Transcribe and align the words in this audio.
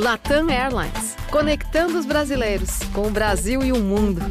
Latam 0.00 0.48
Airlines, 0.48 1.14
conectando 1.30 1.98
os 1.98 2.06
brasileiros 2.06 2.78
com 2.94 3.08
o 3.08 3.10
Brasil 3.10 3.62
e 3.62 3.70
o 3.70 3.76
mundo. 3.76 4.22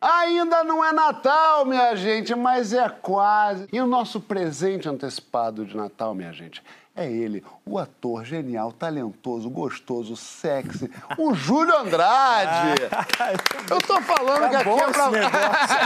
Ainda 0.00 0.64
não 0.64 0.84
é 0.84 0.92
Natal, 0.92 1.64
minha 1.64 1.94
gente, 1.94 2.34
mas 2.34 2.72
é 2.72 2.88
quase. 2.88 3.68
E 3.72 3.80
o 3.80 3.86
nosso 3.86 4.20
presente 4.20 4.88
antecipado 4.88 5.64
de 5.64 5.76
Natal, 5.76 6.12
minha 6.12 6.32
gente, 6.32 6.60
é 6.94 7.10
ele, 7.10 7.42
o 7.64 7.78
ator 7.78 8.24
genial, 8.24 8.72
talentoso, 8.72 9.48
gostoso, 9.48 10.16
sexy, 10.16 10.90
o 11.16 11.32
Júlio 11.32 11.74
Andrade. 11.78 12.80
Eu 13.70 13.78
tô 13.78 14.00
falando 14.00 14.50
que 14.50 14.56
aqui 14.56 14.68
é 14.68 14.90
pra... 14.90 15.10
negócio. 15.10 15.76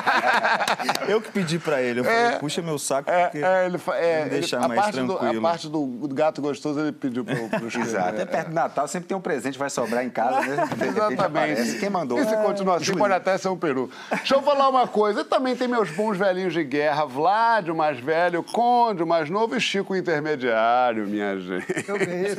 eu 1.09 1.21
que 1.21 1.31
pedi 1.33 1.59
pra 1.59 1.83
ele. 1.83 2.01
Eu 2.01 2.05
falei, 2.05 2.39
puxa 2.39 2.63
meu 2.63 2.79
saco, 2.79 3.11
É, 3.11 3.25
porque 3.25 3.39
é, 3.45 3.67
ele, 3.67 3.79
é, 3.93 4.25
me 4.25 4.31
deixar 4.31 4.57
ele- 4.57 4.65
a 4.65 4.69
mais 4.69 4.81
parte 4.81 5.01
do, 5.01 5.07
tranquilo. 5.15 5.39
a 5.39 5.43
parte 5.51 5.69
do, 5.69 5.87
do 5.87 6.15
gato 6.15 6.41
gostoso 6.41 6.81
ele 6.81 6.93
pediu 6.93 7.25
pro, 7.25 7.49
pro 7.49 7.69
Júlio. 7.69 7.87
Exato. 7.87 8.09
Até 8.09 8.25
perto 8.25 8.49
do 8.49 8.55
Natal 8.55 8.89
sempre 8.89 9.09
tem 9.09 9.17
um 9.17 9.21
presente, 9.21 9.59
vai 9.59 9.69
sobrar 9.69 10.03
em 10.05 10.09
casa, 10.11 10.41
né? 10.41 10.69
Exatamente. 10.89 11.79
Quem 11.79 11.91
mandou? 11.91 12.19
E 12.19 12.25
se 12.27 12.37
continua 12.39 12.77
assim, 12.77 12.95
pode 12.97 13.13
até 13.13 13.37
ser 13.37 13.49
um 13.49 13.57
peru. 13.57 13.91
Deixa 14.11 14.35
eu 14.35 14.43
falar 14.43 14.69
uma 14.71 14.87
coisa. 14.89 15.21
E 15.21 15.25
também 15.25 15.55
tem 15.55 15.69
meus 15.69 15.91
bons 15.91 16.17
velhinhos 16.17 16.55
de 16.55 16.65
guerra. 16.65 17.05
Vlad, 17.05 17.69
o 17.69 17.75
mais 17.75 17.99
velho, 18.01 18.43
Conde, 18.43 19.03
o 19.03 19.07
mais 19.07 19.29
novo 19.29 19.55
e 19.57 19.61
Chico, 19.61 19.93
o 19.93 19.97
intermediário, 19.97 20.94
minha 21.03 21.39
gente. 21.39 21.89
Eu 21.89 21.99
ganhei. 21.99 22.35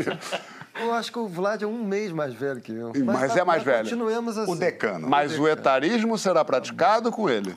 Eu 0.77 0.93
acho 0.93 1.09
que 1.09 1.17
o 1.17 1.27
Vlad 1.27 1.61
é 1.61 1.67
um 1.67 1.85
mês 1.85 2.11
mais 2.11 2.33
velho 2.33 2.59
que 2.59 2.73
eu. 2.73 2.91
Mas 3.05 3.33
tá- 3.33 3.39
é 3.39 3.43
mais 3.45 3.63
velho. 3.63 3.83
Continuemos 3.83 4.37
assim. 4.37 4.51
O 4.51 4.55
decano. 4.55 5.07
Mas 5.07 5.39
o 5.39 5.47
etarismo 5.47 6.17
será 6.17 6.43
praticado 6.43 7.11
com 7.11 7.29
ele. 7.29 7.55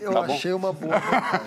Eu 0.00 0.12
tá 0.12 0.22
bom? 0.22 0.34
achei 0.34 0.52
uma 0.52 0.72
boa. 0.72 0.94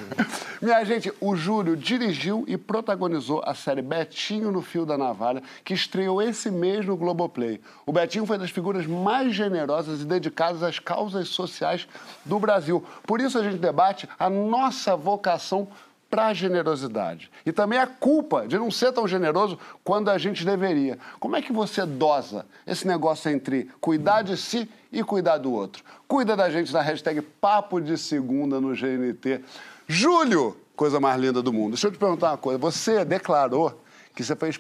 Minha 0.62 0.84
gente, 0.86 1.12
o 1.20 1.36
Júlio 1.36 1.76
dirigiu 1.76 2.46
e 2.48 2.58
protagonizou 2.58 3.42
a 3.46 3.54
série 3.54 3.82
Betinho 3.82 4.52
no 4.52 4.62
Fio 4.62 4.86
da 4.86 4.98
Navalha, 4.98 5.42
que 5.64 5.74
estreou 5.74 6.22
esse 6.22 6.50
mês 6.50 6.86
no 6.86 6.96
Globoplay. 6.96 7.60
O 7.86 7.92
Betinho 7.92 8.26
foi 8.26 8.38
das 8.38 8.50
figuras 8.50 8.86
mais 8.86 9.34
generosas 9.34 10.02
e 10.02 10.06
dedicadas 10.06 10.64
às 10.64 10.80
causas 10.80 11.28
sociais 11.30 11.88
do 12.26 12.40
Brasil. 12.40 12.84
Por 13.06 13.20
isso 13.20 13.38
a 13.38 13.44
gente 13.44 13.58
debate 13.58 14.08
a 14.18 14.30
nossa 14.30 14.96
vocação 14.96 15.68
para 16.10 16.28
a 16.28 16.34
generosidade. 16.34 17.30
E 17.46 17.52
também 17.52 17.78
a 17.78 17.86
culpa 17.86 18.48
de 18.48 18.58
não 18.58 18.72
ser 18.72 18.92
tão 18.92 19.08
generoso 19.08 19.60
quando 19.84 20.10
a 20.10 20.18
gente 20.18 20.44
deveria. 20.44 20.98
Como 21.20 21.36
é 21.36 21.42
que 21.42 21.54
você 21.54 21.86
dosa 21.86 22.46
esse 22.66 22.88
negócio 22.88 23.30
entre 23.30 23.70
cuidar 23.80 24.24
de 24.24 24.36
si 24.36 24.68
e 24.92 25.04
cuidar 25.04 25.38
do 25.38 25.52
outro? 25.54 25.84
Cuida 26.08 26.36
da 26.36 26.50
gente 26.50 26.74
na 26.74 26.82
hashtag 26.82 27.22
Papo 27.22 27.80
de 27.80 27.98
Segunda 27.98 28.60
no 28.60 28.74
GNT. 28.76 29.42
Júlio, 29.88 30.58
coisa 30.76 31.00
mais 31.00 31.20
linda 31.22 31.42
do 31.42 31.54
mundo. 31.54 31.72
Deixa 31.74 31.88
eu 31.88 31.92
te 31.92 31.98
perguntar 31.98 32.32
uma 32.32 32.38
coisa. 32.38 32.58
Você 32.58 33.06
declarou 33.06 33.80
que 34.16 34.24
você 34.24 34.36
foi 34.36 34.52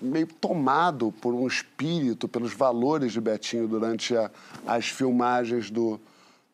meio 0.00 0.26
tomado 0.26 1.12
por 1.20 1.34
um 1.34 1.46
espírito, 1.46 2.28
pelos 2.28 2.52
valores 2.54 3.12
de 3.12 3.20
Betinho 3.20 3.66
durante 3.68 4.16
a- 4.16 4.30
as 4.66 4.86
filmagens 4.86 5.70
do- 5.70 6.00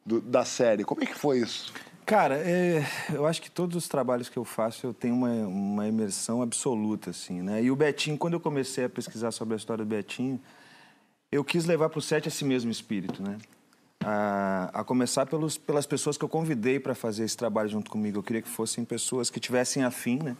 do- 0.05 0.20
da 0.20 0.44
série. 0.44 0.84
Como 0.84 1.02
é 1.02 1.06
que 1.06 1.14
foi 1.14 1.38
isso? 1.40 1.72
Cara, 2.09 2.37
é, 2.37 2.83
eu 3.12 3.27
acho 3.27 3.42
que 3.42 3.51
todos 3.51 3.77
os 3.77 3.87
trabalhos 3.87 4.31
que 4.31 4.39
eu 4.39 4.45
faço 4.45 4.87
eu 4.87 4.95
tenho 4.95 5.14
uma, 5.14 5.28
uma 5.28 5.87
imersão 5.87 6.41
absoluta, 6.41 7.11
assim, 7.11 7.42
né? 7.42 7.62
E 7.62 7.70
o 7.70 7.77
Betinho, 7.77 8.17
quando 8.17 8.33
eu 8.33 8.41
comecei 8.41 8.87
a 8.87 8.89
pesquisar 8.89 9.31
sobre 9.31 9.53
a 9.53 9.59
história 9.59 9.84
do 9.84 9.89
Betinho, 9.91 10.41
eu 11.31 11.45
quis 11.45 11.67
levar 11.67 11.91
para 11.91 11.98
o 11.98 12.01
set 12.01 12.27
esse 12.27 12.47
mesmo 12.47 12.70
espírito, 12.70 13.23
né? 13.23 13.36
A, 14.03 14.70
a 14.73 14.84
começar 14.84 15.27
pelos, 15.27 15.59
pelas 15.59 15.86
pessoas 15.86 16.17
que 16.17 16.25
eu 16.25 16.31
convidei 16.31 16.81
para 16.81 16.95
fazer 16.95 17.25
esse 17.25 17.36
trabalho 17.36 17.69
junto 17.69 17.91
comigo. 17.91 18.17
Eu 18.17 18.23
queria 18.23 18.41
que 18.41 18.48
fossem 18.48 18.86
pessoas 18.86 19.29
que 19.29 19.39
tivessem 19.39 19.84
afim, 19.84 20.19
né? 20.19 20.34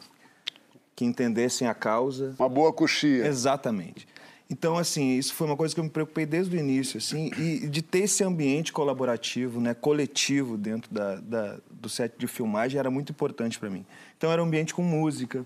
Que 0.97 1.05
entendessem 1.05 1.69
a 1.69 1.75
causa, 1.75 2.35
Uma 2.39 2.49
boa 2.49 2.73
coxia. 2.73 3.27
Exatamente. 3.27 4.09
Então, 4.51 4.79
assim, 4.79 5.19
isso 5.19 5.35
foi 5.35 5.47
uma 5.47 5.57
coisa 5.57 5.75
que 5.75 5.81
eu 5.81 5.85
me 5.85 5.91
preocupei 5.91 6.25
desde 6.25 6.57
o 6.57 6.59
início, 6.59 6.97
assim, 6.97 7.31
e 7.37 7.67
de 7.69 7.83
ter 7.83 8.01
esse 8.01 8.25
ambiente 8.25 8.73
colaborativo, 8.73 9.61
né, 9.61 9.75
coletivo 9.75 10.57
dentro 10.57 10.93
da, 10.93 11.17
da- 11.17 11.59
do 11.71 11.89
set 11.89 12.15
de 12.17 12.27
filmagem 12.27 12.79
era 12.79 12.91
muito 12.91 13.13
importante 13.13 13.59
para 13.59 13.69
mim. 13.69 13.85
Então, 14.17 14.33
era 14.33 14.43
um 14.43 14.47
ambiente 14.47 14.75
com 14.75 14.83
música, 14.83 15.45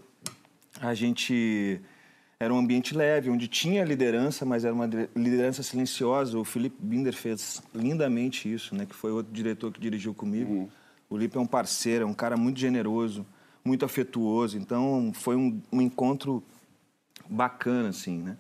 a 0.81 0.95
gente... 0.95 1.81
Era 2.39 2.53
um 2.53 2.59
ambiente 2.59 2.93
leve, 2.93 3.31
onde 3.31 3.47
tinha 3.47 3.85
liderança, 3.85 4.45
mas 4.45 4.65
era 4.65 4.75
uma 4.75 4.87
li- 4.87 5.09
liderança 5.15 5.63
silenciosa. 5.63 6.37
O 6.37 6.45
Felipe 6.45 6.77
Binder 6.81 7.15
fez 7.15 7.63
lindamente 7.73 8.53
isso, 8.53 8.75
né, 8.75 8.85
que 8.85 8.95
foi 8.97 9.13
outro 9.13 9.33
diretor 9.33 9.73
que 9.73 9.79
dirigiu 9.81 10.13
comigo. 10.13 10.69
O 11.09 11.17
Lipe 11.17 11.37
é 11.37 11.41
um 11.41 11.47
parceiro, 11.47 12.03
é 12.03 12.07
um 12.07 12.15
cara 12.15 12.37
muito 12.37 12.59
generoso, 12.59 13.25
muito 13.65 13.85
afetuoso. 13.85 14.59
Então, 14.59 15.13
foi 15.15 15.37
um, 15.37 15.61
um 15.71 15.81
encontro 15.81 16.43
bacana, 17.31 17.91
assim, 17.91 18.19
né? 18.19 18.37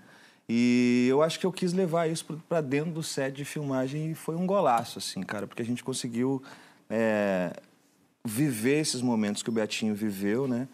E 0.54 1.06
eu 1.08 1.22
acho 1.22 1.40
que 1.40 1.46
eu 1.46 1.52
quis 1.52 1.72
levar 1.72 2.10
isso 2.10 2.26
para 2.46 2.60
dentro 2.60 2.92
do 2.92 3.02
set 3.02 3.34
de 3.34 3.42
filmagem 3.42 4.10
e 4.10 4.14
foi 4.14 4.36
um 4.36 4.46
golaço, 4.46 4.98
assim, 4.98 5.22
cara, 5.22 5.46
porque 5.46 5.62
a 5.62 5.64
gente 5.64 5.82
conseguiu 5.82 6.42
é, 6.90 7.54
viver 8.22 8.78
esses 8.80 9.00
momentos 9.00 9.42
que 9.42 9.48
o 9.48 9.52
Betinho 9.52 9.94
viveu, 9.94 10.46
né? 10.46 10.68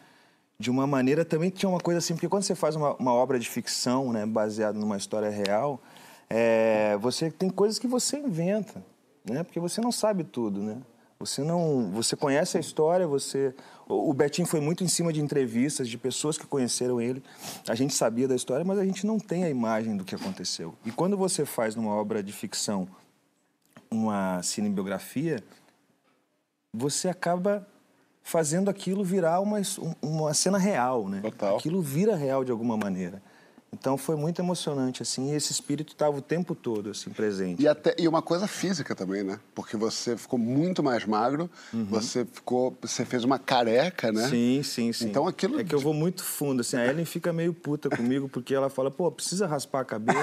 De 0.59 0.69
uma 0.69 0.85
maneira 0.85 1.25
também 1.25 1.49
tinha 1.49 1.71
uma 1.71 1.79
coisa 1.79 1.99
assim, 1.99 2.15
porque 2.15 2.29
quando 2.29 2.43
você 2.43 2.57
faz 2.57 2.75
uma, 2.75 2.97
uma 2.97 3.13
obra 3.13 3.39
de 3.39 3.49
ficção, 3.49 4.13
né, 4.13 4.27
baseada 4.27 4.77
numa 4.77 4.97
história 4.97 5.31
real, 5.31 5.81
é, 6.29 6.97
você 7.01 7.31
tem 7.31 7.49
coisas 7.49 7.79
que 7.79 7.87
você 7.87 8.19
inventa, 8.19 8.85
né? 9.31 9.45
Porque 9.45 9.61
você 9.61 9.81
não 9.81 9.93
sabe 9.93 10.25
tudo, 10.25 10.61
né? 10.61 10.79
Você 11.21 11.43
não, 11.43 11.91
você 11.91 12.15
conhece 12.15 12.57
a 12.57 12.61
história, 12.61 13.07
você 13.07 13.53
o 13.89 14.13
Betinho 14.13 14.47
foi 14.47 14.61
muito 14.61 14.85
em 14.85 14.89
cima 14.89 15.13
de 15.13 15.21
entrevistas 15.21 15.89
de 15.89 15.99
pessoas 15.99 16.39
que 16.39 16.47
conheceram 16.47 17.01
ele. 17.01 17.23
A 17.69 17.75
gente 17.75 17.93
sabia 17.95 18.29
da 18.29 18.37
história, 18.37 18.65
mas 18.65 18.79
a 18.79 18.85
gente 18.85 19.05
não 19.07 19.19
tem 19.19 19.43
a 19.45 19.51
imagem 19.51 19.97
do 19.97 20.05
que 20.05 20.15
aconteceu. 20.15 20.75
E 20.85 20.93
quando 20.93 21.17
você 21.17 21.45
faz 21.45 21.75
numa 21.75 21.93
obra 21.95 22.23
de 22.23 22.33
ficção 22.33 22.87
uma 23.91 24.41
cinebiografia, 24.43 25.43
você 26.73 27.09
acaba 27.09 27.67
fazendo 28.23 28.69
aquilo 28.69 29.03
virar 29.03 29.41
uma, 29.41 29.59
um- 29.59 29.95
uma 30.03 30.35
cena 30.35 30.59
real, 30.59 31.09
né? 31.09 31.21
Total. 31.23 31.57
Aquilo 31.57 31.81
vira 31.83 32.15
real 32.15 32.45
de 32.45 32.53
alguma 32.53 32.77
maneira. 32.77 33.21
Então 33.71 33.99
foi 33.99 34.17
muito 34.17 34.41
emocionante 34.41 35.03
assim, 35.03 35.31
e 35.33 35.35
esse 35.37 35.53
espírito 35.53 35.93
estava 35.93 36.17
o 36.17 36.23
tempo 36.23 36.55
todo 36.55 36.91
assim 36.91 37.11
presente. 37.11 37.63
E, 37.63 37.69
até, 37.69 37.95
e 37.99 38.09
uma 38.09 38.23
coisa 38.23 38.47
física 38.47 38.95
também, 38.95 39.23
né? 39.23 39.39
Porque 39.55 39.77
você 39.77 40.17
ficou 40.17 40.39
muito 40.39 40.83
mais 40.83 41.05
magro, 41.05 41.51
você 41.91 42.25
ficou. 42.25 42.75
Você 42.81 43.05
fez 43.05 43.25
uma 43.25 43.39
careca, 43.39 44.11
né? 44.11 44.27
Sim, 44.29 44.63
sim, 44.63 44.91
sim. 44.93 45.05
Então 45.09 45.27
aquilo- 45.29 45.61
É 45.61 45.65
que 45.65 45.75
eu 45.75 45.79
vou 45.81 45.93
muito 45.93 46.25
fundo, 46.25 46.61
assim. 46.63 46.79
A 46.79 46.87
Ellen 46.87 47.05
fica 47.05 47.31
meio 47.31 47.53
puta 47.53 47.91
comigo, 47.91 48.27
porque 48.29 48.55
ela 48.55 48.71
fala, 48.71 48.91
pô, 48.91 49.11
precisa 49.13 49.47
raspar 49.47 49.81
a 49.81 49.85
cabeça. 49.85 50.19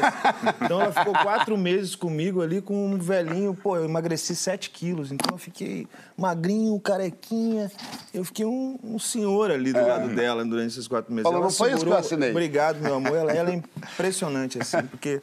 então 0.64 0.82
ela 0.82 0.92
ficou 0.92 1.14
quatro 1.14 1.56
meses 1.56 1.96
comigo 1.96 2.42
ali 2.42 2.62
com 2.62 2.74
um 2.94 2.98
velhinho, 2.98 3.54
pô, 3.54 3.78
eu 3.78 3.86
emagreci 3.86 4.36
sete 4.36 4.72
quilos. 4.72 5.12
Então 5.12 5.30
eu 5.34 5.38
fiquei 5.38 5.88
magrinho, 6.18 6.80
carequinha. 6.80 7.72
Eu 8.12 8.24
fiquei 8.26 8.46
um, 8.46 8.80
um 8.84 8.98
senhor 8.98 9.52
ali 9.52 9.72
do 9.72 9.86
lado 9.86 10.16
dela 10.16 10.44
durante 10.44 10.70
esses 10.72 10.88
quatro 10.88 11.14
meses. 11.14 11.24
Falou, 11.24 11.38
Ela 11.40 11.46
não 11.48 11.54
foi 11.54 11.72
isso 11.74 11.86
que 11.86 11.92
eu 11.92 11.98
assinei. 11.98 12.32
Obrigado, 12.32 12.80
meu 12.82 12.96
amor. 12.96 13.16
Ela, 13.16 13.35
ela 13.36 13.52
é 13.52 13.56
impressionante, 13.56 14.60
assim, 14.62 14.82
porque 14.88 15.22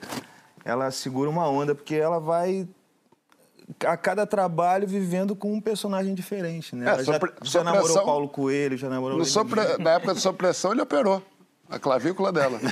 ela 0.64 0.90
segura 0.90 1.28
uma 1.30 1.48
onda, 1.48 1.74
porque 1.74 1.94
ela 1.94 2.18
vai 2.20 2.68
a 3.86 3.96
cada 3.96 4.26
trabalho 4.26 4.86
vivendo 4.86 5.34
com 5.34 5.52
um 5.54 5.60
personagem 5.60 6.14
diferente, 6.14 6.74
né? 6.76 6.84
É, 6.86 6.88
Ela 6.90 6.98
já, 6.98 7.04
sua 7.12 7.20
pre- 7.20 7.32
já 7.42 7.50
sua 7.50 7.64
namorou 7.64 7.86
pressão- 7.86 8.04
Paulo 8.04 8.28
Coelho, 8.28 8.76
já 8.76 8.88
namorou... 8.88 9.16
No 9.18 9.24
sopre- 9.24 9.78
Na 9.78 9.92
época 9.92 10.14
de 10.14 10.20
supressão, 10.20 10.72
ele 10.72 10.82
operou 10.82 11.22
a 11.70 11.78
clavícula 11.78 12.30
dela. 12.32 12.58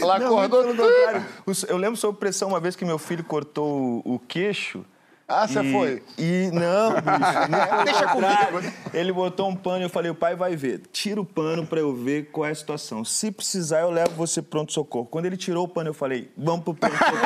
Ela 0.00 0.18
Não, 0.18 0.26
acordou. 0.38 0.64
muito 0.64 0.76
pelo 0.76 0.88
contrário. 0.88 1.26
O- 1.46 1.52
Eu 1.68 1.76
lembro 1.76 1.96
sob 1.96 2.18
pressão 2.18 2.48
uma 2.48 2.60
vez 2.60 2.74
que 2.76 2.84
meu 2.84 2.98
filho 2.98 3.24
cortou 3.24 4.02
o, 4.04 4.14
o 4.14 4.18
queixo. 4.18 4.84
Ah, 5.26 5.48
você 5.48 5.60
e- 5.62 5.72
foi? 5.72 6.02
E 6.18 6.50
não, 6.52 6.90
bicho. 6.92 7.40
muito 7.50 7.68
pelo 7.68 7.84
Deixa 7.84 8.06
comigo. 8.08 8.72
Ele 8.92 9.12
botou 9.12 9.48
um 9.48 9.56
pano 9.56 9.78
e 9.80 9.82
eu 9.84 9.90
falei, 9.90 10.10
o 10.10 10.14
pai 10.14 10.36
vai 10.36 10.54
ver. 10.54 10.82
Tira 10.92 11.20
o 11.20 11.24
pano 11.24 11.66
pra 11.66 11.80
eu 11.80 11.94
ver 11.94 12.30
qual 12.30 12.46
é 12.46 12.50
a 12.50 12.54
situação. 12.54 13.04
Se 13.04 13.30
precisar, 13.30 13.80
eu 13.80 13.90
levo 13.90 14.10
você 14.10 14.42
pro 14.42 14.50
pronto-socorro. 14.50 15.06
Quando 15.06 15.24
ele 15.26 15.36
tirou 15.36 15.64
o 15.64 15.68
pano, 15.68 15.88
eu 15.90 15.94
falei, 15.94 16.30
vamos 16.36 16.62
pro 16.64 16.74
pronto-socorro. 16.74 17.22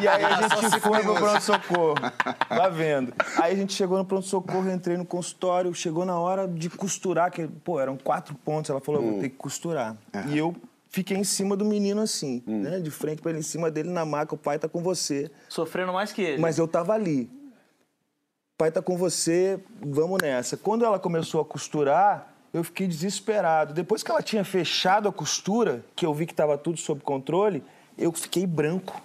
e 0.00 0.08
aí 0.08 0.24
a 0.24 0.40
gente 0.48 0.80
foi 0.80 1.02
pro 1.02 1.14
pronto-socorro. 1.14 1.94
Tá 2.48 2.68
vendo? 2.68 3.12
Aí 3.40 3.52
a 3.52 3.56
gente 3.56 3.72
chegou 3.72 3.96
no 3.98 4.04
pronto-socorro, 4.04 4.70
entrei 4.70 4.96
no 4.96 5.04
consultório, 5.06 5.74
chegou 5.74 6.04
na 6.04 6.18
hora 6.18 6.46
de 6.46 6.68
costurar, 6.68 7.30
que, 7.30 7.46
pô, 7.46 7.80
eram 7.80 7.96
quatro 7.96 8.34
pontos. 8.34 8.70
Ela 8.70 8.80
falou, 8.80 9.02
eu 9.02 9.10
vou 9.12 9.20
ter 9.20 9.28
que 9.30 9.36
costurar. 9.36 9.96
E 10.28 10.36
eu 10.38 10.54
fiquei 10.92 11.16
em 11.16 11.24
cima 11.24 11.56
do 11.56 11.64
menino 11.64 12.02
assim, 12.02 12.42
né? 12.46 12.78
De 12.78 12.90
frente 12.90 13.20
pra 13.20 13.30
ele, 13.30 13.40
em 13.40 13.42
cima 13.42 13.70
dele 13.70 13.88
na 13.88 14.04
maca, 14.04 14.34
o 14.34 14.38
pai 14.38 14.58
tá 14.58 14.68
com 14.68 14.82
você. 14.82 15.30
Sofrendo 15.48 15.92
mais 15.92 16.12
que 16.12 16.22
ele. 16.22 16.40
Mas 16.40 16.58
eu 16.58 16.68
tava 16.68 16.92
ali. 16.92 17.28
Pai 18.58 18.70
tá 18.70 18.82
com 18.82 18.96
você, 18.96 19.58
vamos 19.80 20.20
nessa. 20.22 20.56
Quando 20.56 20.84
ela 20.84 20.98
começou 20.98 21.40
a 21.40 21.44
costurar, 21.44 22.32
eu 22.52 22.62
fiquei 22.62 22.86
desesperado. 22.86 23.72
Depois 23.72 24.02
que 24.02 24.10
ela 24.10 24.22
tinha 24.22 24.44
fechado 24.44 25.08
a 25.08 25.12
costura, 25.12 25.82
que 25.96 26.04
eu 26.04 26.14
vi 26.14 26.26
que 26.26 26.32
estava 26.32 26.56
tudo 26.58 26.78
sob 26.78 27.00
controle, 27.00 27.64
eu 27.96 28.12
fiquei 28.12 28.46
branco. 28.46 29.02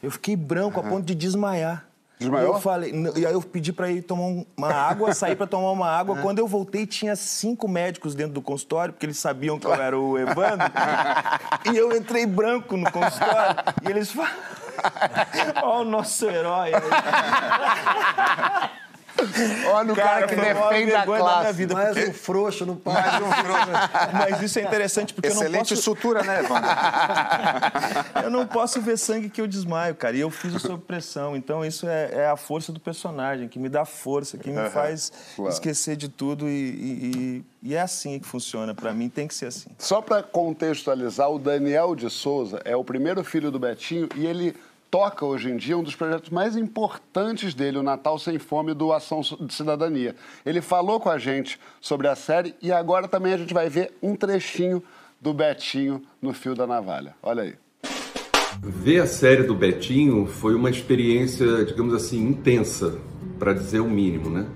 Eu 0.00 0.10
fiquei 0.10 0.36
branco 0.36 0.78
a 0.78 0.82
ponto 0.82 1.04
de 1.04 1.14
desmaiar. 1.14 1.86
Desmaiou? 2.22 2.52
E 2.52 2.56
eu 2.56 2.60
falei, 2.60 2.92
e 3.16 3.26
aí 3.26 3.32
eu 3.32 3.42
pedi 3.42 3.72
pra 3.72 3.90
ir 3.90 4.02
tomar 4.02 4.22
um- 4.24 4.46
uma 4.56 4.72
água, 4.72 5.12
sair 5.14 5.36
pra 5.36 5.46
tomar 5.46 5.70
uma 5.70 5.88
água. 5.88 6.16
Quando 6.16 6.38
eu 6.38 6.46
voltei, 6.48 6.86
tinha 6.86 7.14
cinco 7.16 7.68
médicos 7.68 8.14
dentro 8.14 8.32
do 8.34 8.42
consultório, 8.42 8.92
porque 8.94 9.06
eles 9.06 9.18
sabiam 9.18 9.58
que 9.58 9.66
eu 9.66 9.74
era 9.74 9.98
o 9.98 10.18
Evandro. 10.18 10.70
e 11.72 11.76
eu 11.76 11.94
entrei 11.96 12.26
branco 12.26 12.76
no 12.76 12.90
consultório. 12.90 13.56
E 13.86 13.90
eles 13.90 14.10
falaram. 14.10 14.34
Ó, 15.62 15.82
o 15.82 15.84
nosso 15.84 16.26
herói. 16.28 16.72
aí." 19.24 19.64
Olha 19.66 19.92
o 19.92 19.96
cara, 19.96 20.26
que 20.26 20.34
foi 20.34 20.50
a 20.50 20.54
maior 20.54 20.68
defende 20.70 20.94
a 20.94 21.04
classe. 21.04 21.52
vida. 21.52 21.74
Mais 21.74 21.88
porque- 21.94 22.10
um 22.10 22.12
frouxo 22.14 22.66
no 22.66 22.76
palco. 22.76 23.00
Mas 24.12 24.42
isso 24.42 24.58
é 24.58 24.62
interessante 24.62 25.14
porque 25.14 25.28
eu 25.28 25.34
não 25.34 25.42
Excelente 25.42 25.68
posso... 25.70 25.82
sutura, 25.82 26.22
né, 26.22 26.40
Evandro? 26.40 26.70
Eu 28.22 28.30
não 28.30 28.46
posso 28.46 28.80
ver 28.80 28.96
sangue 28.96 29.28
que 29.28 29.40
eu 29.40 29.46
desmaio, 29.46 29.94
cara. 29.94 30.16
E 30.16 30.20
eu 30.20 30.30
fiz 30.30 30.54
o 30.54 30.58
sob 30.60 30.82
pressão. 30.84 31.36
Então, 31.36 31.64
isso 31.64 31.86
é, 31.88 32.10
é 32.12 32.26
a 32.28 32.36
força 32.36 32.72
do 32.72 32.78
personagem, 32.78 33.48
que 33.48 33.58
me 33.58 33.68
dá 33.68 33.84
força, 33.84 34.38
que 34.38 34.50
me 34.50 34.70
faz 34.70 35.12
claro. 35.34 35.52
esquecer 35.52 35.96
de 35.96 36.08
tudo. 36.08 36.48
E, 36.48 36.52
e- 36.52 37.12
e- 37.62 37.70
e 37.70 37.74
é 37.74 37.80
assim 37.80 38.18
que 38.20 38.26
funciona. 38.26 38.74
Pra 38.74 38.92
mim, 38.92 39.08
tem 39.08 39.26
que 39.26 39.34
ser 39.34 39.46
assim. 39.46 39.70
Só 39.78 40.00
para 40.00 40.22
contextualizar, 40.22 41.30
o 41.30 41.38
Daniel 41.38 41.94
de 41.96 42.08
Souza 42.10 42.60
é 42.64 42.76
o 42.76 42.84
primeiro 42.84 43.24
filho 43.24 43.50
do 43.50 43.58
Betinho 43.58 44.08
e 44.14 44.26
ele 44.26 44.54
toca 44.92 45.24
hoje 45.24 45.50
em 45.50 45.56
dia 45.56 45.78
um 45.78 45.82
dos 45.82 45.96
projetos 45.96 46.28
mais 46.28 46.54
importantes 46.54 47.54
dele, 47.54 47.78
o 47.78 47.82
Natal 47.82 48.18
Sem 48.18 48.38
Fome 48.38 48.74
do 48.74 48.92
Ação 48.92 49.22
de 49.40 49.54
Cidadania. 49.54 50.14
Ele 50.44 50.60
falou 50.60 51.00
com 51.00 51.08
a 51.08 51.16
gente 51.16 51.58
sobre 51.80 52.08
a 52.08 52.14
série 52.14 52.54
e 52.60 52.70
agora 52.70 53.08
também 53.08 53.32
a 53.32 53.38
gente 53.38 53.54
vai 53.54 53.70
ver 53.70 53.94
um 54.02 54.14
trechinho 54.14 54.82
do 55.18 55.32
Betinho 55.32 56.02
no 56.20 56.34
Fio 56.34 56.54
da 56.54 56.66
Navalha. 56.66 57.14
Olha 57.22 57.44
aí. 57.44 57.54
Ver 58.60 59.00
a 59.00 59.06
série 59.06 59.44
do 59.44 59.54
Betinho 59.54 60.26
foi 60.26 60.54
uma 60.54 60.68
experiência, 60.68 61.64
digamos 61.64 61.94
assim, 61.94 62.22
intensa, 62.22 62.98
para 63.38 63.54
dizer 63.54 63.80
o 63.80 63.88
mínimo, 63.88 64.28
né? 64.28 64.46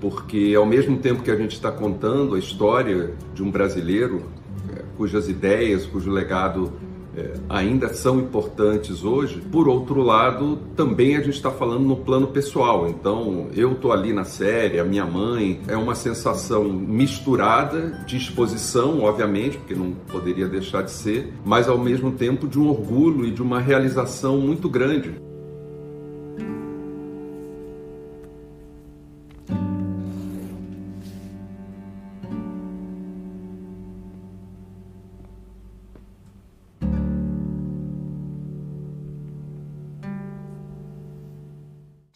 Porque 0.00 0.54
ao 0.56 0.64
mesmo 0.64 0.98
tempo 0.98 1.20
que 1.20 1.32
a 1.32 1.36
gente 1.36 1.52
está 1.52 1.72
contando 1.72 2.36
a 2.36 2.38
história 2.38 3.12
de 3.34 3.42
um 3.42 3.50
brasileiro 3.50 4.30
eh, 4.72 4.84
cujas 4.96 5.28
ideias, 5.28 5.84
cujo 5.84 6.12
legado 6.12 6.72
eh, 7.16 7.34
ainda 7.48 7.92
são 7.92 8.18
importantes 8.18 9.04
hoje, 9.04 9.40
por 9.52 9.68
outro 9.68 10.02
lado, 10.02 10.58
também 10.76 11.16
a 11.16 11.20
gente 11.20 11.34
está 11.34 11.50
falando 11.50 11.84
no 11.84 11.96
plano 11.96 12.28
pessoal. 12.28 12.88
Então, 12.88 13.48
eu 13.54 13.72
estou 13.72 13.92
ali 13.92 14.12
na 14.12 14.24
série, 14.24 14.78
a 14.78 14.84
minha 14.84 15.04
mãe, 15.04 15.60
é 15.68 15.76
uma 15.76 15.94
sensação 15.94 16.64
misturada 16.64 18.02
de 18.06 18.16
exposição, 18.16 19.02
obviamente, 19.02 19.58
porque 19.58 19.74
não 19.74 19.92
poderia 20.08 20.46
deixar 20.46 20.82
de 20.82 20.90
ser, 20.90 21.32
mas 21.44 21.68
ao 21.68 21.78
mesmo 21.78 22.12
tempo 22.12 22.48
de 22.48 22.58
um 22.58 22.68
orgulho 22.68 23.24
e 23.24 23.30
de 23.30 23.42
uma 23.42 23.60
realização 23.60 24.38
muito 24.38 24.68
grande. 24.68 25.14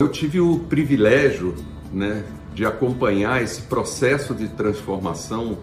Eu 0.09 0.13
tive 0.13 0.41
o 0.41 0.61
privilégio 0.61 1.55
né, 1.93 2.25
de 2.55 2.65
acompanhar 2.65 3.43
esse 3.43 3.61
processo 3.61 4.35
de 4.35 4.49
transformação 4.49 5.59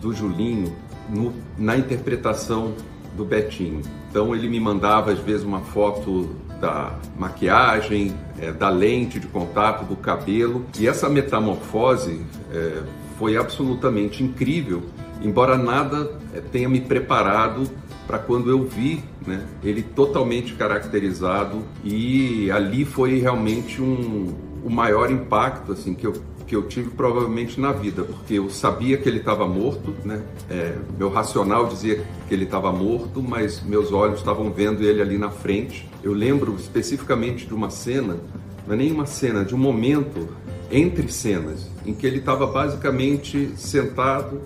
do 0.00 0.10
Julinho 0.10 0.74
no- 1.10 1.34
na 1.58 1.76
interpretação 1.76 2.72
do 3.14 3.26
Betinho. 3.26 3.82
Então 4.08 4.34
ele 4.34 4.48
me 4.48 4.58
mandava 4.58 5.12
às 5.12 5.18
vezes 5.18 5.44
uma 5.44 5.60
foto 5.60 6.34
da 6.62 6.94
maquiagem, 7.18 8.14
eh, 8.40 8.52
da 8.52 8.70
lente 8.70 9.20
de 9.20 9.26
contato, 9.26 9.84
do 9.84 9.96
cabelo. 9.96 10.64
E 10.80 10.88
essa 10.88 11.06
metamorfose 11.10 12.22
eh, 12.50 12.82
foi 13.18 13.36
absolutamente 13.36 14.24
incrível, 14.24 14.82
embora 15.20 15.58
nada 15.58 16.10
eh, 16.34 16.40
tenha 16.40 16.70
me 16.70 16.80
preparado 16.80 17.68
para 18.06 18.18
quando 18.18 18.50
eu 18.50 18.62
vi 18.64 19.02
né, 19.26 19.46
ele 19.62 19.82
totalmente 19.82 20.54
caracterizado 20.54 21.62
e 21.82 22.50
ali 22.50 22.84
foi 22.84 23.18
realmente 23.18 23.80
um, 23.80 24.34
o 24.64 24.70
maior 24.70 25.10
impacto 25.10 25.72
assim 25.72 25.94
que 25.94 26.06
eu, 26.06 26.12
que 26.46 26.54
eu 26.54 26.62
tive 26.64 26.90
provavelmente 26.90 27.60
na 27.60 27.72
vida, 27.72 28.04
porque 28.04 28.34
eu 28.34 28.50
sabia 28.50 28.96
que 28.96 29.08
ele 29.08 29.18
estava 29.18 29.46
morto, 29.46 29.94
né? 30.04 30.22
É, 30.48 30.76
meu 30.98 31.08
racional 31.08 31.66
dizia 31.66 32.04
que 32.28 32.34
ele 32.34 32.44
estava 32.44 32.70
morto, 32.70 33.22
mas 33.22 33.62
meus 33.62 33.92
olhos 33.92 34.18
estavam 34.18 34.50
vendo 34.52 34.82
ele 34.82 35.00
ali 35.00 35.18
na 35.18 35.30
frente. 35.30 35.88
Eu 36.02 36.12
lembro 36.12 36.54
especificamente 36.56 37.46
de 37.46 37.54
uma 37.54 37.70
cena, 37.70 38.18
não 38.66 38.74
é 38.74 38.76
nem 38.76 38.92
uma 38.92 39.06
cena, 39.06 39.44
de 39.44 39.54
um 39.54 39.58
momento 39.58 40.28
entre 40.70 41.10
cenas, 41.10 41.70
em 41.86 41.94
que 41.94 42.06
ele 42.06 42.18
estava 42.18 42.46
basicamente 42.46 43.50
sentado 43.56 44.40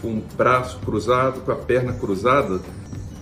com 0.00 0.08
o 0.08 0.22
braço 0.36 0.78
cruzado, 0.78 1.40
com 1.40 1.52
a 1.52 1.56
perna 1.56 1.92
cruzada, 1.92 2.60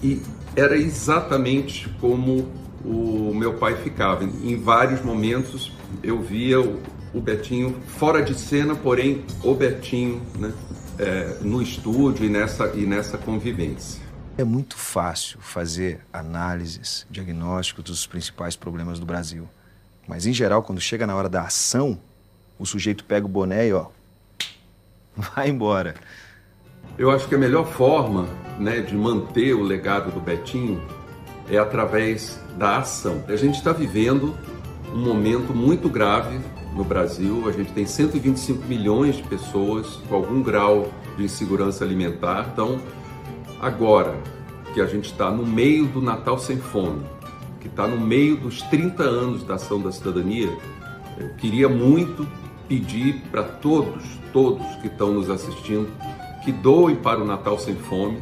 e 0.07 0.23
era 0.55 0.77
exatamente 0.77 1.89
como 2.01 2.49
o 2.85 3.35
meu 3.35 3.55
pai 3.55 3.77
ficava. 3.77 4.23
Em 4.23 4.57
vários 4.57 5.03
momentos 5.03 5.73
eu 6.01 6.23
via 6.23 6.61
o, 6.61 6.81
o 7.13 7.21
Betinho 7.21 7.75
fora 7.99 8.23
de 8.23 8.35
cena, 8.35 8.77
porém 8.77 9.25
o 9.43 9.53
Betinho 9.53 10.23
né, 10.39 10.53
é, 10.99 11.39
no 11.41 11.61
estúdio 11.61 12.25
e 12.25 12.29
nessa, 12.29 12.69
e 12.69 12.87
nessa 12.87 13.19
convivência. 13.19 14.01
É 14.39 14.45
muito 14.45 14.77
fácil 14.77 15.41
fazer 15.41 16.01
análises, 16.13 17.05
diagnósticos 17.11 17.85
dos 17.85 18.07
principais 18.07 18.55
problemas 18.55 19.01
do 19.01 19.07
Brasil. 19.07 19.49
Mas, 20.07 20.25
em 20.25 20.33
geral, 20.33 20.63
quando 20.63 20.81
chega 20.81 21.07
na 21.07 21.17
hora 21.17 21.29
da 21.29 21.43
ação, 21.43 21.99
o 22.59 22.65
sujeito 22.65 23.03
pega 23.05 23.27
o 23.27 23.29
boné 23.29 23.69
e, 23.69 23.73
ó, 23.73 23.87
vai 25.17 25.49
embora. 25.49 25.97
Eu 26.97 27.11
acho 27.11 27.27
que 27.27 27.35
a 27.35 27.39
melhor 27.39 27.67
forma 27.67 28.29
né, 28.59 28.81
de 28.81 28.95
manter 28.95 29.55
o 29.55 29.63
legado 29.63 30.11
do 30.11 30.21
Betinho 30.21 30.81
é 31.49 31.59
através 31.59 32.41
da 32.57 32.79
ação. 32.79 33.23
A 33.29 33.37
gente 33.37 33.57
está 33.57 33.73
vivendo 33.73 34.35
um 34.93 34.99
momento 34.99 35.55
muito 35.55 35.89
grave 35.89 36.39
no 36.75 36.85
Brasil. 36.85 37.49
A 37.49 37.53
gente 37.53 37.73
tem 37.73 37.87
125 37.87 38.67
milhões 38.67 39.17
de 39.17 39.23
pessoas 39.23 40.01
com 40.09 40.15
algum 40.15 40.43
grau 40.43 40.91
de 41.17 41.25
insegurança 41.25 41.85
alimentar. 41.85 42.51
Então, 42.53 42.79
agora 43.61 44.15
que 44.75 44.81
a 44.81 44.87
gente 44.87 45.07
está 45.07 45.31
no 45.31 45.47
meio 45.47 45.87
do 45.87 46.03
Natal 46.03 46.39
Sem 46.39 46.59
Fome, 46.59 47.03
que 47.61 47.69
está 47.69 47.87
no 47.87 47.99
meio 47.99 48.37
dos 48.37 48.63
30 48.63 49.03
anos 49.03 49.43
da 49.43 49.55
Ação 49.55 49.81
da 49.81 49.91
Cidadania, 49.91 50.51
eu 51.19 51.31
queria 51.37 51.69
muito 51.69 52.27
pedir 52.69 53.23
para 53.31 53.43
todos, 53.43 54.05
todos 54.33 54.67
que 54.77 54.89
estão 54.89 55.15
nos 55.15 55.31
assistindo, 55.31 55.89
que 56.45 56.53
doem 56.53 56.97
para 56.97 57.21
o 57.21 57.25
Natal 57.25 57.59
Sem 57.59 57.75
Fome, 57.75 58.19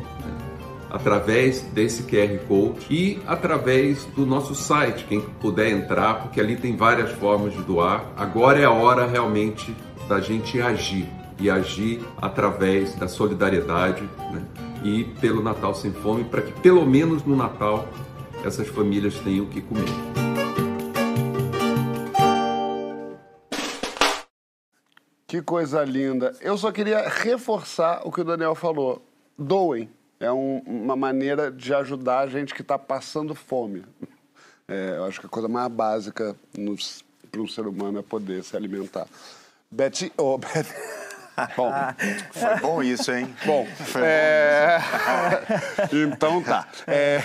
através 0.94 1.60
desse 1.60 2.04
QR 2.04 2.38
Code 2.46 2.86
e 2.88 3.18
através 3.26 4.04
do 4.14 4.24
nosso 4.24 4.54
site, 4.54 5.04
quem 5.08 5.20
puder 5.20 5.70
entrar, 5.70 6.22
porque 6.22 6.40
ali 6.40 6.54
tem 6.54 6.76
várias 6.76 7.10
formas 7.10 7.52
de 7.52 7.60
doar. 7.62 8.12
Agora 8.16 8.60
é 8.60 8.64
a 8.64 8.70
hora 8.70 9.04
realmente 9.04 9.74
da 10.08 10.20
gente 10.20 10.60
agir 10.60 11.08
e 11.40 11.50
agir 11.50 12.00
através 12.22 12.94
da 12.94 13.08
solidariedade 13.08 14.08
né, 14.30 14.40
e 14.84 15.02
pelo 15.20 15.42
Natal 15.42 15.74
Sem 15.74 15.92
Fome, 15.92 16.22
para 16.22 16.42
que 16.42 16.52
pelo 16.60 16.86
menos 16.86 17.24
no 17.24 17.34
Natal 17.34 17.88
essas 18.44 18.68
famílias 18.68 19.18
tenham 19.18 19.46
o 19.46 19.48
que 19.48 19.62
comer. 19.62 19.82
Que 25.26 25.42
coisa 25.42 25.82
linda. 25.82 26.32
Eu 26.40 26.56
só 26.56 26.70
queria 26.70 27.08
reforçar 27.08 28.02
o 28.04 28.12
que 28.12 28.20
o 28.20 28.24
Daniel 28.24 28.54
falou. 28.54 29.04
Doem. 29.36 29.90
É 30.20 30.30
um- 30.32 30.58
uma 30.66 30.96
maneira 30.96 31.50
de 31.50 31.74
ajudar 31.74 32.20
a 32.20 32.26
gente 32.26 32.54
que 32.54 32.62
está 32.62 32.78
passando 32.78 33.34
fome. 33.34 33.84
É, 34.68 34.94
eu 34.96 35.04
acho 35.04 35.20
que 35.20 35.26
a 35.26 35.28
coisa 35.28 35.48
mais 35.48 35.68
básica 35.70 36.34
para 37.30 37.40
um 37.40 37.46
ser 37.46 37.66
humano 37.66 37.98
é 37.98 38.02
poder 38.02 38.42
se 38.44 38.56
alimentar. 38.56 39.06
Betty. 39.70 40.12
Oh, 40.16 40.38
Betty. 40.38 40.72
Bom, 41.56 41.68
Foi 42.30 42.60
bom 42.60 42.80
isso, 42.80 43.10
hein? 43.10 43.34
bom. 43.44 43.66
é, 44.00 44.78
Então 45.92 46.40
tá. 46.40 46.68
É, 46.86 47.20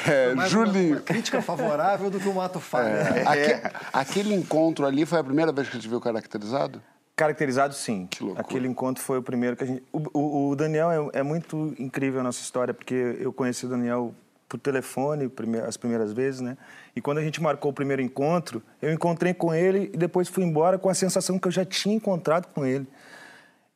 Julinho. 0.48 0.88
Uma, 0.88 0.96
uma 0.96 1.02
crítica 1.02 1.44
favorável 1.44 2.10
do 2.10 2.20
que 2.20 2.28
o 2.28 2.34
Mato 2.34 2.60
Falha. 2.60 2.88
É, 2.90 3.24
aque- 3.28 3.78
aquele 3.94 4.34
encontro 4.34 4.88
ali 4.88 5.06
foi 5.06 5.20
a 5.20 5.24
primeira 5.24 5.52
vez 5.52 5.70
que 5.70 5.78
a 5.78 5.80
gente 5.80 5.88
viu 5.88 6.02
caracterizado? 6.02 6.82
Caracterizado, 7.20 7.74
sim. 7.74 8.08
Aquele 8.40 8.66
encontro 8.68 9.04
foi 9.04 9.18
o 9.18 9.22
primeiro 9.22 9.56
que 9.58 9.64
a 9.66 9.68
gente. 9.68 9.84
O, 9.92 10.18
o- 10.18 10.50
o 10.52 10.56
Daniel 10.56 11.12
é, 11.14 11.20
é 11.20 11.24
muito 11.24 11.76
incrível 11.78 12.22
a 12.22 12.24
nossa 12.24 12.42
história, 12.42 12.74
porque 12.74 13.18
eu 13.20 13.34
conheci 13.34 13.66
o 13.66 13.70
Daniel 13.70 14.14
por 14.48 14.58
telefone 14.58 15.30
as 15.68 15.76
primeiras 15.76 16.14
vezes, 16.14 16.40
né? 16.40 16.58
E 16.96 17.02
quando 17.02 17.18
a 17.18 17.22
gente 17.22 17.42
marcou 17.42 17.72
o 17.72 17.74
primeiro 17.74 18.02
encontro, 18.02 18.64
eu 18.82 18.92
encontrei 18.94 19.34
com 19.34 19.54
ele 19.54 19.92
e 19.94 19.98
depois 19.98 20.30
fui 20.30 20.44
embora 20.46 20.80
com 20.80 20.90
a 20.90 20.94
sensação 20.94 21.38
que 21.38 21.48
eu 21.48 21.52
já 21.52 21.66
tinha 21.66 21.94
encontrado 21.94 22.48
com 22.54 22.66
ele. 22.66 22.88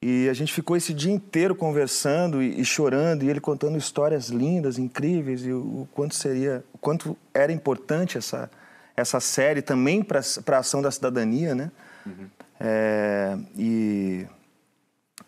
E 0.02 0.28
a 0.30 0.34
gente 0.34 0.52
ficou 0.54 0.76
esse 0.76 0.94
dia 0.94 1.12
inteiro 1.12 1.54
conversando 1.54 2.42
e, 2.42 2.60
e 2.62 2.66
chorando, 2.66 3.24
e 3.24 3.30
ele 3.30 3.40
contando 3.42 3.78
histórias 3.78 4.30
lindas, 4.30 4.78
incríveis, 4.80 5.46
e 5.46 5.52
o, 5.52 5.60
o 5.60 5.88
quanto 5.94 6.16
seria, 6.16 6.64
o 6.74 6.78
quanto 6.78 7.16
era 7.34 7.52
importante 7.52 8.18
essa, 8.18 8.50
essa 8.98 9.20
série 9.20 9.62
também 9.62 10.02
para 10.02 10.22
a 10.22 10.58
ação 10.58 10.82
da 10.82 10.92
cidadania, 10.92 11.54
né? 11.54 11.72
É, 12.60 13.38
e, 13.58 14.26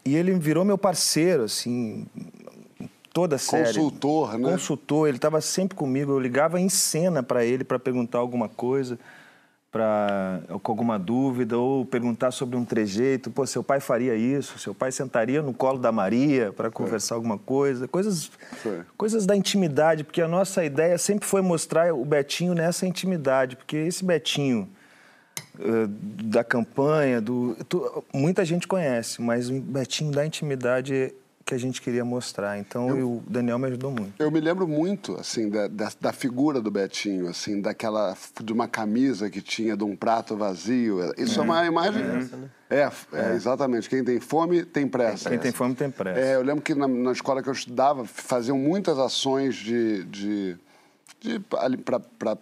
e 0.05 0.15
ele 0.15 0.34
virou 0.34 0.63
meu 0.63 0.77
parceiro, 0.77 1.44
assim, 1.44 2.05
toda 3.13 3.38
a 3.38 3.39
série. 3.39 3.65
Consultor, 3.67 4.38
né? 4.38 4.51
Consultor, 4.51 5.08
ele 5.08 5.17
estava 5.17 5.41
sempre 5.41 5.75
comigo. 5.75 6.12
Eu 6.12 6.20
ligava 6.20 6.60
em 6.60 6.70
cena 6.70 7.24
para 7.24 7.46
ele 7.46 7.63
para 7.63 7.79
perguntar 7.79 8.20
alguma 8.20 8.48
coisa, 8.48 9.00
para 9.72 10.41
com 10.62 10.72
alguma 10.72 11.00
dúvida 11.00 11.58
ou 11.58 11.86
perguntar 11.86 12.32
sobre 12.32 12.58
um 12.58 12.65
trejeito. 12.65 13.32
Pô, 13.32 13.46
seu 13.48 13.63
pai 13.63 13.79
faria 13.79 14.15
isso? 14.15 14.60
Seu 14.60 14.75
pai 14.75 14.91
sentaria 14.91 15.41
no 15.41 15.53
colo 15.53 15.79
da 15.79 15.91
Maria 15.91 16.51
para 16.51 16.70
conversar 16.70 17.15
alguma 17.15 17.38
coisa? 17.38 17.88
Coisas, 17.88 18.29
coisas 18.98 19.25
da 19.25 19.36
intimidade, 19.36 20.03
porque 20.03 20.22
a 20.22 20.27
nossa 20.27 20.63
ideia 20.63 20.98
sempre 20.98 21.25
foi 21.25 21.41
mostrar 21.41 21.94
o 21.94 22.05
Betinho 22.05 22.53
nessa 22.53 22.86
intimidade, 22.86 23.55
porque 23.55 23.77
esse 23.77 24.03
Betinho 24.03 24.70
da 26.24 26.44
campanha, 26.44 27.22
do 27.22 27.56
tu- 27.68 28.04
muita 28.14 28.44
gente 28.46 28.68
conhece, 28.68 29.22
mas 29.22 29.50
o 29.50 29.60
Betinho 29.60 30.12
da 30.12 30.26
intimidade 30.26 31.14
que 31.46 31.54
a 31.54 31.60
gente 31.60 31.80
queria 31.80 32.04
mostrar. 32.04 32.58
Então 32.58 33.18
o 33.18 33.24
Daniel 33.28 33.60
me 33.60 33.68
ajudou 33.68 33.92
muito. 33.92 34.14
Eu 34.18 34.32
me 34.32 34.40
lembro 34.40 34.68
muito, 34.68 35.16
assim, 35.20 35.48
da, 35.48 35.68
da, 35.68 35.92
da 36.02 36.12
figura 36.12 36.60
do 36.60 36.72
Betinho, 36.72 37.28
assim, 37.28 37.62
daquela, 37.62 38.18
de 38.44 38.52
uma 38.52 38.68
camisa 38.68 39.30
que 39.30 39.42
tinha, 39.42 39.78
de 39.78 39.84
um 39.84 39.96
prato 39.96 40.36
vazio. 40.36 41.14
Isso 41.18 41.40
é, 41.40 41.44
uma 41.44 41.64
imagem... 41.68 42.02
É, 42.68 42.90
é, 43.14 43.34
exatamente. 43.36 43.88
Quem 43.88 44.04
tem 44.04 44.20
fome 44.20 44.66
tem 44.66 44.88
pressa. 44.88 45.30
Quem 45.30 45.38
tem 45.38 45.52
fome 45.52 45.76
tem 45.76 45.92
pressa. 45.92 46.20
É, 46.20 46.36
eu 46.36 46.42
lembro 46.42 46.64
que 46.64 46.74
na, 46.74 46.88
na 46.88 47.12
escola 47.12 47.44
que 47.44 47.50
eu 47.50 47.54
estudava, 47.54 48.06
faziam 48.06 48.58
muitas 48.58 48.98
ações 48.98 49.54
de... 49.54 50.04
de, 50.06 50.58
de 51.20 51.40
para 51.40 52.38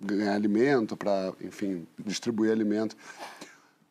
ganhar 0.00 0.34
alimento, 0.34 0.96
para, 0.96 1.32
enfim, 1.40 1.86
distribuir 1.98 2.50
alimento. 2.50 2.96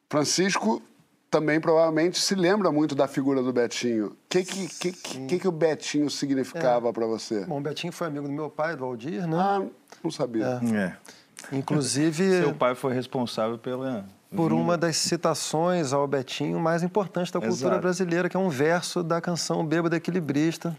Francisco 0.09 0.81
também 1.29 1.59
provavelmente 1.61 2.19
se 2.19 2.33
lembra 2.33 2.71
muito 2.71 2.95
da 2.95 3.07
figura 3.07 3.41
do 3.43 3.53
Betinho. 3.53 4.07
O 4.07 4.17
que 4.27 4.43
que, 4.43 4.67
que, 4.67 4.91
que, 4.91 5.39
que 5.39 5.47
o 5.47 5.51
Betinho 5.51 6.09
significava 6.09 6.91
para 6.91 7.05
você? 7.05 7.45
Bom, 7.45 7.59
o 7.59 7.61
Betinho 7.61 7.93
foi 7.93 8.07
amigo 8.07 8.27
do 8.27 8.33
meu 8.33 8.49
pai, 8.49 8.75
do 8.75 8.83
Aldir, 8.83 9.27
né? 9.27 9.37
Ah, 9.37 9.65
não 10.03 10.09
sabia. 10.11 10.59
É. 10.75 11.55
Inclusive, 11.55 12.41
Seu 12.41 12.53
pai 12.53 12.73
foi 12.73 12.93
responsável 12.93 13.57
pela. 13.57 14.05
por 14.35 14.51
uma 14.51 14.75
das 14.77 14.97
citações 14.97 15.93
ao 15.93 16.07
Betinho 16.07 16.59
mais 16.59 16.81
importantes 16.81 17.31
da 17.31 17.39
cultura 17.39 17.73
Exato. 17.73 17.81
brasileira, 17.81 18.27
que 18.27 18.35
é 18.35 18.39
um 18.39 18.49
verso 18.49 19.03
da 19.03 19.21
canção 19.21 19.63
Bêbado 19.65 19.95
Equilibrista. 19.95 20.75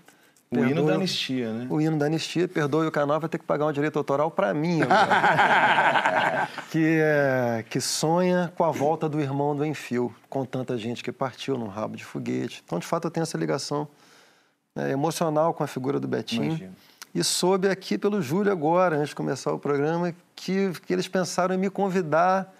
O 0.52 0.59
hino 0.59 0.66
Perdoe 0.66 0.87
da 0.87 0.92
o- 0.92 0.97
anistia, 0.97 1.52
né? 1.52 1.66
O 1.71 1.80
hino 1.80 1.97
da 1.97 2.07
anistia, 2.07 2.49
perdoe 2.49 2.85
o 2.88 2.90
canal, 2.90 3.21
vai 3.21 3.28
ter 3.28 3.38
que 3.38 3.45
pagar 3.45 3.66
um 3.66 3.73
direito 3.73 3.97
autoral 3.97 4.33
para 4.33 4.52
mim. 4.52 4.80
que, 6.73 6.99
é, 7.00 7.64
que 7.71 7.80
sonha 7.80 8.52
com 8.57 8.64
a 8.64 8.71
volta 8.73 9.09
do 9.09 9.21
irmão 9.21 9.54
do 9.54 9.64
Enfio, 9.64 10.12
com 10.28 10.45
tanta 10.45 10.76
gente 10.76 11.04
que 11.04 11.12
partiu 11.12 11.57
num 11.57 11.69
rabo 11.69 11.97
de 11.97 12.04
foguete. 12.04 12.64
Então, 12.66 12.80
de 12.80 12.87
fato, 12.87 13.07
eu 13.07 13.12
tenho 13.12 13.23
essa 13.23 13.38
ligação 13.38 13.87
né, 14.75 14.90
emocional 14.90 15.54
com 15.54 15.62
a 15.62 15.69
figura 15.69 16.00
do 16.00 16.09
Betinho. 16.09 16.47
Imagino. 16.47 16.73
E 17.14 17.23
soube 17.23 17.69
aqui 17.69 17.97
pelo 17.97 18.21
Júlio 18.21 18.50
agora, 18.50 18.97
antes 18.97 19.11
de 19.11 19.14
começar 19.14 19.52
o 19.52 19.59
programa, 19.59 20.12
que, 20.35 20.73
que 20.85 20.92
eles 20.92 21.07
pensaram 21.07 21.54
em 21.54 21.59
me 21.59 21.71
convidar 21.71 22.52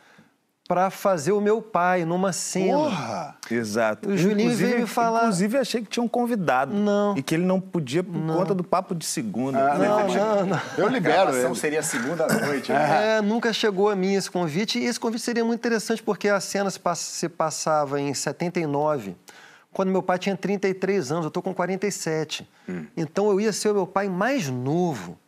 para 0.71 0.89
fazer 0.89 1.33
o 1.33 1.41
meu 1.41 1.61
pai 1.61 2.05
numa 2.05 2.33
cena. 2.33 2.79
Porra! 2.79 3.37
Exato. 3.51 4.09
O 4.09 4.17
Julinho 4.17 4.43
Inclusive- 4.43 4.69
veio 4.71 4.81
me 4.83 4.87
falar- 4.87 5.23
Inclusive, 5.23 5.59
achei 5.59 5.83
que 5.83 5.89
tinha 5.89 6.01
um 6.05 6.07
convidado. 6.07 6.73
Não. 6.73 7.17
E 7.19 7.23
que 7.25 7.35
ele 7.35 7.45
não 7.45 7.61
podia 7.61 8.05
por 8.05 8.13
conta 8.13 8.55
do 8.55 8.63
papo 8.63 8.95
de 8.95 9.05
segunda. 9.05 9.75
Não, 9.77 10.07
não, 10.07 10.47
não. 10.47 10.61
Eu 10.79 10.87
A 10.87 10.91
libero 10.91 11.35
ele. 11.37 11.53
seria 11.57 11.83
segunda 11.83 12.25
noite. 12.29 12.71
né? 12.71 13.17
É, 13.17 13.21
nunca 13.21 13.53
chegou 13.53 13.91
a 13.91 13.97
mim 13.97 14.15
esse 14.15 14.31
convite. 14.31 14.79
E 14.79 14.85
esse 14.85 15.01
convite 15.01 15.25
seria 15.25 15.45
muito 15.45 15.59
interessante 15.59 16.01
porque 16.05 16.29
a 16.29 16.39
cena 16.39 16.71
se, 16.71 16.79
pass- 16.79 17.01
se 17.01 17.29
passava 17.29 18.01
em 18.01 18.15
79, 18.15 19.17
quando 19.73 19.91
meu 19.91 20.05
pai 20.05 20.21
tinha 20.21 20.37
33 20.37 21.11
anos, 21.11 21.25
eu 21.25 21.29
estou 21.29 21.43
com 21.43 21.53
47. 21.53 22.49
Então 22.97 23.29
eu 23.29 23.41
ia 23.41 23.53
ser 23.53 23.71
o 23.71 23.75
meu 23.75 23.89
pai 23.89 24.09
mais 24.09 24.49
novo, 24.49 25.19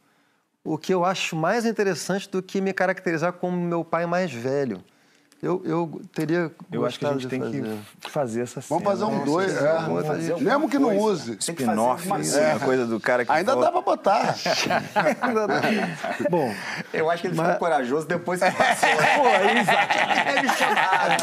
o 0.62 0.78
que 0.78 0.94
eu 0.94 1.04
acho 1.04 1.34
mais 1.34 1.66
interessante 1.66 2.30
do 2.30 2.40
que 2.40 2.60
me 2.60 2.72
caracterizar 2.72 3.32
como 3.32 3.56
meu 3.56 3.84
pai 3.84 4.06
mais 4.06 4.32
velho. 4.32 4.80
Eu, 5.42 5.60
eu 5.64 6.00
teria 6.14 6.52
Eu 6.70 6.86
acho 6.86 7.00
que 7.00 7.04
a 7.04 7.12
gente 7.14 7.26
tem 7.26 7.40
fazer. 7.40 7.62
que 8.00 8.10
fazer 8.10 8.42
essa 8.42 8.60
cena. 8.60 8.78
Vamos 8.80 8.84
fazer 8.84 9.04
um 9.12 9.24
dois, 9.24 9.56
é. 9.56 9.72
Vamos 9.80 10.06
fazer 10.06 10.36
Mesmo 10.40 10.68
que 10.68 10.78
não 10.78 10.96
use. 10.96 11.34
Que 11.36 11.42
Spin-off, 11.42 12.08
isso 12.20 12.38
é 12.38 12.56
coisa 12.60 12.86
do 12.86 13.00
cara 13.00 13.24
que 13.24 13.32
Ainda 13.32 13.54
volta. 13.54 13.66
dá 13.66 13.72
pra 13.72 13.82
botar. 13.82 14.36
Bom, 16.30 16.54
Eu 16.92 17.10
acho 17.10 17.22
que 17.22 17.28
ele 17.28 17.34
Mas- 17.36 17.46
ficou 17.54 17.58
corajoso 17.58 18.06
depois 18.06 18.40
que 18.40 18.50
passou. 18.52 18.88
pô, 19.16 19.26
É 19.28 20.46
chamaram. 20.56 21.16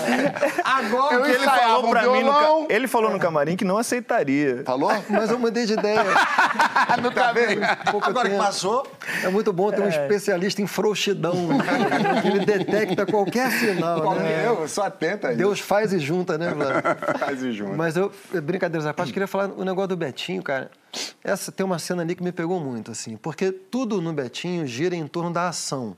Agora 0.66 1.16
Eu 1.16 1.26
ele 1.26 1.40
falou 1.46 1.90
pra 1.90 2.02
mim 2.10 2.24
no 2.24 2.34
ca-. 2.34 2.74
Ele 2.74 2.88
falou 2.88 3.12
no 3.12 3.20
camarim 3.20 3.56
que 3.56 3.64
não 3.66 3.78
aceitaria. 3.78 4.64
Falou? 4.66 4.92
mas 5.10 5.30
eu 5.32 5.40
mudei 5.40 5.66
de 5.66 5.74
ideia. 5.74 6.04
no 7.02 7.12
cabelo. 7.12 7.62
Pouco 7.92 8.10
Agora 8.10 8.28
que 8.28 8.36
tempo. 8.36 8.46
passou, 8.46 8.86
É 9.24 9.30
muito 9.30 9.54
bom 9.54 9.72
ter 9.72 9.82
um 9.82 9.88
especialista 9.88 10.62
em 10.62 10.68
frouxidão, 10.68 11.36
né? 11.48 12.22
que 12.22 12.28
ele 12.28 12.46
detecta 12.46 13.06
qualquer 13.06 13.50
sinal, 13.52 14.09
né? 14.16 14.48
eu 14.48 14.68
sou 14.68 14.84
atento 14.84 15.28
aí. 15.28 15.36
Deus 15.36 15.60
faz 15.60 15.94
e 15.94 16.00
junta, 16.00 16.38
né, 16.38 16.54
Vlad? 16.54 16.84
faz 17.20 17.44
e 17.44 17.52
junto. 17.52 17.76
Mas 17.76 17.96
eu, 17.96 18.12
brincadeiras 18.44 18.86
à 18.86 18.94
parte, 18.94 19.12
queria 19.12 19.28
falar 19.28 19.50
o 19.50 19.64
negócio 19.64 19.90
do 19.90 19.98
Betinho, 19.98 20.42
cara. 20.42 20.72
Essa 21.24 21.52
tem 21.52 21.66
uma 21.66 21.80
cena 21.80 22.02
ali 22.02 22.16
que 22.16 22.24
me 22.24 22.32
pegou 22.32 22.60
muito, 22.60 22.92
assim, 22.92 23.18
porque 23.18 23.52
tudo 23.52 24.02
no 24.02 24.14
Betinho 24.14 24.66
gira 24.66 24.96
em 24.96 25.08
torno 25.08 25.32
da 25.32 25.48
ação. 25.48 25.96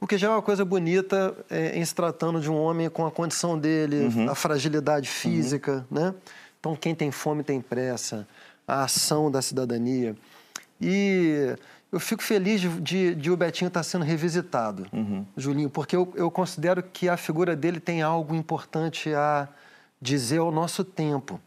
O 0.00 0.06
que 0.06 0.18
já 0.18 0.26
é 0.26 0.30
uma 0.30 0.42
coisa 0.42 0.64
bonita 0.64 1.34
é, 1.50 1.78
em 1.78 1.84
se 1.84 1.94
tratando 1.94 2.38
de 2.38 2.50
um 2.50 2.56
homem 2.56 2.90
com 2.90 3.06
a 3.06 3.10
condição 3.10 3.58
dele, 3.58 4.08
a 4.28 4.34
fragilidade 4.34 5.08
física, 5.08 5.86
né? 5.90 6.14
Então, 6.60 6.76
quem 6.76 6.94
tem 6.94 7.10
fome 7.10 7.42
tem 7.42 7.60
pressa, 7.60 8.26
a 8.66 8.84
ação 8.84 9.30
da 9.30 9.42
cidadania. 9.42 10.14
E 10.80 11.54
eu 11.94 12.00
fico 12.00 12.22
feliz 12.22 12.60
de, 12.60 13.14
de- 13.14 13.30
o 13.30 13.36
Betinho 13.36 13.68
estar 13.68 13.82
sendo 13.82 14.04
revisitado, 14.04 14.86
Julinho, 15.36 15.70
porque 15.70 15.94
eu, 15.96 16.12
eu 16.16 16.30
considero 16.30 16.82
que 16.82 17.08
a 17.08 17.16
figura 17.16 17.54
dele 17.54 17.78
tem 17.80 18.02
algo 18.02 18.34
importante 18.34 19.14
a 19.14 19.48
dizer 20.00 20.38
ao 20.38 20.50
nosso 20.50 20.84
tempo, 20.84 21.40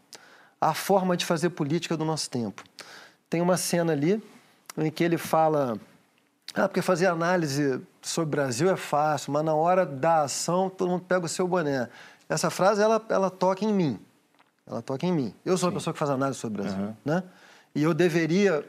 a 0.60 0.72
forma 0.74 1.16
de 1.16 1.24
fazer 1.24 1.50
política 1.50 1.96
do 1.96 2.04
nosso 2.04 2.28
tempo. 2.30 2.64
Tem 3.30 3.40
uma 3.40 3.56
cena 3.56 3.92
ali 3.92 4.22
em 4.76 4.90
que 4.90 5.04
ele 5.04 5.18
fala 5.18 5.78
ah, 6.54 6.66
porque 6.66 6.80
fazer 6.82 7.06
análise 7.06 7.80
sobre 8.00 8.28
o 8.28 8.30
Brasil 8.30 8.70
é 8.70 8.76
fácil, 8.76 9.32
mas 9.32 9.44
na 9.44 9.54
hora 9.54 9.84
da 9.84 10.22
ação 10.22 10.70
todo 10.70 10.88
mundo 10.90 11.04
pega 11.06 11.26
o 11.26 11.28
seu 11.28 11.46
boné. 11.46 11.88
Essa 12.28 12.48
frase, 12.50 12.80
ela, 12.82 13.04
ela 13.10 13.30
toca 13.30 13.64
em 13.64 13.72
mim. 13.72 13.98
Ela 14.66 14.80
toca 14.82 15.06
em 15.06 15.12
mim. 15.12 15.34
Eu 15.44 15.56
sou 15.58 15.68
a 15.68 15.72
pessoa 15.72 15.92
que 15.92 15.98
faz 15.98 16.10
análise 16.10 16.38
sobre 16.38 16.60
o 16.60 16.64
Brasil, 16.64 16.96
né? 17.04 17.22
E 17.74 17.82
eu 17.82 17.92
deveria 17.94 18.64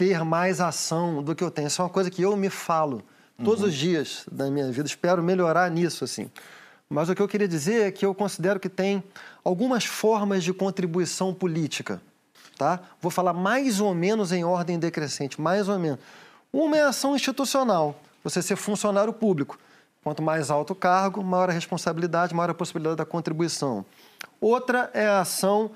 ter 0.00 0.24
mais 0.24 0.62
ação 0.62 1.22
do 1.22 1.34
que 1.34 1.44
eu 1.44 1.50
tenho. 1.50 1.68
Isso 1.68 1.82
é 1.82 1.84
uma 1.84 1.90
coisa 1.90 2.10
que 2.10 2.22
eu 2.22 2.34
me 2.34 2.48
falo 2.48 3.02
todos 3.44 3.62
os 3.62 3.74
dias 3.74 4.24
da 4.32 4.50
minha 4.50 4.72
vida. 4.72 4.88
Espero 4.88 5.22
melhorar 5.22 5.70
nisso, 5.70 6.04
assim. 6.04 6.30
Mas 6.88 7.10
o 7.10 7.14
que 7.14 7.20
eu 7.20 7.28
queria 7.28 7.46
dizer 7.46 7.82
é 7.82 7.90
que 7.90 8.06
eu 8.06 8.14
considero 8.14 8.58
que 8.58 8.70
tem 8.70 9.04
algumas 9.44 9.84
formas 9.84 10.42
de 10.42 10.54
contribuição 10.54 11.34
política, 11.34 12.00
tá? 12.56 12.80
Vou 12.98 13.10
falar 13.10 13.34
mais 13.34 13.78
ou 13.78 13.94
menos 13.94 14.32
em 14.32 14.42
ordem 14.42 14.78
decrescente, 14.78 15.38
mais 15.38 15.68
ou 15.68 15.78
menos. 15.78 15.98
Uma 16.50 16.78
é 16.78 16.82
a 16.82 16.88
ação 16.88 17.14
institucional, 17.14 18.00
você 18.24 18.40
ser 18.40 18.56
funcionário 18.56 19.12
público. 19.12 19.58
Quanto 20.02 20.22
mais 20.22 20.50
alto 20.50 20.72
o 20.72 20.76
cargo, 20.76 21.22
maior 21.22 21.50
a 21.50 21.52
responsabilidade, 21.52 22.34
maior 22.34 22.48
a 22.48 22.54
possibilidade 22.54 22.96
da 22.96 23.04
contribuição. 23.04 23.84
Outra 24.40 24.90
é 24.94 25.06
a 25.06 25.20
ação 25.20 25.72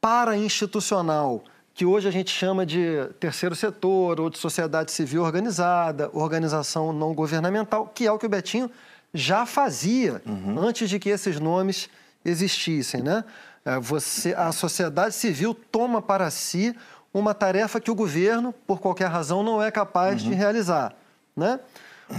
para-institucional, 0.00 1.44
que 1.80 1.86
hoje 1.86 2.06
a 2.06 2.10
gente 2.10 2.30
chama 2.30 2.66
de 2.66 3.06
terceiro 3.18 3.54
setor 3.54 4.20
ou 4.20 4.28
de 4.28 4.36
sociedade 4.36 4.92
civil 4.92 5.22
organizada, 5.22 6.10
organização 6.12 6.92
não 6.92 7.14
governamental, 7.14 7.86
que 7.86 8.06
é 8.06 8.12
o 8.12 8.18
que 8.18 8.26
o 8.26 8.28
Betinho 8.28 8.70
já 9.14 9.46
fazia 9.46 10.20
antes 10.58 10.90
de 10.90 10.98
que 10.98 11.08
esses 11.08 11.40
nomes 11.40 11.88
existissem, 12.22 13.00
né? 13.02 13.24
É, 13.64 13.80
Você, 13.80 14.34
a 14.34 14.52
sociedade 14.52 15.14
civil 15.14 15.54
toma 15.54 16.02
para 16.02 16.30
si 16.30 16.76
uma 17.14 17.32
tarefa 17.32 17.80
que 17.80 17.90
o 17.90 17.94
governo, 17.94 18.52
por 18.66 18.78
qualquer 18.78 19.08
razão, 19.08 19.42
não 19.42 19.62
é 19.62 19.70
capaz 19.70 20.22
de 20.22 20.34
realizar, 20.34 20.94
né? 21.34 21.60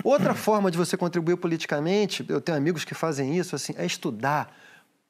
Outra 0.03 0.33
forma 0.33 0.71
de 0.71 0.77
você 0.79 0.97
contribuir 0.97 1.37
politicamente, 1.37 2.25
eu 2.27 2.41
tenho 2.41 2.57
amigos 2.57 2.83
que 2.83 2.95
fazem 2.95 3.37
isso, 3.37 3.55
assim, 3.55 3.75
é 3.77 3.85
estudar 3.85 4.51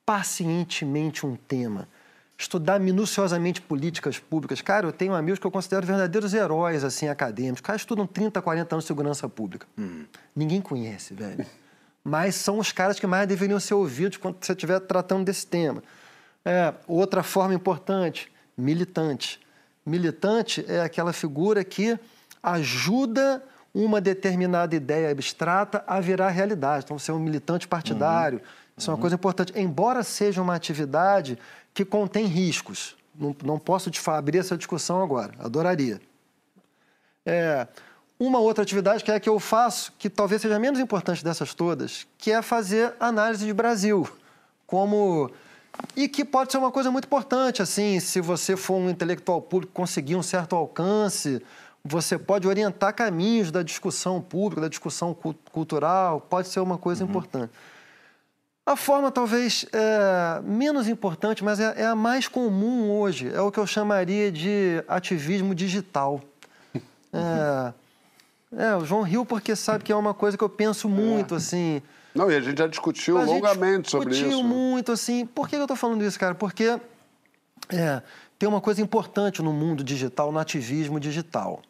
pacientemente 0.06 1.26
um 1.26 1.38
tema, 1.38 1.88
estudar 2.42 2.80
minuciosamente 2.80 3.62
políticas 3.62 4.18
públicas. 4.18 4.62
Cara, 4.62 4.88
eu 4.88 4.92
tenho 4.92 5.14
amigos 5.14 5.40
que 5.40 5.46
eu 5.46 5.52
considero 5.52 5.86
verdadeiros 5.86 6.34
heróis 6.34 6.84
assim 6.84 7.08
acadêmicos. 7.08 7.60
Os 7.60 7.66
caras 7.66 7.82
estudam 7.82 8.08
30, 8.08 8.42
40 8.42 8.76
anos 8.76 8.84
de 8.84 8.88
segurança 8.88 9.30
pública. 9.30 9.68
Ninguém 10.36 10.60
conhece, 10.60 11.14
velho. 11.14 11.46
Mas 12.04 12.34
são 12.36 12.58
os 12.58 12.72
caras 12.72 13.00
que 13.00 13.06
mais 13.06 13.28
deveriam 13.28 13.60
ser 13.60 13.76
ouvidos 13.76 14.18
quando 14.18 14.38
você 14.42 14.54
estiver 14.54 14.80
tratando 14.80 15.24
desse 15.24 15.46
tema. 15.46 15.84
É, 16.44 16.74
outra 16.88 17.22
forma 17.22 17.54
importante, 17.54 18.32
militante. 18.58 19.40
Militante 19.86 20.66
é 20.68 20.82
aquela 20.82 21.14
figura 21.14 21.64
que 21.64 21.98
ajuda 22.42 23.44
uma 23.72 24.02
determinada 24.02 24.76
ideia 24.76 25.12
abstrata 25.12 25.84
a 25.86 26.00
virar 26.00 26.30
realidade. 26.30 26.86
Então, 26.86 26.98
ser 26.98 27.12
um 27.12 27.20
militante 27.20 27.68
partidário, 27.68 28.40
uhum. 28.40 28.46
isso 28.76 28.90
é 28.90 28.94
uma 28.94 29.00
coisa 29.00 29.16
importante. 29.16 29.54
Embora 29.56 30.02
seja 30.02 30.42
uma 30.42 30.56
atividade 30.56 31.38
que 31.74 31.86
contém 31.86 32.26
riscos. 32.26 32.96
Não, 33.16 33.36
não 33.44 33.60
posso 33.60 33.92
te 33.92 34.02
abrir 34.10 34.40
essa 34.40 34.58
discussão 34.58 35.02
agora, 35.02 35.34
adoraria. 35.40 36.02
É, 37.26 37.68
uma 38.20 38.40
outra 38.40 38.64
atividade 38.64 39.04
que 39.04 39.12
é 39.12 39.16
a 39.16 39.20
que 39.20 39.30
eu 39.30 39.40
faço, 39.40 39.94
que 39.98 40.10
talvez 40.10 40.42
seja 40.42 40.60
menos 40.60 40.80
importante 40.80 41.24
dessas 41.24 41.54
todas, 41.54 42.08
que 42.18 42.32
é 42.32 42.42
fazer 42.42 42.94
análise 43.00 43.46
de 43.46 43.54
Brasil, 43.54 44.08
como 44.66 45.30
e 45.96 46.08
que 46.08 46.24
pode 46.24 46.52
ser 46.52 46.58
uma 46.58 46.72
coisa 46.72 46.92
muito 46.92 47.06
importante, 47.06 47.62
assim, 47.62 48.00
se 48.00 48.22
você 48.22 48.56
for 48.56 48.76
um 48.76 48.90
intelectual 48.90 49.42
público 49.42 49.74
conseguir 49.74 50.16
um 50.16 50.24
certo 50.24 50.56
alcance, 50.56 51.42
você 51.84 52.18
pode 52.18 52.48
orientar 52.48 52.94
caminhos 52.94 53.52
da 53.52 53.64
discussão 53.64 54.22
pública, 54.22 54.62
da 54.62 54.68
discussão 54.68 55.16
cultural, 55.52 56.22
pode 56.22 56.48
ser 56.48 56.60
uma 56.60 56.78
coisa 56.78 57.04
uhum. 57.04 57.10
importante. 57.10 57.52
A 58.66 58.76
forma 58.76 59.12
talvez 59.12 59.66
é, 59.74 60.42
menos 60.44 60.88
importante, 60.88 61.44
mas 61.44 61.60
é, 61.60 61.82
é, 61.82 61.86
a 61.86 61.96
mais 61.96 62.28
comum 62.28 62.92
hoje, 62.92 63.32
é 63.34 63.42
o 63.42 63.52
que 63.52 63.60
eu 63.60 63.66
chamaria 63.66 64.32
de 64.32 64.84
ativismo 64.88 65.54
digital. 65.56 66.22
É, 67.14 67.74
é, 68.68 68.76
o 68.78 68.86
João 68.86 69.02
riu 69.02 69.26
porque 69.26 69.54
sabe 69.54 69.84
que 69.84 69.92
é 69.92 69.96
uma 69.96 70.14
coisa 70.14 70.38
que 70.38 70.44
eu 70.46 70.48
penso 70.48 70.88
muito, 70.88 71.36
assim. 71.36 71.82
Não, 72.16 72.32
e 72.32 72.38
a 72.38 72.40
gente 72.40 72.58
já 72.58 72.68
discutiu 72.68 73.18
a 73.18 73.24
longamente 73.24 73.92
sobre 73.92 74.12
isso. 74.12 74.24
Discutiu 74.24 74.48
muito, 74.48 74.94
assim. 74.94 75.26
Por 75.26 75.50
que 75.50 75.58
eu 75.58 75.64
estou 75.64 75.76
falando 75.76 76.06
isso, 76.06 76.18
cara? 76.18 76.34
Porque 76.34 76.80
é, 77.70 78.02
tem 78.40 78.48
uma 78.48 78.62
coisa 78.62 78.82
importante 78.82 79.42
no 79.42 79.52
mundo 79.52 79.84
digital, 79.84 80.32
no 80.32 80.40
ativismo 80.40 81.02
digital, 81.02 81.62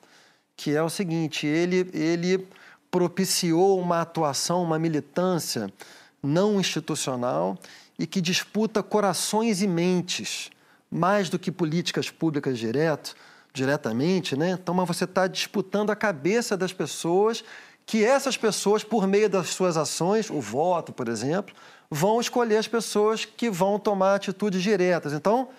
que 0.55 0.75
é 0.75 0.83
o 0.83 0.89
seguinte: 0.89 1.47
ele, 1.47 1.89
ele 1.91 2.47
propiciou 2.91 3.79
uma 3.79 4.01
atuação, 4.01 4.61
uma 4.61 4.77
militância 4.77 5.73
não 6.21 6.59
institucional 6.59 7.57
e 7.97 8.05
que 8.05 8.21
disputa 8.21 8.81
corações 8.81 9.61
e 9.61 9.67
mentes, 9.67 10.49
mais 10.89 11.29
do 11.29 11.39
que 11.39 11.51
políticas 11.51 12.09
públicas 12.09 12.57
direto, 12.57 13.15
diretamente, 13.53 14.35
né? 14.35 14.51
Então, 14.51 14.73
mas 14.73 14.87
você 14.87 15.03
está 15.03 15.27
disputando 15.27 15.89
a 15.89 15.95
cabeça 15.95 16.55
das 16.55 16.73
pessoas, 16.73 17.43
que 17.85 18.03
essas 18.03 18.37
pessoas, 18.37 18.83
por 18.83 19.07
meio 19.07 19.29
das 19.29 19.49
suas 19.49 19.77
ações, 19.77 20.29
o 20.29 20.39
voto, 20.39 20.93
por 20.93 21.07
exemplo, 21.07 21.53
vão 21.89 22.21
escolher 22.21 22.57
as 22.57 22.67
pessoas 22.67 23.25
que 23.25 23.49
vão 23.49 23.77
tomar 23.77 24.15
atitudes 24.15 24.61
diretas. 24.63 25.13
Então, 25.13 25.49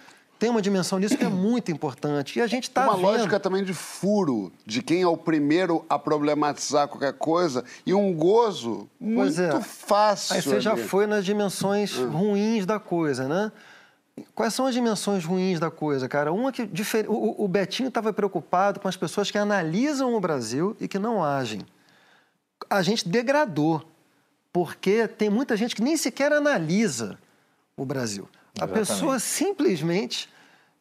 tem 0.43 0.51
uma 0.51 0.61
dimensão 0.61 0.99
nisso 0.99 1.17
que 1.17 1.23
é 1.23 1.29
muito 1.29 1.71
importante. 1.71 2.37
E 2.37 2.43
a 2.43 2.49
gente 2.49 2.65
está 2.65 2.83
Uma 2.83 2.97
vendo... 2.97 3.03
lógica 3.05 3.39
também 3.39 3.63
de 3.63 3.73
furo, 3.73 4.53
de 4.67 4.83
quem 4.83 5.01
é 5.01 5.07
o 5.07 5.17
primeiro 5.17 5.87
a 5.89 6.01
problematizar 6.01 6.89
qualquer 6.89 7.13
coisa, 7.13 7.65
e 7.87 7.95
um 7.95 8.13
gozo 8.13 8.91
muito 8.99 9.41
é. 9.41 9.61
fácil. 9.61 10.35
Aí 10.35 10.43
você 10.43 10.55
ali. 10.55 10.61
já 10.61 10.77
foi 10.77 11.07
nas 11.07 11.25
dimensões 11.25 11.97
ah. 11.97 12.07
ruins 12.07 12.67
da 12.67 12.81
coisa, 12.81 13.29
né? 13.29 13.53
Quais 14.35 14.53
são 14.53 14.67
as 14.67 14.75
dimensões 14.75 15.25
ruins 15.25 15.61
da 15.61 15.71
coisa, 15.71 16.09
cara? 16.09 16.33
Uma 16.33 16.51
que 16.51 16.67
difer... 16.67 17.09
o, 17.09 17.45
o 17.45 17.47
Betinho 17.47 17.87
estava 17.87 18.13
preocupado 18.13 18.81
com 18.81 18.89
as 18.89 18.97
pessoas 18.97 19.31
que 19.31 19.39
analisam 19.39 20.13
o 20.13 20.19
Brasil 20.19 20.77
e 20.81 20.89
que 20.89 20.99
não 20.99 21.23
agem. 21.23 21.61
A 22.69 22.83
gente 22.83 23.09
degradou, 23.09 23.81
porque 24.53 25.07
tem 25.07 25.31
muita 25.31 25.57
gente 25.57 25.77
que 25.77 25.83
nem 25.83 25.97
sequer 25.97 26.33
analisa 26.33 27.17
o 27.77 27.85
Brasil. 27.85 28.29
Exatamente. 28.55 28.63
A 28.63 28.67
pessoa 28.69 29.19
simplesmente 29.19 30.29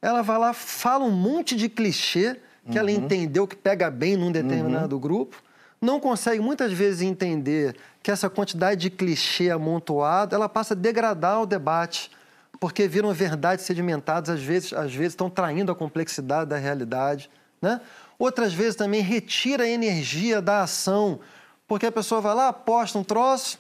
ela 0.02 0.22
vai 0.22 0.38
lá, 0.38 0.54
fala 0.54 1.06
um 1.06 1.12
monte 1.12 1.56
de 1.56 1.70
clichê 1.70 2.40
que 2.66 2.72
uhum. 2.72 2.78
ela 2.78 2.92
entendeu 2.92 3.48
que 3.48 3.56
pega 3.56 3.90
bem 3.90 4.16
num 4.16 4.32
determinado 4.32 4.96
uhum. 4.96 5.02
grupo, 5.02 5.42
não 5.80 6.00
consegue 6.00 6.40
muitas 6.40 6.72
vezes 6.72 7.02
entender 7.02 7.76
que 8.04 8.12
essa 8.12 8.30
quantidade 8.30 8.82
de 8.82 8.90
clichê 8.90 9.50
amontoado, 9.50 10.36
ela 10.36 10.48
passa 10.48 10.74
a 10.74 10.78
degradar 10.78 11.42
o 11.42 11.46
debate, 11.46 12.12
porque 12.60 12.88
viram 12.88 13.12
verdades 13.14 13.66
sedimentadas, 13.66 14.30
às 14.30 14.42
vezes, 14.42 14.74
às 14.74 14.94
vezes 14.94 15.14
estão 15.14 15.30
traindo 15.30 15.72
a 15.72 15.76
complexidade 15.76 16.50
da 16.50 16.58
realidade, 16.58 17.30
né? 17.60 17.82
Outras 18.20 18.54
vezes 18.54 18.76
também 18.76 19.02
retira 19.02 19.64
a 19.64 19.68
energia 19.68 20.40
da 20.40 20.62
ação, 20.62 21.20
porque 21.68 21.88
a 21.88 21.92
pessoa 21.92 22.22
vai 22.22 22.36
lá, 22.36 22.50
aposta 22.50 23.00
um 23.00 23.04
troço, 23.04 23.58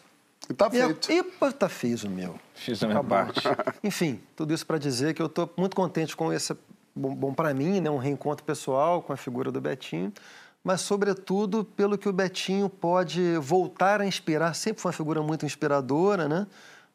e 0.51 0.53
tá 0.53 0.69
feito. 0.69 1.11
E, 1.11 1.19
e 1.19 1.53
tá 1.53 1.69
fiz 1.69 2.03
o 2.03 2.09
meu. 2.09 2.35
Fiz 2.53 2.83
a 2.83 2.87
minha 2.87 3.03
parte. 3.03 3.41
Enfim, 3.83 4.21
tudo 4.35 4.53
isso 4.53 4.65
para 4.65 4.77
dizer 4.77 5.13
que 5.13 5.21
eu 5.21 5.27
estou 5.27 5.49
muito 5.57 5.75
contente 5.75 6.15
com 6.15 6.31
esse, 6.31 6.55
bom, 6.95 7.15
bom 7.15 7.33
para 7.33 7.53
mim, 7.53 7.79
né, 7.79 7.89
um 7.89 7.97
reencontro 7.97 8.43
pessoal 8.43 9.01
com 9.01 9.13
a 9.13 9.17
figura 9.17 9.51
do 9.51 9.61
Betinho, 9.61 10.11
mas 10.63 10.81
sobretudo 10.81 11.63
pelo 11.63 11.97
que 11.97 12.07
o 12.07 12.13
Betinho 12.13 12.69
pode 12.69 13.37
voltar 13.37 14.01
a 14.01 14.05
inspirar. 14.05 14.53
Sempre 14.53 14.81
foi 14.81 14.89
uma 14.89 14.97
figura 14.97 15.23
muito 15.23 15.45
inspiradora, 15.45 16.27
né? 16.27 16.45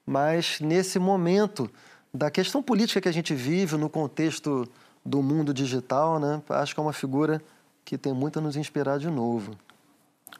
Mas 0.06 0.60
nesse 0.60 1.00
momento 1.00 1.68
da 2.14 2.30
questão 2.30 2.62
política 2.62 3.00
que 3.00 3.08
a 3.08 3.12
gente 3.12 3.34
vive 3.34 3.76
no 3.76 3.90
contexto 3.90 4.68
do 5.04 5.20
mundo 5.20 5.52
digital, 5.52 6.20
né? 6.20 6.40
Acho 6.48 6.74
que 6.74 6.80
é 6.80 6.82
uma 6.82 6.92
figura 6.92 7.42
que 7.84 7.98
tem 7.98 8.12
muito 8.12 8.38
a 8.38 8.42
nos 8.42 8.56
inspirar 8.56 8.98
de 8.98 9.10
novo. 9.10 9.56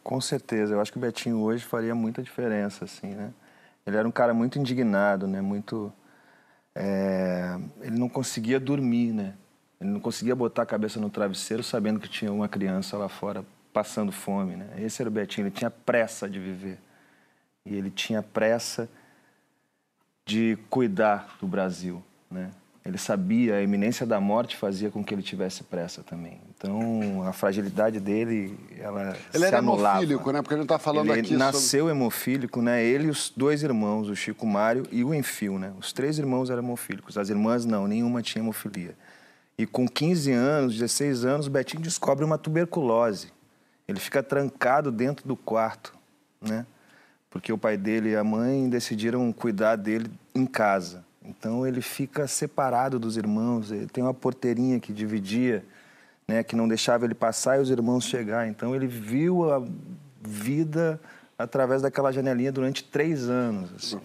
Com 0.07 0.21
certeza, 0.21 0.73
eu 0.73 0.81
acho 0.81 0.93
que 0.93 0.99
o 0.99 1.01
Betinho 1.01 1.41
hoje 1.41 1.65
faria 1.65 1.93
muita 1.93 2.23
diferença, 2.23 2.85
assim, 2.85 3.09
né? 3.09 3.33
Ele 3.85 3.97
era 3.97 4.07
um 4.07 4.13
cara 4.13 4.33
muito 4.33 4.57
indignado, 4.57 5.27
né? 5.27 5.41
Muito... 5.41 5.93
É... 6.77 7.59
Ele 7.81 7.99
não 7.99 8.09
conseguia 8.09 8.61
dormir, 8.61 9.13
né? 9.13 9.35
Ele 9.81 9.91
não 9.91 9.99
conseguia 9.99 10.37
botar 10.37 10.63
a 10.63 10.67
cabeça 10.67 11.01
no 11.01 11.11
travesseiro 11.11 11.61
sabendo 11.65 11.99
que 11.99 12.09
tinha 12.09 12.33
uma 12.33 12.49
criança 12.49 12.97
lá 12.97 13.09
fora 13.09 13.45
passando 13.73 14.13
fome, 14.13 14.55
né? 14.55 14.75
Esse 14.79 15.03
era 15.03 15.09
o 15.09 15.13
Betinho, 15.13 15.49
ele 15.49 15.57
tinha 15.57 15.73
pressa 15.73 16.31
de 16.31 16.39
viver. 16.39 16.79
E 17.65 17.75
ele 17.75 17.91
tinha 17.91 18.23
pressa 18.23 18.89
de 20.25 20.57
cuidar 20.71 21.37
do 21.41 21.49
Brasil, 21.49 22.01
né? 22.31 22.53
Ele 22.87 22.99
sabia, 22.99 23.57
a 23.57 23.63
iminência 23.63 24.07
da 24.07 24.21
morte 24.21 24.57
fazia 24.57 24.91
com 24.93 25.03
que 25.03 25.13
ele 25.13 25.23
tivesse 25.23 25.65
pressa 25.65 26.05
também. 26.05 26.41
Então, 26.57 27.25
a 27.27 27.33
fragilidade 27.33 27.99
dele, 27.99 28.57
ela 28.79 29.17
Ele 29.35 29.41
se 29.41 29.45
era 29.45 29.59
anulava. 29.59 29.99
hemofílico, 29.99 30.31
né? 30.31 30.41
Porque 30.41 30.55
a 30.55 30.57
gente 30.59 30.67
está 30.67 30.79
falando 30.79 31.11
ele 31.11 31.21
aqui 31.21 31.37
nasceu 31.37 31.87
sobre... 31.87 31.93
hemofílico, 31.99 32.63
né? 32.63 32.85
Ele 32.85 33.09
e 33.09 33.11
os 33.11 33.33
dois 33.37 33.65
irmãos, 33.65 34.09
o 34.09 34.15
Chico 34.15 34.47
Mário 34.47 34.87
e 34.93 35.03
o 35.03 35.13
Enfio, 35.13 35.59
né? 35.59 35.73
Os 35.81 35.93
três 35.93 36.17
irmãos 36.19 36.49
eram 36.49 36.63
hemofílicos. 36.63 37.19
As 37.19 37.29
irmãs 37.29 37.65
não, 37.65 37.89
nenhuma 37.89 38.23
tinha 38.23 38.41
hemofilia. 38.41 38.95
E 39.59 39.67
com 39.67 39.89
15 39.89 40.31
anos, 40.31 40.75
16 40.75 41.25
anos, 41.25 41.47
o 41.49 41.51
Betinho 41.51 41.83
descobre 41.83 42.25
uma 42.25 42.39
tuberculose. 42.39 43.33
Ele 43.89 43.99
fica 43.99 44.23
trancado 44.23 44.93
dentro 44.93 45.27
do 45.27 45.35
quarto, 45.35 45.93
né? 46.41 46.65
Porque 47.31 47.53
o 47.53 47.59
pai 47.59 47.77
dele 47.77 48.11
e 48.11 48.17
a 48.17 48.23
mãe 48.23 48.69
decidiram 48.69 49.33
cuidar 49.33 49.75
dele 49.75 50.09
em 50.35 50.47
casa. 50.47 51.06
Então 51.29 51.67
ele 51.67 51.81
fica 51.81 52.27
separado 52.27 52.99
dos 52.99 53.17
irmãos, 53.17 53.71
ele 53.71 53.87
tem 53.87 54.03
uma 54.03 54.15
porteirinha 54.15 54.79
que 54.79 54.93
dividia, 54.93 55.65
né, 56.27 56.43
que 56.43 56.55
não 56.55 56.69
deixava 56.69 57.05
ele 57.05 57.15
passar 57.15 57.59
e 57.59 57.61
os 57.61 57.71
irmãos 57.71 58.05
chegar. 58.05 58.49
Então 58.49 58.75
ele 58.75 58.87
viu 58.87 59.51
a 59.51 59.63
vida 60.21 61.01
através 61.39 61.83
daquela 61.83 62.13
janelinha 62.13 62.53
durante 62.53 62.85
três 62.85 63.29
anos. 63.29 63.71
Assim. 63.77 64.01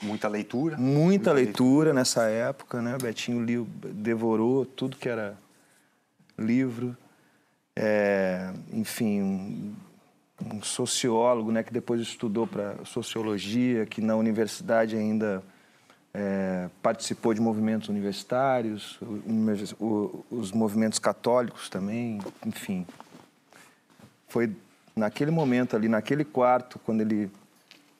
Muita 0.00 0.28
leitura? 0.28 0.76
Muita, 0.76 1.00
Muita 1.00 1.32
leitura, 1.32 1.34
leitura, 1.34 1.92
nessa 1.92 2.24
época, 2.24 2.80
né? 2.80 2.94
O 2.94 2.98
Betinho 2.98 3.42
li, 3.42 3.60
devorou 3.92 4.64
tudo 4.64 4.96
que 4.96 5.08
era 5.08 5.36
livro. 6.38 6.96
É, 7.74 8.52
enfim, 8.72 9.22
um, 9.22 9.74
um 10.54 10.62
sociólogo, 10.62 11.50
né, 11.50 11.62
que 11.62 11.72
depois 11.72 12.00
estudou 12.00 12.46
para 12.46 12.76
sociologia, 12.84 13.86
que 13.86 14.00
na 14.00 14.14
universidade 14.16 14.96
ainda 14.96 15.42
é, 16.14 16.68
participou 16.82 17.34
de 17.34 17.40
movimentos 17.40 17.88
universitários, 17.88 18.98
os 20.30 20.52
movimentos 20.52 20.98
católicos 20.98 21.68
também, 21.68 22.20
enfim. 22.44 22.86
Foi 24.28 24.50
naquele 24.96 25.30
momento 25.30 25.76
ali, 25.76 25.88
naquele 25.88 26.24
quarto, 26.24 26.78
quando 26.80 27.00
ele, 27.00 27.30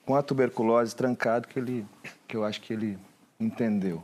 com 0.05 0.14
a 0.14 0.23
tuberculose 0.23 0.94
trancado, 0.94 1.49
que, 1.49 1.59
ele, 1.59 1.87
que 2.27 2.37
eu 2.37 2.44
acho 2.44 2.61
que 2.61 2.73
ele 2.73 2.99
entendeu 3.38 4.03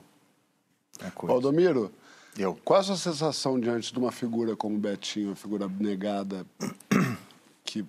a 1.01 1.11
coisa. 1.11 1.33
Valdomiro, 1.33 1.91
eu. 2.39 2.59
qual 2.65 2.81
a 2.81 2.83
sua 2.83 2.97
sensação 2.97 3.59
diante 3.59 3.93
de 3.93 3.99
uma 3.99 4.13
figura 4.13 4.55
como 4.55 4.79
Betinho, 4.79 5.29
uma 5.29 5.37
figura 5.37 5.69
negada, 5.69 6.47
que 7.65 7.85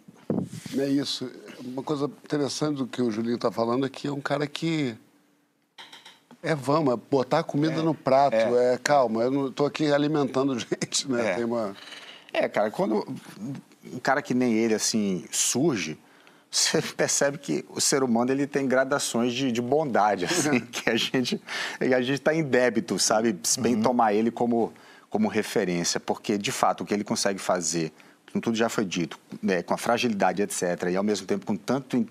não 0.73 0.83
é 0.83 0.89
isso? 0.89 1.31
Uma 1.63 1.83
coisa 1.83 2.05
interessante 2.05 2.77
do 2.77 2.87
que 2.87 3.01
o 3.01 3.11
Julinho 3.11 3.35
está 3.35 3.51
falando 3.51 3.85
é 3.85 3.89
que 3.89 4.07
é 4.07 4.11
um 4.11 4.21
cara 4.21 4.47
que 4.47 4.97
é, 6.45 6.55
vamos, 6.55 6.93
é 6.93 6.97
botar 7.09 7.43
comida 7.43 7.79
é, 7.79 7.83
no 7.83 7.93
prato. 7.93 8.35
É. 8.35 8.73
é. 8.73 8.77
calma, 8.77 9.23
eu 9.23 9.31
não 9.31 9.47
estou 9.47 9.65
aqui 9.65 9.91
alimentando 9.91 10.57
gente, 10.59 11.09
né? 11.11 11.31
É. 11.31 11.35
Tem 11.35 11.43
uma... 11.43 11.75
é, 12.31 12.47
cara, 12.47 12.69
quando 12.71 13.05
um 13.93 13.99
cara 13.99 14.21
que 14.21 14.33
nem 14.33 14.53
ele, 14.53 14.73
assim, 14.73 15.25
surge, 15.31 15.97
você 16.49 16.81
percebe 16.95 17.37
que 17.37 17.65
o 17.69 17.81
ser 17.81 18.03
humano 18.03 18.31
ele 18.31 18.47
tem 18.47 18.67
gradações 18.67 19.33
de, 19.33 19.51
de 19.51 19.61
bondade, 19.61 20.25
assim, 20.29 20.59
que 20.59 20.89
a 20.89 20.95
gente 20.95 21.41
a 21.79 22.01
gente 22.01 22.13
está 22.13 22.33
em 22.33 22.43
débito, 22.43 22.97
sabe? 22.97 23.37
Bem 23.59 23.75
uhum. 23.75 23.81
tomar 23.81 24.13
ele 24.13 24.31
como, 24.31 24.71
como 25.09 25.27
referência, 25.27 25.99
porque, 25.99 26.37
de 26.37 26.51
fato, 26.51 26.81
o 26.81 26.85
que 26.85 26.93
ele 26.93 27.03
consegue 27.03 27.39
fazer 27.39 27.91
como 28.35 28.41
tudo 28.41 28.57
já 28.57 28.67
foi 28.67 28.83
dito, 28.83 29.17
né, 29.41 29.63
com 29.63 29.73
a 29.73 29.77
fragilidade, 29.77 30.41
etc., 30.41 30.89
e 30.91 30.97
ao 30.97 31.03
mesmo 31.03 31.25
tempo 31.25 31.45
com, 31.45 31.55
tanto, 31.55 32.05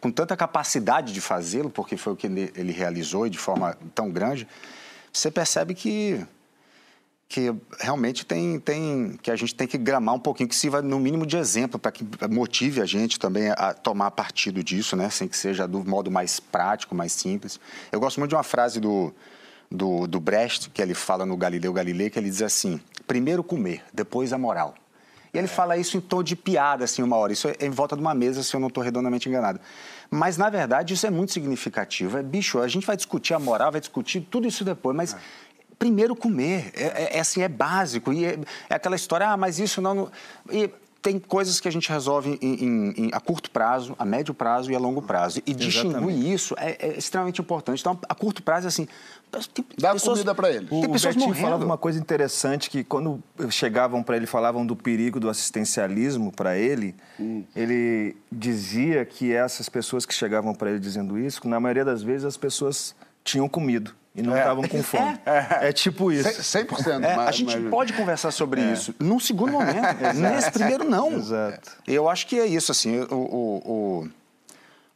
com 0.00 0.10
tanta 0.10 0.36
capacidade 0.36 1.12
de 1.12 1.20
fazê-lo, 1.20 1.70
porque 1.70 1.96
foi 1.96 2.14
o 2.14 2.16
que 2.16 2.26
ele, 2.26 2.52
ele 2.56 2.72
realizou 2.72 3.28
e 3.28 3.30
de 3.30 3.38
forma 3.38 3.78
tão 3.94 4.10
grande, 4.10 4.48
você 5.12 5.30
percebe 5.30 5.74
que 5.74 6.26
que 7.28 7.54
realmente 7.78 8.24
tem, 8.24 8.58
tem 8.58 9.18
que 9.22 9.30
a 9.30 9.36
gente 9.36 9.54
tem 9.54 9.68
que 9.68 9.76
gramar 9.76 10.14
um 10.14 10.18
pouquinho, 10.18 10.48
que 10.48 10.56
sirva 10.56 10.80
no 10.80 10.98
mínimo 10.98 11.26
de 11.26 11.36
exemplo 11.36 11.78
para 11.78 11.92
que 11.92 12.02
motive 12.28 12.80
a 12.80 12.86
gente 12.86 13.18
também 13.18 13.50
a 13.50 13.74
tomar 13.74 14.10
partido 14.12 14.64
disso, 14.64 14.96
né? 14.96 15.10
Sem 15.10 15.28
que 15.28 15.36
seja 15.36 15.68
do 15.68 15.84
modo 15.84 16.10
mais 16.10 16.40
prático, 16.40 16.94
mais 16.94 17.12
simples. 17.12 17.60
Eu 17.92 18.00
gosto 18.00 18.18
muito 18.18 18.30
de 18.30 18.34
uma 18.34 18.42
frase 18.42 18.80
do, 18.80 19.14
do, 19.70 20.06
do 20.06 20.18
Brecht, 20.18 20.70
que 20.70 20.80
ele 20.80 20.94
fala 20.94 21.26
no 21.26 21.36
Galileu 21.36 21.70
Galilei, 21.70 22.08
que 22.08 22.18
ele 22.18 22.30
diz 22.30 22.40
assim, 22.40 22.80
primeiro 23.06 23.44
comer, 23.44 23.84
depois 23.92 24.32
a 24.32 24.38
moral. 24.38 24.74
E 25.32 25.38
ele 25.38 25.46
fala 25.46 25.76
isso 25.76 25.96
em 25.96 26.00
tom 26.00 26.22
de 26.22 26.34
piada, 26.34 26.84
assim, 26.84 27.02
uma 27.02 27.16
hora. 27.16 27.32
Isso 27.32 27.48
é 27.48 27.66
em 27.66 27.70
volta 27.70 27.94
de 27.94 28.00
uma 28.00 28.14
mesa, 28.14 28.42
se 28.42 28.54
eu 28.54 28.60
não 28.60 28.68
estou 28.68 28.82
redondamente 28.82 29.28
enganado. 29.28 29.60
Mas, 30.10 30.36
na 30.36 30.48
verdade, 30.48 30.94
isso 30.94 31.06
é 31.06 31.10
muito 31.10 31.32
significativo. 31.32 32.18
É, 32.18 32.22
bicho, 32.22 32.60
a 32.60 32.68
gente 32.68 32.86
vai 32.86 32.96
discutir 32.96 33.34
a 33.34 33.38
moral, 33.38 33.70
vai 33.70 33.80
discutir 33.80 34.20
tudo 34.20 34.46
isso 34.46 34.64
depois, 34.64 34.96
mas... 34.96 35.14
É 35.14 35.18
primeiro 35.78 36.16
comer. 36.16 36.72
É, 36.74 36.82
é, 36.82 37.16
é, 37.16 37.20
assim, 37.20 37.42
é 37.42 37.48
básico. 37.48 38.12
E 38.12 38.24
é, 38.24 38.38
é, 38.68 38.74
aquela 38.74 38.96
história, 38.96 39.28
ah, 39.28 39.36
mas 39.36 39.58
isso 39.58 39.80
não. 39.80 39.94
não... 39.94 40.10
E 40.50 40.70
tem 41.00 41.18
coisas 41.18 41.60
que 41.60 41.68
a 41.68 41.70
gente 41.70 41.88
resolve 41.88 42.38
em, 42.42 42.54
em, 42.54 42.94
em, 43.04 43.10
a 43.12 43.20
curto 43.20 43.50
prazo, 43.50 43.94
a 43.98 44.04
médio 44.04 44.34
prazo 44.34 44.70
e 44.72 44.74
a 44.74 44.78
longo 44.78 45.00
prazo. 45.00 45.40
E 45.46 45.54
distinguir 45.54 45.96
Exatamente. 45.96 46.32
isso 46.32 46.54
é, 46.58 46.76
é, 46.80 46.98
extremamente 46.98 47.40
importante. 47.40 47.80
Então, 47.80 47.98
a 48.08 48.14
curto 48.14 48.42
prazo, 48.42 48.66
assim. 48.66 48.88
Tem 49.54 49.64
Dá 49.78 49.92
pessoas, 49.92 50.18
comida 50.18 50.34
para 50.34 50.50
ele. 50.50 50.66
O, 50.70 50.80
tem 50.80 50.90
pessoas 50.90 51.14
o 51.14 51.18
Betinho 51.18 51.34
falava 51.34 51.64
uma 51.64 51.76
coisa 51.76 52.00
interessante 52.00 52.70
que 52.70 52.82
quando 52.82 53.22
chegavam 53.50 54.02
para 54.02 54.16
ele 54.16 54.26
falavam 54.26 54.66
do 54.66 54.74
perigo 54.74 55.20
do 55.20 55.28
assistencialismo 55.28 56.32
para 56.32 56.56
ele, 56.56 56.94
hum. 57.20 57.44
ele 57.54 58.16
dizia 58.32 59.04
que 59.04 59.32
essas 59.32 59.68
pessoas 59.68 60.06
que 60.06 60.14
chegavam 60.14 60.54
para 60.54 60.70
ele 60.70 60.80
dizendo 60.80 61.18
isso, 61.18 61.46
na 61.46 61.60
maioria 61.60 61.84
das 61.84 62.02
vezes 62.02 62.24
as 62.24 62.36
pessoas 62.38 62.94
tinham 63.22 63.48
comido 63.48 63.94
e 64.14 64.22
não 64.22 64.36
estavam 64.36 64.64
é. 64.64 64.68
com 64.68 64.82
fome. 64.84 65.18
É. 65.24 65.68
é. 65.68 65.72
tipo 65.72 66.10
isso. 66.12 66.28
100%. 66.28 67.04
É, 67.04 67.14
a 67.14 67.30
gente 67.30 67.56
mas... 67.56 67.70
pode 67.70 67.92
conversar 67.92 68.30
sobre 68.30 68.60
é. 68.60 68.72
isso 68.72 68.94
num 68.98 69.20
segundo 69.20 69.52
momento. 69.52 69.78
Nesse 70.14 70.50
primeiro, 70.50 70.84
não. 70.84 71.12
Exato. 71.12 71.70
Eu 71.86 72.08
acho 72.08 72.26
que 72.26 72.38
é 72.38 72.46
isso, 72.46 72.72
assim, 72.72 73.00
o, 73.00 73.14
o, 73.14 74.02
o 74.04 74.08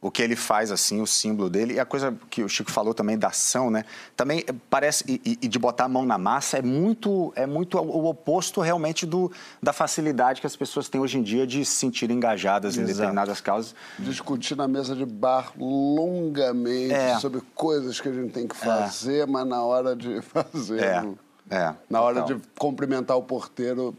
o 0.03 0.11
que 0.11 0.21
ele 0.21 0.35
faz, 0.35 0.69
assim, 0.69 1.01
o 1.01 1.07
símbolo 1.07 1.49
dele. 1.49 1.75
E 1.75 1.79
a 1.79 1.85
coisa 1.85 2.13
que 2.29 2.43
o 2.43 2.49
Chico 2.49 2.69
falou 2.69 2.93
também 2.93 3.17
da 3.17 3.29
ação, 3.29 3.71
né? 3.71 3.85
Também 4.17 4.43
parece, 4.69 5.05
e, 5.07 5.39
e 5.41 5.47
de 5.47 5.57
botar 5.57 5.85
a 5.85 5.87
mão 5.87 6.05
na 6.05 6.17
massa, 6.17 6.57
é 6.57 6.61
muito, 6.61 7.31
é 7.37 7.45
muito 7.45 7.79
o 7.79 8.05
oposto 8.05 8.59
realmente 8.59 9.05
do, 9.05 9.31
da 9.61 9.71
facilidade 9.71 10.41
que 10.41 10.47
as 10.47 10.57
pessoas 10.57 10.89
têm 10.89 10.99
hoje 10.99 11.17
em 11.17 11.23
dia 11.23 11.47
de 11.47 11.63
se 11.63 11.71
sentir 11.71 12.11
engajadas 12.11 12.73
Exato. 12.73 12.83
em 12.83 12.93
determinadas 12.93 13.39
causas. 13.39 13.73
Discutir 13.97 14.57
na 14.57 14.67
mesa 14.67 14.93
de 14.93 15.05
bar 15.05 15.53
longamente 15.57 16.93
é. 16.93 17.17
sobre 17.19 17.41
coisas 17.55 18.01
que 18.01 18.09
a 18.09 18.13
gente 18.13 18.33
tem 18.33 18.45
que 18.45 18.57
fazer, 18.57 19.21
é. 19.21 19.25
mas 19.25 19.47
na 19.47 19.63
hora 19.63 19.95
de 19.95 20.21
fazer. 20.51 20.83
É. 20.83 21.03
É, 21.49 21.73
na 21.89 22.01
hora 22.01 22.21
então. 22.21 22.37
de 22.37 22.43
cumprimentar 22.57 23.15
o 23.15 23.23
porteiro, 23.23 23.95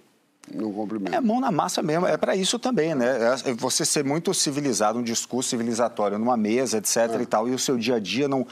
não 0.53 0.73
cumprimento. 0.73 1.15
É 1.15 1.21
mão 1.21 1.41
na 1.41 1.51
massa 1.51 1.83
mesmo, 1.83 2.07
é 2.07 2.17
para 2.17 2.37
isso 2.37 2.59
também, 2.59 2.95
né? 2.95 3.07
É 3.45 3.53
você 3.55 3.85
ser 3.85 4.05
muito 4.05 4.33
civilizado, 4.35 4.99
um 4.99 5.03
discurso 5.03 5.51
civilizatório 5.51 6.19
numa 6.19 6.37
mesa, 6.37 6.79
etc 6.79 6.97
é. 6.97 7.23
e 7.23 7.27
tal, 7.27 7.49
e 7.49 7.55
o 7.55 7.59
seu 7.59 7.79
dia 7.79 7.97
a 7.97 7.99
dia, 7.99 8.29
não, 8.29 8.47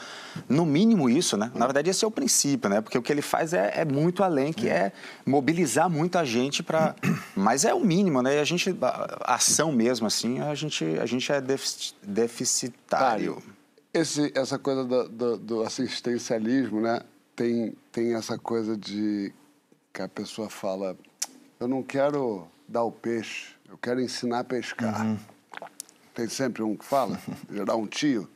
no 0.48 0.64
mínimo 0.64 1.08
isso, 1.10 1.36
né? 1.36 1.50
Na 1.54 1.66
verdade, 1.66 1.90
esse 1.90 2.04
é 2.04 2.08
o 2.08 2.10
princípio, 2.10 2.70
né? 2.70 2.80
Porque 2.80 2.96
o 2.96 3.02
que 3.02 3.12
ele 3.12 3.22
faz 3.22 3.52
é, 3.52 3.72
é 3.76 3.84
muito 3.84 4.22
além, 4.22 4.52
que 4.52 4.68
é 4.68 4.92
mobilizar 5.26 5.90
muita 5.90 6.24
gente 6.24 6.62
para... 6.62 6.94
Mas 7.36 7.64
é 7.64 7.74
o 7.74 7.80
mínimo, 7.80 8.22
né? 8.22 8.36
E 8.36 8.38
a 8.40 8.44
gente, 8.44 8.74
a 8.80 9.34
ação 9.34 9.70
mesmo, 9.70 10.06
assim, 10.06 10.40
a 10.40 10.54
gente, 10.54 10.84
a 10.98 11.06
gente 11.06 11.30
é 11.30 11.42
deficitário. 12.02 13.42
Esse, 13.92 14.32
essa 14.34 14.58
coisa 14.58 14.84
do, 14.84 15.08
do, 15.08 15.36
do 15.36 15.62
assistencialismo, 15.62 16.80
né? 16.80 17.00
Tem, 17.36 17.74
tem 17.90 18.14
essa 18.14 18.38
coisa 18.38 18.76
de 18.76 19.32
que 19.92 20.00
a 20.00 20.08
pessoa 20.08 20.48
fala 20.48 20.96
eu 21.62 21.68
não 21.68 21.80
quero 21.80 22.48
dar 22.66 22.82
o 22.82 22.90
peixe, 22.90 23.54
eu 23.68 23.78
quero 23.78 24.00
ensinar 24.00 24.40
a 24.40 24.44
pescar. 24.44 25.00
Uhum. 25.00 25.18
Tem 26.12 26.28
sempre 26.28 26.60
um 26.60 26.76
que 26.76 26.84
fala, 26.84 27.20
gerar 27.48 27.76
um 27.76 27.86
tio. 27.86 28.28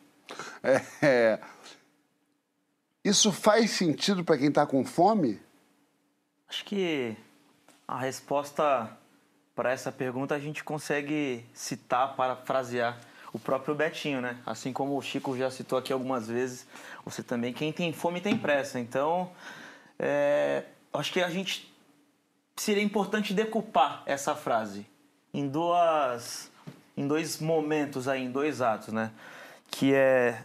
É, 0.62 0.80
é... 1.02 1.40
Isso 3.04 3.32
faz 3.32 3.72
sentido 3.72 4.24
para 4.24 4.38
quem 4.38 4.48
está 4.48 4.64
com 4.64 4.84
fome? 4.84 5.40
Acho 6.48 6.64
que 6.64 7.16
a 7.86 7.98
resposta 7.98 8.96
para 9.56 9.72
essa 9.72 9.90
pergunta 9.90 10.32
a 10.34 10.38
gente 10.38 10.62
consegue 10.62 11.44
citar, 11.52 12.14
parafrasear 12.14 13.00
o 13.32 13.40
próprio 13.40 13.74
Betinho, 13.74 14.20
né? 14.20 14.38
Assim 14.46 14.72
como 14.72 14.96
o 14.96 15.02
Chico 15.02 15.36
já 15.36 15.50
citou 15.50 15.78
aqui 15.78 15.92
algumas 15.92 16.28
vezes, 16.28 16.64
você 17.04 17.24
também, 17.24 17.52
quem 17.52 17.72
tem 17.72 17.92
fome 17.92 18.20
tem 18.20 18.38
pressa. 18.38 18.78
Então, 18.78 19.32
é, 19.98 20.62
acho 20.92 21.12
que 21.12 21.20
a 21.20 21.28
gente 21.28 21.75
seria 22.56 22.82
importante 22.82 23.34
decupar 23.34 24.02
essa 24.06 24.34
frase 24.34 24.86
em 25.32 25.48
duas 25.48 26.50
em 26.96 27.06
dois 27.06 27.40
momentos 27.40 28.08
aí, 28.08 28.24
em 28.24 28.30
dois 28.30 28.62
atos, 28.62 28.92
né? 28.92 29.10
Que 29.70 29.92
é 29.92 30.42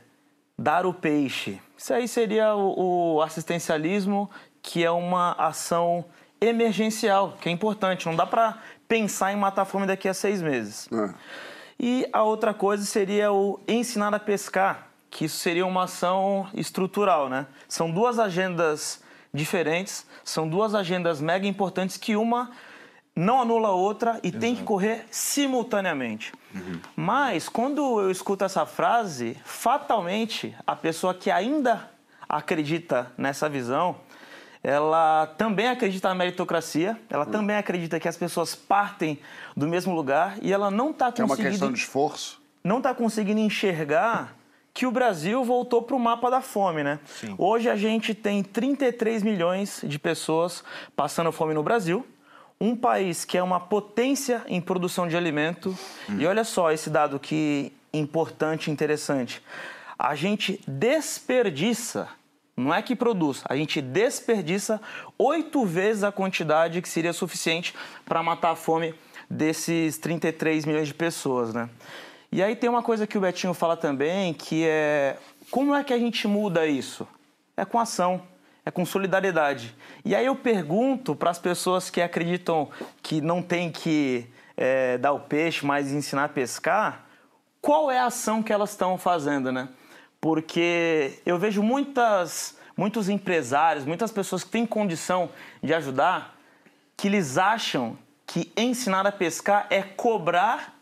dar 0.58 0.86
o 0.86 0.93
peixe. 0.93 1.62
Isso 1.78 1.93
aí 1.93 2.08
seria 2.08 2.54
o, 2.54 3.15
o 3.15 3.21
assistencialismo, 3.21 4.30
que 4.62 4.84
é 4.84 4.91
uma 4.91 5.32
ação 5.32 6.04
emergencial, 6.41 7.38
que 7.39 7.47
é 7.47 7.52
importante. 7.52 8.06
Não 8.06 8.15
dá 8.15 8.26
para 8.26 8.58
pensar 8.88 9.32
em 9.32 9.38
matar 9.38 9.62
a 9.62 9.65
fome 9.65 9.88
daqui 9.88 10.10
a 10.10 10.13
seis 10.13 10.41
meses. 10.41 10.89
É. 10.91 11.13
E 11.80 12.08
a 12.12 12.24
outra 12.24 12.54
coisa 12.54 12.84
seria 12.84 13.32
o 13.32 13.60
ensinar 13.67 14.13
a 14.13 14.19
pescar, 14.19 14.89
que 15.10 15.26
isso 15.26 15.38
seria 15.38 15.65
uma 15.65 15.84
ação 15.84 16.47
estrutural, 16.54 17.30
né? 17.30 17.47
São 17.67 17.89
duas 17.89 18.19
agendas 18.19 19.02
diferentes, 19.34 20.06
são 20.24 20.48
duas 20.48 20.76
agendas 20.76 21.22
mega 21.22 21.48
importantes 21.48 21.98
que 21.98 22.15
uma 22.15 22.52
não 23.15 23.41
anula 23.41 23.70
a 23.70 23.74
outra 23.74 24.20
e 24.24 24.28
Exato. 24.28 24.39
tem 24.39 24.56
que 24.56 24.63
correr 24.63 25.06
simultaneamente. 25.12 26.32
Uhum. 26.54 26.80
Mas 26.96 27.50
quando 27.50 28.00
eu 28.00 28.10
escuto 28.10 28.44
essa 28.44 28.65
frase, 28.65 29.38
fatalmente 29.44 30.56
a 30.65 30.76
pessoa 30.76 31.13
que 31.13 31.30
ainda 31.30 31.89
acredita 32.28 33.12
nessa 33.17 33.50
visão, 33.50 33.98
ela 34.63 35.28
também 35.38 35.67
acredita 35.67 36.08
na 36.10 36.15
meritocracia, 36.15 36.98
ela 37.10 37.26
uhum. 37.26 37.32
também 37.32 37.56
acredita 37.56 38.00
que 38.00 38.08
as 38.08 38.15
pessoas 38.15 38.56
partem 38.56 39.20
do 39.56 39.67
mesmo 39.67 39.94
lugar 39.94 40.38
e 40.41 40.54
ela 40.54 40.70
não 40.70 40.91
está 40.91 41.08
conseguindo. 41.08 41.34
É 41.34 41.36
uma 41.36 41.50
questão 41.50 41.72
de 41.72 41.80
esforço. 41.80 42.41
Não 42.63 42.78
está 42.78 42.94
conseguindo 42.94 43.39
enxergar 43.39 44.36
que 44.74 44.86
o 44.86 44.92
Brasil 44.92 45.44
voltou 45.44 45.82
para 45.82 45.96
o 45.96 46.00
mapa 46.00 46.30
da 46.30 46.42
fome, 46.42 46.84
né? 46.84 47.00
Sim. 47.06 47.36
Hoje 47.38 47.70
a 47.70 47.76
gente 47.76 48.14
tem 48.14 48.44
33 48.44 49.24
milhões 49.24 49.82
de 49.84 50.00
pessoas 50.00 50.64
passando 50.96 51.32
fome 51.32 51.54
no 51.54 51.62
Brasil. 51.62 52.06
Um 52.60 52.76
país 52.76 53.26
que 53.26 53.38
é 53.38 53.44
uma 53.44 53.60
potência 53.60 54.44
em 54.48 54.62
produção 54.62 55.08
de 55.08 55.18
alimento. 55.18 55.78
Hum. 56.10 56.18
E 56.20 56.26
olha 56.26 56.44
só 56.44 56.72
esse 56.72 56.90
dado 56.90 57.20
que 57.20 57.74
importante 57.94 58.68
e 58.68 58.72
interessante. 58.72 59.42
A 59.98 60.16
gente 60.16 60.62
desperdiça, 60.68 62.08
não 62.56 62.74
é 62.74 62.82
que 62.82 62.96
produz, 62.96 63.44
a 63.46 63.56
gente 63.56 63.82
desperdiça 63.82 64.82
oito 65.18 65.66
vezes 65.66 66.04
a 66.04 66.12
quantidade 66.12 66.82
que 66.82 66.90
seria 66.90 67.14
suficiente 67.14 67.76
para 68.06 68.24
matar 68.24 68.52
a 68.52 68.56
fome 68.56 68.96
desses 69.30 69.98
33 69.98 70.66
milhões 70.66 70.88
de 70.88 70.94
pessoas, 70.94 71.54
né? 71.54 71.70
E 72.34 72.41
aí 72.41 72.56
tem 72.56 72.70
uma 72.70 72.82
coisa 72.82 73.06
que 73.06 73.17
o 73.17 73.22
Betinho 73.22 73.54
fala 73.54 73.76
também, 73.76 74.34
que 74.34 74.65
é 74.65 75.17
como 75.50 75.76
é 75.76 75.84
que 75.84 75.94
a 75.94 76.00
gente 76.00 76.30
muda 76.30 76.65
isso? 76.65 77.06
É 77.58 77.65
com 77.65 77.78
ação, 77.78 78.22
é 78.65 78.72
com 78.72 78.86
solidariedade. 78.86 79.76
E 80.06 80.15
aí 80.15 80.26
eu 80.26 80.36
pergunto 80.36 81.13
para 81.13 81.30
as 81.30 81.38
pessoas 81.38 81.89
que 81.89 82.02
acreditam 82.02 82.70
que 83.04 83.20
não 83.20 83.41
tem 83.41 83.70
que 83.70 84.30
é, 84.56 84.98
dar 84.98 85.12
o 85.12 85.20
peixe, 85.20 85.65
mas 85.65 85.91
ensinar 85.91 86.24
a 86.24 86.30
pescar, 86.30 87.06
qual 87.62 87.91
é 87.91 88.00
a 88.00 88.06
ação 88.06 88.41
que 88.41 88.54
elas 88.54 88.70
estão 88.70 88.98
fazendo, 88.98 89.52
né? 89.52 89.67
Porque 90.22 91.20
eu 91.26 91.38
vejo 91.38 91.62
muitas, 91.62 92.58
muitos 92.78 93.10
empresários, 93.10 93.84
muitas 93.84 94.10
pessoas 94.10 94.41
que 94.41 94.52
têm 94.52 94.65
condição 94.65 95.30
de 95.62 95.74
ajudar, 95.74 96.38
que 96.96 97.10
eles 97.10 97.38
acham 97.38 97.98
que 98.26 98.50
ensinar 98.56 99.06
a 99.06 99.12
pescar 99.12 99.67
é 99.70 99.82
cobrar 99.82 100.81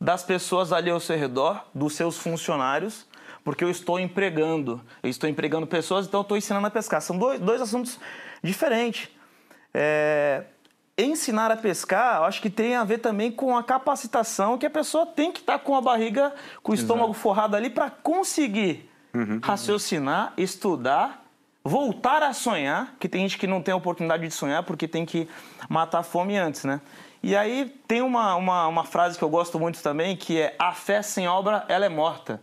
das 0.00 0.22
pessoas 0.22 0.72
ali 0.72 0.88
ao 0.90 0.98
seu 0.98 1.16
redor, 1.16 1.64
dos 1.74 1.94
seus 1.94 2.16
funcionários, 2.16 3.06
porque 3.44 3.62
eu 3.62 3.70
estou 3.70 4.00
empregando. 4.00 4.80
Eu 5.02 5.10
estou 5.10 5.28
empregando 5.28 5.66
pessoas, 5.66 6.06
então 6.06 6.20
eu 6.20 6.22
estou 6.22 6.36
ensinando 6.36 6.66
a 6.66 6.70
pescar. 6.70 7.02
São 7.02 7.18
dois, 7.18 7.38
dois 7.38 7.60
assuntos 7.60 7.98
diferentes. 8.42 9.08
É, 9.74 10.44
ensinar 10.96 11.50
a 11.50 11.56
pescar, 11.56 12.18
eu 12.18 12.24
acho 12.24 12.40
que 12.40 12.50
tem 12.50 12.74
a 12.74 12.84
ver 12.84 12.98
também 12.98 13.30
com 13.30 13.56
a 13.56 13.62
capacitação 13.62 14.58
que 14.58 14.66
a 14.66 14.70
pessoa 14.70 15.06
tem 15.06 15.30
que 15.30 15.40
estar 15.40 15.58
com 15.58 15.76
a 15.76 15.80
barriga, 15.80 16.34
com 16.62 16.72
o 16.72 16.74
Exato. 16.74 16.84
estômago 16.84 17.12
forrado 17.12 17.54
ali 17.54 17.70
para 17.70 17.90
conseguir 17.90 18.90
uhum, 19.14 19.40
raciocinar, 19.42 20.32
estudar, 20.36 21.19
voltar 21.64 22.22
a 22.22 22.32
sonhar, 22.32 22.94
que 22.98 23.08
tem 23.08 23.22
gente 23.22 23.38
que 23.38 23.46
não 23.46 23.62
tem 23.62 23.72
a 23.72 23.76
oportunidade 23.76 24.26
de 24.26 24.32
sonhar 24.32 24.62
porque 24.62 24.88
tem 24.88 25.04
que 25.04 25.28
matar 25.68 26.00
a 26.00 26.02
fome 26.02 26.36
antes, 26.36 26.64
né? 26.64 26.80
E 27.22 27.36
aí 27.36 27.66
tem 27.86 28.00
uma, 28.00 28.34
uma, 28.34 28.66
uma 28.66 28.84
frase 28.84 29.18
que 29.18 29.24
eu 29.24 29.28
gosto 29.28 29.58
muito 29.58 29.82
também, 29.82 30.16
que 30.16 30.40
é 30.40 30.56
a 30.58 30.72
fé 30.72 31.02
sem 31.02 31.28
obra, 31.28 31.64
ela 31.68 31.84
é 31.84 31.88
morta. 31.88 32.40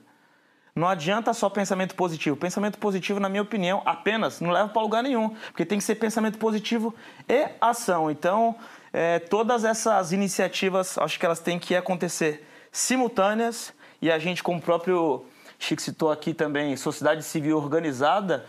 Não 0.75 0.87
adianta 0.87 1.33
só 1.33 1.49
pensamento 1.49 1.95
positivo. 1.95 2.37
Pensamento 2.37 2.77
positivo, 2.77 3.19
na 3.19 3.27
minha 3.27 3.41
opinião, 3.41 3.81
apenas 3.83 4.39
não 4.39 4.51
leva 4.51 4.69
para 4.69 4.81
lugar 4.83 5.01
nenhum, 5.01 5.29
porque 5.47 5.65
tem 5.65 5.79
que 5.79 5.83
ser 5.83 5.95
pensamento 5.95 6.37
positivo 6.37 6.93
e 7.27 7.49
ação. 7.59 8.11
Então, 8.11 8.55
é, 8.93 9.17
todas 9.17 9.65
essas 9.65 10.11
iniciativas, 10.11 10.95
acho 10.99 11.19
que 11.19 11.25
elas 11.25 11.39
têm 11.39 11.57
que 11.57 11.75
acontecer 11.75 12.47
simultâneas 12.71 13.73
e 13.99 14.11
a 14.11 14.19
gente, 14.19 14.43
como 14.43 14.59
o 14.59 14.61
próprio 14.61 15.25
Chico 15.57 15.81
citou 15.81 16.11
aqui 16.11 16.31
também, 16.31 16.77
sociedade 16.77 17.23
civil 17.23 17.57
organizada, 17.57 18.45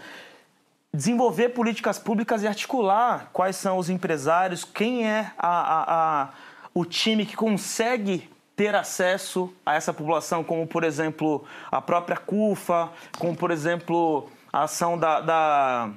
desenvolver 0.93 1.51
políticas 1.51 1.99
públicas 1.99 2.43
e 2.43 2.47
articular 2.47 3.31
quais 3.33 3.57
são 3.57 3.79
os 3.79 3.91
empresários, 3.91 4.65
quem 4.65 5.07
é 5.07 5.33
a, 5.39 5.49
a, 5.49 6.23
a, 6.23 6.29
o 6.75 6.85
time 6.85 7.27
que 7.27 7.37
consegue 7.37 8.29
ter 8.57 8.75
acesso 8.75 9.55
a 9.65 9.75
essa 9.75 9.93
população, 9.93 10.43
como 10.43 10.67
por 10.67 10.83
exemplo 10.83 11.45
a 11.71 11.81
própria 11.81 12.17
CUFA, 12.17 12.91
como 13.19 13.37
por 13.37 13.51
exemplo 13.51 14.29
a 14.53 14.65
ação 14.65 14.99
da, 14.99 15.21
da, 15.21 15.91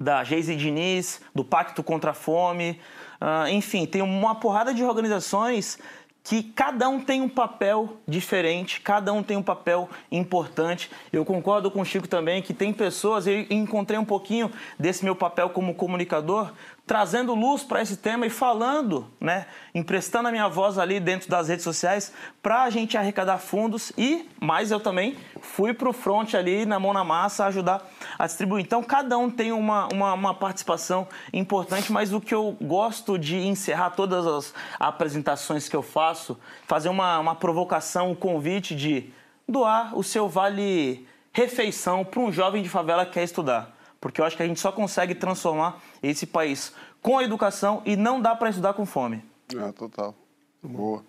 da 0.00 0.24
Geise 0.24 0.56
Diniz, 0.56 1.20
do 1.34 1.44
Pacto 1.44 1.82
contra 1.82 2.12
a 2.12 2.14
Fome, 2.14 2.80
uh, 3.20 3.48
enfim, 3.48 3.84
tem 3.84 4.00
uma 4.00 4.36
porrada 4.36 4.72
de 4.72 4.82
organizações 4.82 5.78
que 6.24 6.42
cada 6.42 6.88
um 6.88 6.98
tem 6.98 7.20
um 7.20 7.28
papel 7.28 7.98
diferente, 8.08 8.80
cada 8.80 9.12
um 9.12 9.22
tem 9.22 9.36
um 9.36 9.42
papel 9.42 9.90
importante. 10.10 10.90
Eu 11.12 11.22
concordo 11.22 11.70
com 11.70 11.82
o 11.82 11.84
Chico 11.84 12.08
também 12.08 12.40
que 12.40 12.54
tem 12.54 12.72
pessoas, 12.72 13.26
eu 13.26 13.44
encontrei 13.50 13.98
um 13.98 14.06
pouquinho 14.06 14.50
desse 14.78 15.04
meu 15.04 15.14
papel 15.14 15.50
como 15.50 15.74
comunicador, 15.74 16.50
trazendo 16.86 17.34
luz 17.34 17.62
para 17.62 17.80
esse 17.80 17.96
tema 17.96 18.26
e 18.26 18.30
falando, 18.30 19.10
né, 19.18 19.46
emprestando 19.74 20.28
a 20.28 20.30
minha 20.30 20.48
voz 20.48 20.78
ali 20.78 21.00
dentro 21.00 21.30
das 21.30 21.48
redes 21.48 21.64
sociais 21.64 22.12
para 22.42 22.62
a 22.62 22.70
gente 22.70 22.98
arrecadar 22.98 23.38
fundos 23.38 23.90
e, 23.96 24.28
mais 24.38 24.70
eu 24.70 24.78
também 24.78 25.16
fui 25.40 25.72
para 25.72 25.88
o 25.88 25.94
front 25.94 26.34
ali, 26.34 26.66
na 26.66 26.78
mão 26.78 26.92
na 26.92 27.02
massa, 27.02 27.46
ajudar 27.46 27.88
a 28.18 28.26
distribuir. 28.26 28.64
Então, 28.64 28.82
cada 28.82 29.16
um 29.16 29.30
tem 29.30 29.50
uma, 29.50 29.88
uma, 29.92 30.12
uma, 30.12 30.34
participação 30.34 31.08
importante, 31.32 31.90
mas 31.90 32.12
o 32.12 32.20
que 32.20 32.34
eu 32.34 32.54
gosto 32.60 33.18
de 33.18 33.36
encerrar 33.36 33.90
todas 33.90 34.26
as 34.26 34.54
apresentações 34.78 35.68
que 35.68 35.76
eu 35.76 35.82
faço, 35.82 36.38
fazer 36.66 36.90
uma, 36.90 37.18
uma 37.18 37.34
provocação, 37.34 38.10
um 38.10 38.14
convite 38.14 38.74
de 38.74 39.10
doar 39.48 39.96
o 39.96 40.02
seu 40.02 40.28
vale 40.28 41.06
refeição 41.32 42.04
para 42.04 42.20
um 42.20 42.30
jovem 42.30 42.62
de 42.62 42.68
favela 42.68 43.06
que 43.06 43.12
quer 43.12 43.24
estudar 43.24 43.74
porque 44.04 44.20
eu 44.20 44.24
acho 44.26 44.36
que 44.36 44.42
a 44.42 44.46
gente 44.46 44.60
só 44.60 44.70
consegue 44.70 45.14
transformar 45.14 45.80
esse 46.08 46.26
país 46.26 46.72
com 47.02 47.18
a 47.18 47.24
educação 47.24 47.82
e 47.84 47.96
não 47.96 48.20
dá 48.20 48.34
para 48.34 48.50
estudar 48.50 48.74
com 48.74 48.86
fome. 48.86 49.22
É, 49.54 49.72
total. 49.72 50.14
Boa. 50.62 51.02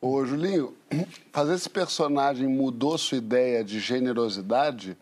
Ô, 0.00 0.24
Julinho, 0.24 0.74
fazer 1.32 1.54
esse 1.54 1.68
personagem 1.68 2.46
mudou 2.46 2.96
sua 2.96 3.18
ideia 3.18 3.64
de 3.64 3.80
generosidade? 3.80 4.96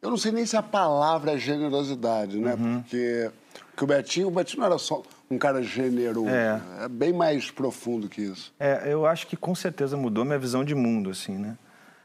Eu 0.00 0.10
não 0.10 0.16
sei 0.16 0.32
nem 0.32 0.46
se 0.46 0.56
a 0.56 0.62
palavra 0.62 1.32
é 1.32 1.38
generosidade, 1.38 2.38
né? 2.38 2.54
Uhum. 2.54 2.80
Porque, 2.80 3.30
porque 3.70 3.84
o 3.84 3.86
Betinho, 3.86 4.28
o 4.28 4.30
Betinho 4.30 4.60
não 4.60 4.66
era 4.66 4.78
só 4.78 5.02
um 5.30 5.38
cara 5.38 5.62
generoso. 5.62 6.28
É. 6.28 6.60
é 6.84 6.88
bem 6.88 7.12
mais 7.12 7.50
profundo 7.50 8.08
que 8.08 8.22
isso. 8.22 8.52
É, 8.58 8.92
eu 8.92 9.06
acho 9.06 9.26
que 9.26 9.36
com 9.36 9.54
certeza 9.54 9.96
mudou 9.96 10.24
minha 10.24 10.38
visão 10.38 10.64
de 10.64 10.74
mundo, 10.74 11.10
assim, 11.10 11.36
né? 11.36 11.56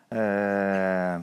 É... 0.10 1.22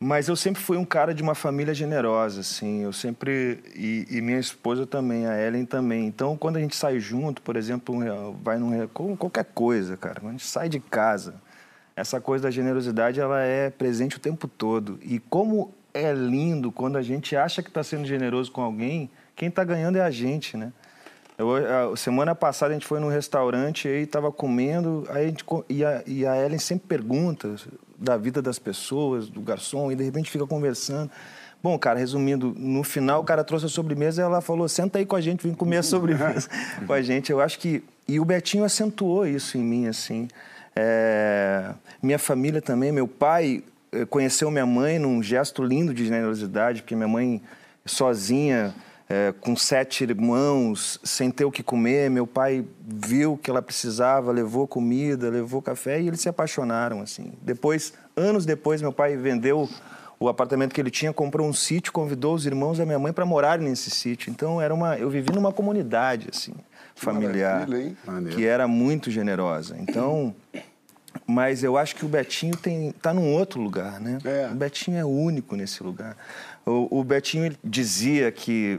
Mas 0.00 0.28
eu 0.28 0.36
sempre 0.36 0.62
fui 0.62 0.76
um 0.76 0.84
cara 0.84 1.12
de 1.12 1.22
uma 1.22 1.34
família 1.34 1.74
generosa, 1.74 2.40
assim. 2.40 2.84
Eu 2.84 2.92
sempre. 2.92 3.58
E, 3.74 4.06
e, 4.08 4.20
minha 4.20 4.38
esposa 4.38 4.86
também, 4.86 5.26
a 5.26 5.36
Ellen 5.40 5.66
também. 5.66 6.06
Então, 6.06 6.36
quando 6.36 6.56
a 6.56 6.60
gente 6.60 6.76
sai 6.76 7.00
junto, 7.00 7.42
por 7.42 7.56
exemplo, 7.56 7.96
vai 8.42 8.58
num. 8.58 8.86
qualquer 8.86 9.44
coisa, 9.46 9.96
cara. 9.96 10.20
Quando 10.20 10.28
a 10.28 10.32
gente 10.32 10.46
sai 10.46 10.68
de 10.68 10.78
casa, 10.78 11.34
essa 11.96 12.20
coisa 12.20 12.44
da 12.44 12.50
generosidade, 12.50 13.18
ela 13.18 13.40
é 13.40 13.70
presente 13.70 14.16
o 14.16 14.20
tempo 14.20 14.46
todo. 14.46 15.00
E 15.02 15.18
como 15.18 15.74
é 15.92 16.12
lindo 16.12 16.70
quando 16.70 16.96
a 16.96 17.02
gente 17.02 17.34
acha 17.34 17.60
que 17.60 17.68
está 17.68 17.82
sendo 17.82 18.06
generoso 18.06 18.52
com 18.52 18.60
alguém, 18.62 19.10
quem 19.34 19.48
está 19.48 19.64
ganhando 19.64 19.98
é 19.98 20.02
a 20.02 20.10
gente, 20.10 20.56
né? 20.56 20.72
Eu, 21.36 21.92
a, 21.92 21.96
semana 21.96 22.36
passada 22.36 22.70
a 22.70 22.74
gente 22.74 22.86
foi 22.86 23.00
num 23.00 23.08
restaurante 23.08 23.88
e 23.88 24.02
estava 24.02 24.30
comendo, 24.30 25.04
aí 25.08 25.24
a 25.24 25.28
gente, 25.28 25.44
e, 25.68 25.84
a, 25.84 26.02
e 26.06 26.24
a 26.24 26.36
Ellen 26.36 26.58
sempre 26.58 26.86
pergunta 26.86 27.56
da 27.98 28.16
vida 28.16 28.40
das 28.40 28.58
pessoas, 28.58 29.28
do 29.28 29.40
garçom, 29.40 29.90
e 29.90 29.96
de 29.96 30.04
repente 30.04 30.30
fica 30.30 30.46
conversando. 30.46 31.10
Bom, 31.60 31.76
cara, 31.76 31.98
resumindo, 31.98 32.54
no 32.56 32.84
final 32.84 33.20
o 33.20 33.24
cara 33.24 33.42
trouxe 33.42 33.66
a 33.66 33.68
sobremesa 33.68 34.22
e 34.22 34.24
ela 34.24 34.40
falou: 34.40 34.68
senta 34.68 34.98
aí 34.98 35.06
com 35.06 35.16
a 35.16 35.20
gente, 35.20 35.42
vem 35.42 35.54
comer 35.54 35.78
a 35.78 35.82
sobremesa 35.82 36.48
com 36.86 36.92
a 36.92 37.02
gente. 37.02 37.32
Eu 37.32 37.40
acho 37.40 37.58
que. 37.58 37.82
E 38.06 38.18
o 38.20 38.24
Betinho 38.24 38.64
acentuou 38.64 39.26
isso 39.26 39.58
em 39.58 39.62
mim, 39.62 39.86
assim. 39.86 40.28
É... 40.74 41.74
Minha 42.00 42.18
família 42.18 42.62
também, 42.62 42.92
meu 42.92 43.08
pai 43.08 43.64
eh, 43.90 44.04
conheceu 44.06 44.50
minha 44.50 44.64
mãe 44.64 44.98
num 44.98 45.22
gesto 45.22 45.62
lindo 45.62 45.92
de 45.92 46.06
generosidade, 46.06 46.82
porque 46.82 46.94
minha 46.94 47.08
mãe 47.08 47.42
sozinha 47.84 48.72
é, 49.08 49.32
com 49.40 49.56
sete 49.56 50.04
irmãos, 50.04 51.00
sem 51.02 51.30
ter 51.30 51.44
o 51.44 51.50
que 51.50 51.62
comer. 51.62 52.10
Meu 52.10 52.26
pai 52.26 52.64
viu 52.80 53.36
que 53.38 53.50
ela 53.50 53.62
precisava, 53.62 54.30
levou 54.30 54.66
comida, 54.66 55.30
levou 55.30 55.62
café 55.62 56.00
e 56.00 56.08
eles 56.08 56.20
se 56.20 56.28
apaixonaram 56.28 57.00
assim. 57.00 57.32
Depois, 57.42 57.94
anos 58.14 58.44
depois, 58.44 58.82
meu 58.82 58.92
pai 58.92 59.16
vendeu 59.16 59.68
o 60.20 60.28
apartamento 60.28 60.74
que 60.74 60.80
ele 60.80 60.90
tinha, 60.90 61.12
comprou 61.12 61.48
um 61.48 61.52
sítio, 61.52 61.92
convidou 61.92 62.34
os 62.34 62.44
irmãos 62.44 62.78
da 62.78 62.84
minha 62.84 62.98
mãe 62.98 63.12
para 63.12 63.24
morarem 63.24 63.68
nesse 63.68 63.90
sítio. 63.90 64.30
Então 64.30 64.60
era 64.60 64.74
uma, 64.74 64.98
eu 64.98 65.08
vivi 65.08 65.32
numa 65.32 65.52
comunidade 65.52 66.28
assim 66.32 66.54
familiar 66.94 67.68
que 68.34 68.44
era 68.44 68.66
muito 68.66 69.10
generosa. 69.10 69.76
Então 69.78 70.34
mas 71.26 71.62
eu 71.62 71.76
acho 71.76 71.96
que 71.96 72.04
o 72.04 72.08
Betinho 72.08 72.56
tem 72.56 72.92
tá 72.92 73.12
num 73.12 73.32
outro 73.32 73.60
lugar, 73.60 74.00
né? 74.00 74.18
É. 74.24 74.48
O 74.50 74.54
Betinho 74.54 74.96
é 74.96 75.04
único 75.04 75.56
nesse 75.56 75.82
lugar. 75.82 76.16
O, 76.68 77.00
o 77.00 77.04
Betinho 77.04 77.56
dizia 77.64 78.30
que 78.30 78.78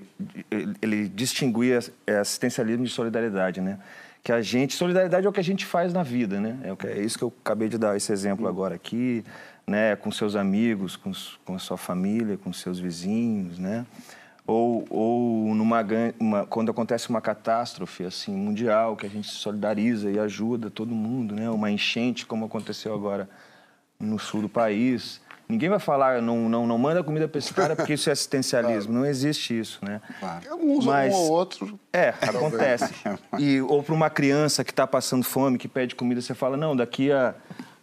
ele 0.80 1.10
distinguia 1.10 1.80
assistencialismo 2.21 2.86
de 2.86 2.91
solidariedade, 2.91 3.60
né? 3.62 3.80
Que 4.23 4.32
a 4.32 4.41
gente 4.41 4.75
solidariedade 4.75 5.25
é 5.25 5.30
o 5.30 5.34
que 5.34 5.39
a 5.39 5.43
gente 5.43 5.65
faz 5.65 5.91
na 5.91 6.04
vida, 6.04 6.39
né? 6.39 6.60
É, 6.63 6.88
é 6.88 7.02
isso 7.02 7.17
que 7.17 7.23
eu 7.23 7.34
acabei 7.43 7.67
de 7.67 7.80
dar 7.80 7.97
esse 7.97 8.12
exemplo 8.12 8.47
agora 8.47 8.75
aqui, 8.75 9.23
né? 9.65 9.95
Com 9.95 10.12
seus 10.12 10.36
amigos, 10.36 10.95
com, 10.95 11.12
com 11.43 11.56
a 11.56 11.60
sua 11.60 11.78
família, 11.78 12.38
com 12.38 12.54
seus 12.54 12.80
vizinhos, 12.80 13.58
né? 13.58 13.88
Ou, 14.45 14.86
ou 14.89 15.56
numa 15.56 15.84
uma, 16.19 16.45
quando 16.45 16.69
acontece 16.69 17.10
uma 17.10 17.21
catástrofe 17.21 18.04
assim 18.04 18.36
mundial 18.36 18.95
que 18.95 19.08
a 19.08 19.10
gente 19.10 19.28
se 19.28 19.36
solidariza 19.36 20.12
e 20.12 20.19
ajuda 20.19 20.69
todo 20.69 20.93
mundo, 20.93 21.34
né? 21.34 21.49
Uma 21.49 21.71
enchente 21.71 22.23
como 22.23 22.45
aconteceu 22.45 22.93
agora 22.93 23.28
no 23.99 24.19
sul 24.19 24.43
do 24.43 24.49
país 24.49 25.21
Ninguém 25.51 25.67
vai 25.67 25.79
falar, 25.79 26.21
não, 26.21 26.47
não, 26.47 26.67
não 26.67 26.77
manda 26.77 27.03
comida 27.03 27.27
para 27.27 27.39
esse 27.39 27.51
cara 27.51 27.75
porque 27.75 27.93
isso 27.93 28.07
é 28.07 28.13
assistencialismo. 28.13 28.93
Não 28.99 29.03
existe 29.03 29.57
isso, 29.57 29.79
né? 29.83 29.99
Claro. 30.19 30.41
Uns 30.62 30.85
Mas, 30.85 31.12
um 31.12 31.17
ou 31.17 31.31
outro. 31.31 31.79
É, 31.91 32.09
acontece. 32.09 32.93
E, 33.39 33.59
ou 33.62 33.81
para 33.81 33.95
uma 33.95 34.09
criança 34.09 34.63
que 34.63 34.71
está 34.71 34.85
passando 34.85 35.23
fome, 35.23 35.57
que 35.57 35.67
pede 35.67 35.95
comida, 35.95 36.21
você 36.21 36.35
fala, 36.35 36.55
não, 36.55 36.75
daqui 36.75 37.12
a 37.12 37.33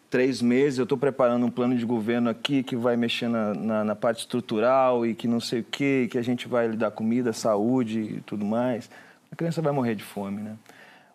três 0.08 0.40
meses 0.40 0.78
eu 0.78 0.84
estou 0.84 0.96
preparando 0.96 1.44
um 1.44 1.50
plano 1.50 1.76
de 1.76 1.84
governo 1.84 2.30
aqui 2.30 2.62
que 2.62 2.76
vai 2.76 2.96
mexer 2.96 3.28
na, 3.28 3.54
na, 3.54 3.84
na, 3.84 3.96
parte 3.96 4.20
estrutural 4.20 5.04
e 5.04 5.14
que 5.14 5.26
não 5.26 5.40
sei 5.40 5.60
o 5.60 5.64
quê, 5.64 6.06
que 6.10 6.18
a 6.18 6.22
gente 6.22 6.46
vai 6.46 6.68
lhe 6.68 6.76
dar 6.76 6.90
comida, 6.90 7.32
saúde 7.32 8.00
e 8.00 8.20
tudo 8.20 8.44
mais. 8.44 8.88
A 9.32 9.34
criança 9.34 9.60
vai 9.60 9.72
morrer 9.72 9.94
de 9.94 10.04
fome, 10.04 10.40
né? 10.40 10.56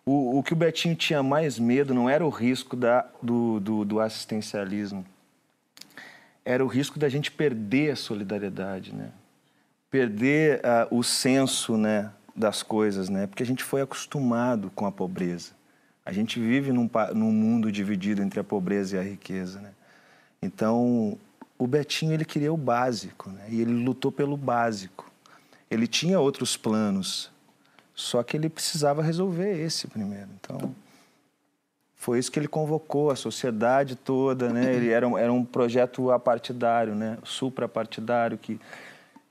O, 0.04 0.38
o 0.38 0.42
que 0.42 0.52
o 0.52 0.56
Betinho 0.56 0.94
tinha 0.96 1.22
mais 1.22 1.58
medo 1.58 1.94
não 1.94 2.10
era 2.10 2.26
o 2.26 2.28
risco 2.28 2.76
da, 2.76 3.06
do, 3.22 3.60
do, 3.60 3.84
do 3.84 4.00
assistencialismo, 4.00 5.04
era 6.44 6.64
o 6.64 6.68
risco 6.68 6.98
da 6.98 7.08
gente 7.08 7.30
perder 7.30 7.92
a 7.92 7.96
solidariedade, 7.96 8.94
né? 8.94 9.10
Perder 9.90 10.60
uh, 10.60 10.96
o 10.96 11.02
senso, 11.02 11.76
né, 11.76 12.10
das 12.34 12.62
coisas, 12.62 13.08
né? 13.08 13.26
Porque 13.26 13.42
a 13.42 13.46
gente 13.46 13.62
foi 13.62 13.82
acostumado 13.82 14.70
com 14.74 14.86
a 14.86 14.92
pobreza. 14.92 15.52
A 16.04 16.12
gente 16.12 16.40
vive 16.40 16.72
num, 16.72 16.90
num 17.14 17.32
mundo 17.32 17.70
dividido 17.70 18.22
entre 18.22 18.40
a 18.40 18.44
pobreza 18.44 18.96
e 18.96 18.98
a 18.98 19.02
riqueza, 19.02 19.60
né? 19.60 19.70
Então, 20.40 21.16
o 21.56 21.66
Betinho 21.66 22.12
ele 22.12 22.24
queria 22.24 22.52
o 22.52 22.56
básico, 22.56 23.30
né? 23.30 23.46
E 23.48 23.60
ele 23.60 23.72
lutou 23.72 24.10
pelo 24.10 24.36
básico. 24.36 25.10
Ele 25.70 25.86
tinha 25.86 26.18
outros 26.18 26.56
planos, 26.56 27.30
só 27.94 28.22
que 28.22 28.36
ele 28.36 28.48
precisava 28.48 29.02
resolver 29.02 29.58
esse 29.58 29.86
primeiro. 29.86 30.28
Então, 30.40 30.74
foi 32.02 32.18
isso 32.18 32.32
que 32.32 32.38
ele 32.40 32.48
convocou 32.48 33.12
a 33.12 33.16
sociedade 33.16 33.94
toda, 33.94 34.52
né? 34.52 34.74
Ele 34.74 34.90
era 34.90 35.06
um, 35.06 35.16
era 35.16 35.32
um 35.32 35.44
projeto 35.44 36.10
apartidário, 36.10 36.96
né? 36.96 37.16
Suprapartidário 37.22 38.36
que 38.36 38.58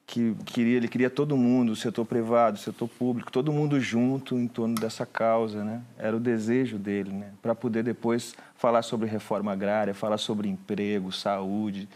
que 0.06 0.36
queria 0.46 0.76
ele 0.76 0.90
queria 0.90 1.10
todo 1.10 1.38
mundo, 1.38 1.72
o 1.72 1.76
setor 1.76 2.06
privado, 2.06 2.58
o 2.58 2.60
setor 2.60 2.88
público, 2.88 3.32
todo 3.32 3.52
mundo 3.52 3.80
junto 3.80 4.38
em 4.38 4.46
torno 4.46 4.76
dessa 4.76 5.06
causa, 5.06 5.64
né? 5.64 5.82
Era 5.98 6.16
o 6.16 6.20
desejo 6.20 6.78
dele, 6.78 7.12
né? 7.12 7.32
Para 7.42 7.54
poder 7.54 7.84
depois 7.84 8.36
falar 8.56 8.82
sobre 8.82 9.08
reforma 9.08 9.52
agrária, 9.52 9.94
falar 9.94 10.18
sobre 10.18 10.48
emprego, 10.48 11.12
saúde, 11.12 11.90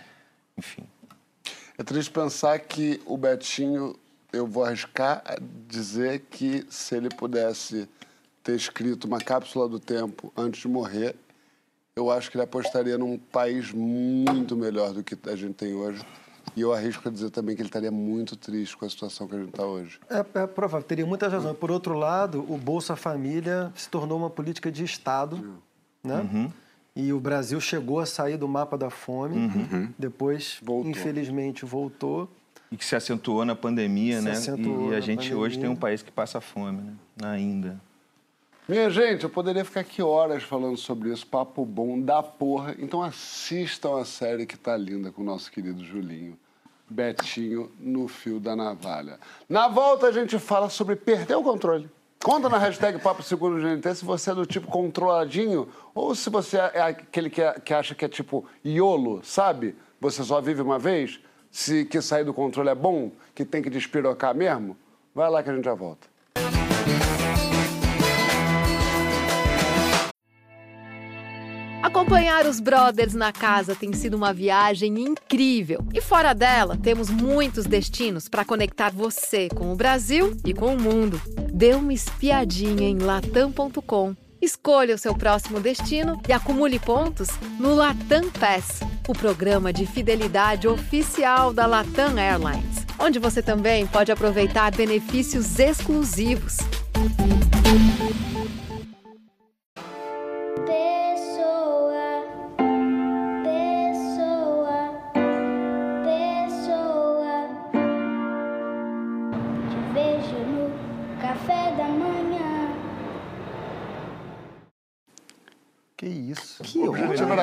enfim. 0.58 0.84
É 1.78 1.84
triste 1.84 2.12
pensar 2.12 2.60
que 2.60 3.02
o 3.06 3.18
Betinho, 3.18 3.96
eu 4.32 4.46
vou 4.46 4.66
arriscar 4.66 5.24
dizer 5.68 6.26
que 6.30 6.66
se 6.70 6.96
ele 6.96 7.10
pudesse 7.10 7.88
ter 8.46 8.56
escrito 8.56 9.06
uma 9.06 9.20
cápsula 9.20 9.68
do 9.68 9.80
tempo 9.80 10.32
antes 10.38 10.62
de 10.62 10.68
morrer, 10.68 11.16
eu 11.96 12.12
acho 12.12 12.30
que 12.30 12.38
ele 12.38 12.44
apostaria 12.44 12.96
num 12.98 13.18
país 13.18 13.72
muito 13.72 14.56
melhor 14.56 14.94
do 14.94 15.04
que 15.04 15.18
a 15.28 15.36
gente 15.36 15.56
tem 15.56 15.74
hoje. 15.74 16.06
E 16.56 16.62
eu 16.62 16.72
arrisco 16.72 17.10
a 17.10 17.12
dizer 17.12 17.32
também 17.32 17.56
que 17.56 17.62
ele 17.64 17.68
estaria 17.70 17.92
muito 17.92 18.36
triste 18.36 18.78
com 18.78 18.86
a 18.86 18.90
situação 18.90 19.28
que 19.28 19.36
a 19.36 19.40
gente 19.40 19.50
está 19.50 19.66
hoje. 19.66 20.00
É, 20.10 20.20
é 20.44 20.48
provável, 20.48 20.86
teria 20.88 21.06
muitas 21.06 21.34
razões. 21.34 21.58
Por 21.58 21.72
outro 21.72 21.96
lado, 21.98 22.46
o 22.48 22.56
Bolsa 22.56 22.96
Família 22.96 23.74
se 23.76 23.90
tornou 23.90 24.18
uma 24.18 24.30
política 24.30 24.72
de 24.72 24.84
Estado, 24.84 25.60
né? 26.04 26.20
Uhum. 26.22 26.52
E 26.96 27.12
o 27.12 27.20
Brasil 27.20 27.60
chegou 27.60 28.00
a 28.00 28.06
sair 28.06 28.38
do 28.38 28.48
mapa 28.48 28.78
da 28.78 28.90
fome, 28.92 29.36
Uhum. 29.38 29.90
depois, 29.98 30.60
Voltou. 30.62 30.92
infelizmente, 30.92 31.66
voltou. 31.66 32.30
E 32.72 32.78
que 32.78 32.86
se 32.86 32.96
acentuou 32.96 33.44
na 33.44 33.56
pandemia, 33.56 34.20
Se 34.22 34.52
né? 34.52 34.58
e 34.92 34.96
a 34.96 35.00
gente 35.02 35.34
hoje 35.34 35.56
pandemia. 35.56 35.60
tem 35.62 35.70
um 35.70 35.76
país 35.76 36.02
que 36.04 36.12
passa 36.12 36.40
fome, 36.40 36.82
né? 36.82 36.94
Ainda. 37.24 37.82
Minha 38.68 38.90
gente, 38.90 39.24
eu 39.24 39.30
poderia 39.30 39.64
ficar 39.64 39.82
aqui 39.82 40.02
horas 40.02 40.42
falando 40.44 40.76
sobre 40.78 41.10
isso, 41.12 41.26
papo 41.28 41.64
bom 41.64 42.00
da 42.02 42.24
porra. 42.24 42.76
Então 42.80 43.04
assistam 43.04 44.00
a 44.00 44.06
série 44.06 44.46
que 44.48 44.58
tá 44.58 44.76
linda 44.76 45.12
com 45.12 45.22
o 45.22 45.26
nosso 45.26 45.52
querido 45.52 45.84
Julinho. 45.84 46.38
Betinho 46.90 47.72
no 47.80 48.08
fio 48.08 48.40
da 48.40 48.56
navalha. 48.56 49.20
Na 49.48 49.68
volta 49.68 50.08
a 50.08 50.12
gente 50.12 50.38
fala 50.40 50.70
sobre 50.70 50.96
perder 50.96 51.36
o 51.36 51.44
controle. 51.44 51.90
Conta 52.24 52.50
na 52.50 52.58
hashtag 52.58 52.98
Papo 53.00 53.22
Seguro 53.22 53.62
GNT 53.62 53.96
se 53.96 54.06
você 54.06 54.32
é 54.32 54.36
do 54.36 54.48
tipo 54.48 54.68
controladinho 54.68 55.68
ou 55.94 56.16
se 56.16 56.30
você 56.32 56.58
é 56.58 56.82
aquele 56.82 57.30
que, 57.30 57.42
é- 57.42 57.60
que 57.60 57.72
acha 57.72 57.94
que 57.94 58.04
é 58.04 58.08
tipo 58.10 58.46
iolo, 58.64 59.24
sabe? 59.24 59.76
Você 60.02 60.24
só 60.24 60.42
vive 60.42 60.62
uma 60.64 60.80
vez? 60.80 61.20
Se 61.52 61.86
que 61.86 62.02
sair 62.02 62.24
do 62.24 62.34
controle 62.34 62.70
é 62.70 62.76
bom, 62.76 63.12
que 63.36 63.46
tem 63.46 63.62
que 63.62 63.70
despirocar 63.70 64.34
mesmo? 64.36 64.76
Vai 65.14 65.30
lá 65.30 65.44
que 65.44 65.50
a 65.52 65.56
gente 65.56 65.66
já 65.66 65.76
volta. 65.76 66.08
Acompanhar 71.86 72.48
os 72.48 72.60
brothers 72.60 73.14
na 73.14 73.32
casa 73.32 73.76
tem 73.76 73.94
sido 73.94 74.16
uma 74.16 74.34
viagem 74.34 75.00
incrível. 75.00 75.86
E 75.94 76.02
fora 76.02 76.34
dela, 76.34 76.76
temos 76.82 77.12
muitos 77.12 77.66
destinos 77.66 78.28
para 78.28 78.44
conectar 78.44 78.90
você 78.90 79.50
com 79.50 79.72
o 79.72 79.76
Brasil 79.76 80.36
e 80.44 80.52
com 80.52 80.74
o 80.74 80.82
mundo. 80.82 81.22
Dê 81.54 81.76
uma 81.76 81.94
espiadinha 81.94 82.90
em 82.90 82.98
latam.com. 82.98 84.16
Escolha 84.42 84.96
o 84.96 84.98
seu 84.98 85.14
próximo 85.14 85.60
destino 85.60 86.20
e 86.28 86.34
acumule 86.34 86.80
pontos 86.80 87.30
no 87.60 87.76
Latam 87.76 88.32
Pass, 88.32 88.80
o 89.08 89.14
programa 89.14 89.72
de 89.72 89.86
fidelidade 89.86 90.68
oficial 90.68 91.54
da 91.54 91.68
Latam 91.68 92.18
Airlines, 92.18 92.84
onde 92.98 93.20
você 93.20 93.44
também 93.44 93.86
pode 93.86 94.12
aproveitar 94.12 94.76
benefícios 94.76 95.60
exclusivos. 95.60 96.58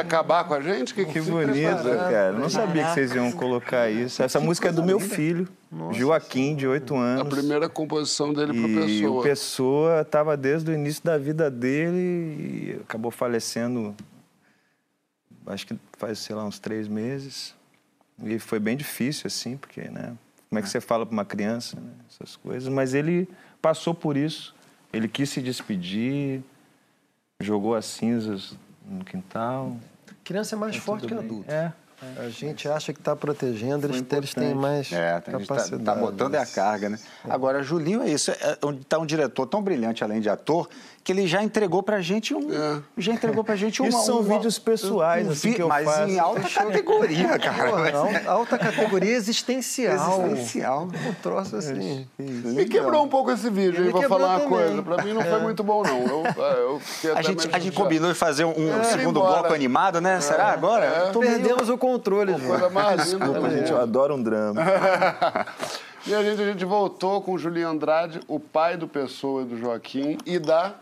Acabar 0.03 0.45
com 0.45 0.55
a 0.55 0.61
gente? 0.61 0.93
Que, 0.95 1.05
Que 1.05 1.21
bonito, 1.21 1.83
cara. 1.83 2.33
Não 2.33 2.49
sabia 2.51 2.85
que 2.85 2.95
vocês 2.95 3.15
iam 3.15 3.33
colocar 3.33 3.91
isso. 3.91 4.23
Essa 4.23 4.39
música 4.39 4.69
é 4.69 4.73
do 4.73 4.85
meu 4.85 5.01
filho, 5.01 5.49
Joaquim, 5.93 6.55
de 6.55 6.67
8 6.67 6.95
A 6.95 6.99
anos. 7.01 7.35
primeira 7.35 7.69
composição 7.69 8.33
dele 8.33 8.53
pro 8.53 8.69
E 8.69 8.75
Pessoa. 9.01 9.21
o 9.21 9.23
Pessoa 9.23 10.01
estava 10.03 10.37
desde 10.37 10.71
o 10.71 10.75
início 10.75 11.03
da 11.05 11.17
vida 11.19 11.51
dele 11.51 11.99
e 12.77 12.81
acabou 12.83 13.11
falecendo, 13.11 13.95
acho 15.47 15.67
que 15.67 15.77
faz, 15.99 16.19
sei 16.19 16.37
lá, 16.37 16.45
uns 16.45 16.59
três 16.59 16.87
meses. 16.89 17.55
E 18.23 18.39
foi 18.39 18.59
bem 18.59 18.77
difícil, 18.77 19.27
assim, 19.27 19.57
porque, 19.57 19.83
né? 19.83 20.13
Como 20.49 20.59
é 20.59 20.63
que 20.63 20.69
você 20.69 20.81
fala 20.81 21.07
para 21.07 21.13
uma 21.13 21.25
criança, 21.25 21.77
né? 21.81 21.91
Essas 22.11 22.37
coisas. 22.37 22.69
Mas 22.69 22.93
ele 22.95 23.27
passou 23.61 23.95
por 23.95 24.17
isso. 24.17 24.55
Ele 24.93 25.09
quis 25.09 25.31
se 25.31 25.41
despedir, 25.41 26.43
jogou 27.41 27.75
as 27.75 27.87
cinzas 27.87 28.55
no 28.87 29.03
quintal. 29.05 29.77
Criança 30.25 30.55
é 30.55 30.59
mais 30.59 30.77
forte 30.77 31.03
que 31.07 31.15
Tudo 31.15 31.21
bem. 31.21 31.27
adulto. 31.27 31.51
É. 31.51 31.73
A 32.19 32.29
gente 32.29 32.69
acha 32.69 32.93
que 32.93 32.99
está 32.99 33.15
protegendo, 33.15 33.87
eles, 33.87 34.05
eles 34.11 34.35
têm 34.35 34.55
mais 34.57 34.91
É, 34.93 35.15
gente 35.15 35.25
tá, 35.25 35.33
capacidade. 35.39 35.85
tá 35.85 35.95
botando 35.95 36.35
é 36.35 36.39
a 36.39 36.47
carga, 36.47 36.89
né? 36.89 36.99
Agora, 37.31 37.63
Julinho 37.63 38.03
é 38.03 38.11
isso. 38.11 38.33
É, 38.33 38.59
tá 38.89 38.99
um 38.99 39.07
diretor 39.07 39.47
tão 39.47 39.63
brilhante, 39.63 40.03
além 40.03 40.21
de 40.21 40.29
ator, 40.29 40.69
que 41.05 41.11
ele 41.11 41.27
já 41.27 41.43
entregou 41.43 41.83
pra 41.83 42.01
gente 42.01 42.33
um. 42.33 42.49
É. 42.53 42.81
Já 42.97 43.13
entregou 43.13 43.43
pra 43.43 43.57
gente 43.57 43.81
uma. 43.83 43.89
Isso 43.89 44.05
são 44.07 44.21
um- 44.21 44.23
vídeos 44.23 44.59
pessoais, 44.59 45.29
assim, 45.29 45.53
que 45.53 45.63
eu 45.63 45.69
Mas 45.69 45.85
faço. 45.85 46.09
em 46.09 46.19
alta 46.19 46.49
categoria, 46.49 47.39
cara. 47.39 47.71
Pô, 47.71 47.77
Mas 47.79 47.95
é 47.95 48.27
al- 48.29 48.39
alta 48.39 48.57
categoria 48.59 49.15
existencial. 49.17 50.23
Existencial. 50.27 50.89
Um 51.09 51.15
troço 51.15 51.57
assim. 51.57 52.07
Me 52.19 52.65
quebrou 52.67 53.03
um 53.05 53.09
pouco 53.09 53.31
esse 53.33 53.51
vídeo, 53.51 53.85
hein? 53.85 53.91
Vou 53.91 54.03
falar 54.05 54.27
uma 54.29 54.41
também. 54.41 54.49
coisa. 54.49 54.83
Pra 54.83 55.03
mim 55.05 55.13
não 55.13 55.23
foi 55.23 55.41
muito 55.41 55.63
bom, 55.65 55.83
não. 55.83 56.03
Eu, 56.03 56.81
eu 57.05 57.17
A 57.17 57.23
gente, 57.23 57.49
a 57.53 57.59
gente 57.59 57.75
combinou 57.75 58.13
de 58.13 58.19
fazer 58.19 58.45
um, 58.45 58.57
um 58.57 58.81
É, 58.81 58.85
segundo 58.85 59.19
embora. 59.19 59.41
bloco 59.41 59.55
animado, 59.55 60.01
né? 60.01 60.21
Será 60.21 60.53
agora? 60.53 60.85
É. 60.87 61.19
Meio- 61.19 61.33
Perdemos 61.33 61.69
o 61.69 61.77
controle, 61.77 62.33
Coisa 62.35 62.59
João. 62.59 62.71
mais 62.71 63.13
linda 63.13 63.25
do 63.27 63.33
Desculpa, 63.33 63.51
gente, 63.57 63.71
eu 63.73 63.81
adoro 63.81 64.15
um 64.15 64.23
drama. 64.23 64.61
E 66.05 66.13
a 66.13 66.21
gente, 66.21 66.43
a 66.43 66.47
gente 66.47 66.65
voltou 66.65 67.23
com 67.23 67.31
o 67.35 67.39
Julinho 67.39 67.69
Andrade, 67.69 68.19
o 68.27 68.41
pai 68.41 68.77
do 68.77 68.89
Pessoa 68.89 69.43
e 69.43 69.45
do 69.45 69.57
Joaquim, 69.57 70.19
e 70.27 70.37
da 70.37 70.75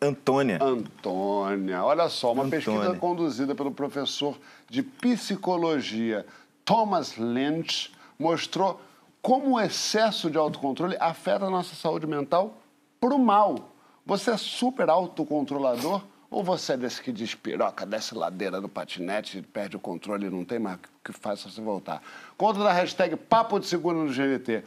Antônia. 0.00 0.58
Antônia. 0.62 1.84
Olha 1.84 2.08
só, 2.08 2.32
uma 2.32 2.44
Antônia. 2.44 2.64
pesquisa 2.64 2.94
conduzida 2.98 3.54
pelo 3.54 3.70
professor 3.70 4.38
de 4.68 4.82
psicologia 4.82 6.26
Thomas 6.64 7.16
Lynch 7.16 7.92
mostrou 8.18 8.80
como 9.22 9.56
o 9.56 9.60
excesso 9.60 10.30
de 10.30 10.36
autocontrole 10.36 10.96
afeta 11.00 11.46
a 11.46 11.50
nossa 11.50 11.74
saúde 11.74 12.06
mental 12.06 12.58
pro 13.00 13.18
mal. 13.18 13.72
Você 14.04 14.30
é 14.30 14.36
super 14.36 14.88
autocontrolador 14.88 16.02
ou 16.30 16.44
você 16.44 16.74
é 16.74 16.76
desse 16.76 17.02
que 17.02 17.12
despiroca, 17.12 17.86
desce 17.86 18.14
ladeira 18.14 18.60
no 18.60 18.68
patinete, 18.68 19.42
perde 19.42 19.76
o 19.76 19.80
controle 19.80 20.26
e 20.26 20.30
não 20.30 20.44
tem 20.44 20.58
mais 20.58 20.76
o 20.76 20.80
que 21.04 21.12
faz 21.12 21.40
se 21.40 21.50
você 21.50 21.60
voltar? 21.60 22.02
Conta 22.36 22.60
da 22.60 22.72
hashtag 22.72 23.16
Papo 23.16 23.58
de 23.58 23.66
Seguro 23.66 24.04
no 24.04 24.12
GNT. 24.12 24.64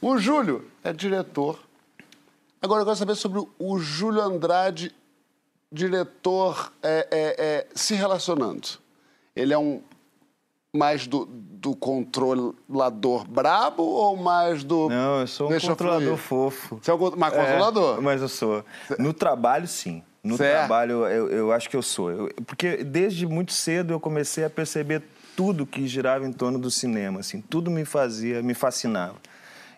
O 0.00 0.18
Júlio 0.18 0.68
é 0.82 0.92
diretor 0.92 1.58
Agora 2.62 2.82
eu 2.82 2.84
quero 2.86 2.96
saber 2.96 3.14
sobre 3.16 3.44
o 3.58 3.78
Júlio 3.78 4.20
Andrade, 4.22 4.94
diretor, 5.70 6.72
é, 6.82 7.08
é, 7.10 7.36
é, 7.38 7.66
se 7.74 7.94
relacionando. 7.94 8.68
Ele 9.34 9.52
é 9.52 9.58
um 9.58 9.82
mais 10.74 11.06
do, 11.06 11.26
do 11.26 11.74
controlador 11.74 13.26
brabo 13.28 13.82
ou 13.82 14.16
mais 14.16 14.62
do. 14.62 14.88
Não, 14.88 15.20
eu 15.20 15.26
sou 15.26 15.48
um 15.48 15.50
Deixa 15.50 15.68
controlador 15.68 16.16
fofo. 16.16 16.78
Você 16.80 16.90
é 16.90 16.94
um 16.94 17.06
É, 17.06 17.10
controlador? 17.10 18.00
mas 18.00 18.22
eu 18.22 18.28
sou. 18.28 18.64
No 18.98 19.12
trabalho, 19.12 19.66
sim. 19.66 20.02
No 20.22 20.36
Cê 20.36 20.44
é? 20.44 20.58
trabalho, 20.58 21.04
eu, 21.08 21.28
eu 21.30 21.52
acho 21.52 21.68
que 21.68 21.76
eu 21.76 21.82
sou. 21.82 22.10
Eu- 22.10 22.30
porque 22.46 22.84
desde 22.84 23.26
muito 23.26 23.52
cedo 23.52 23.92
eu 23.92 23.98
comecei 23.98 24.44
a 24.44 24.50
perceber 24.50 25.02
tudo 25.36 25.66
que 25.66 25.86
girava 25.88 26.24
em 26.26 26.32
torno 26.32 26.58
do 26.60 26.70
cinema. 26.70 27.20
Assim, 27.20 27.40
tudo 27.40 27.70
me 27.72 27.84
fazia, 27.84 28.40
me 28.40 28.54
fascinava. 28.54 29.16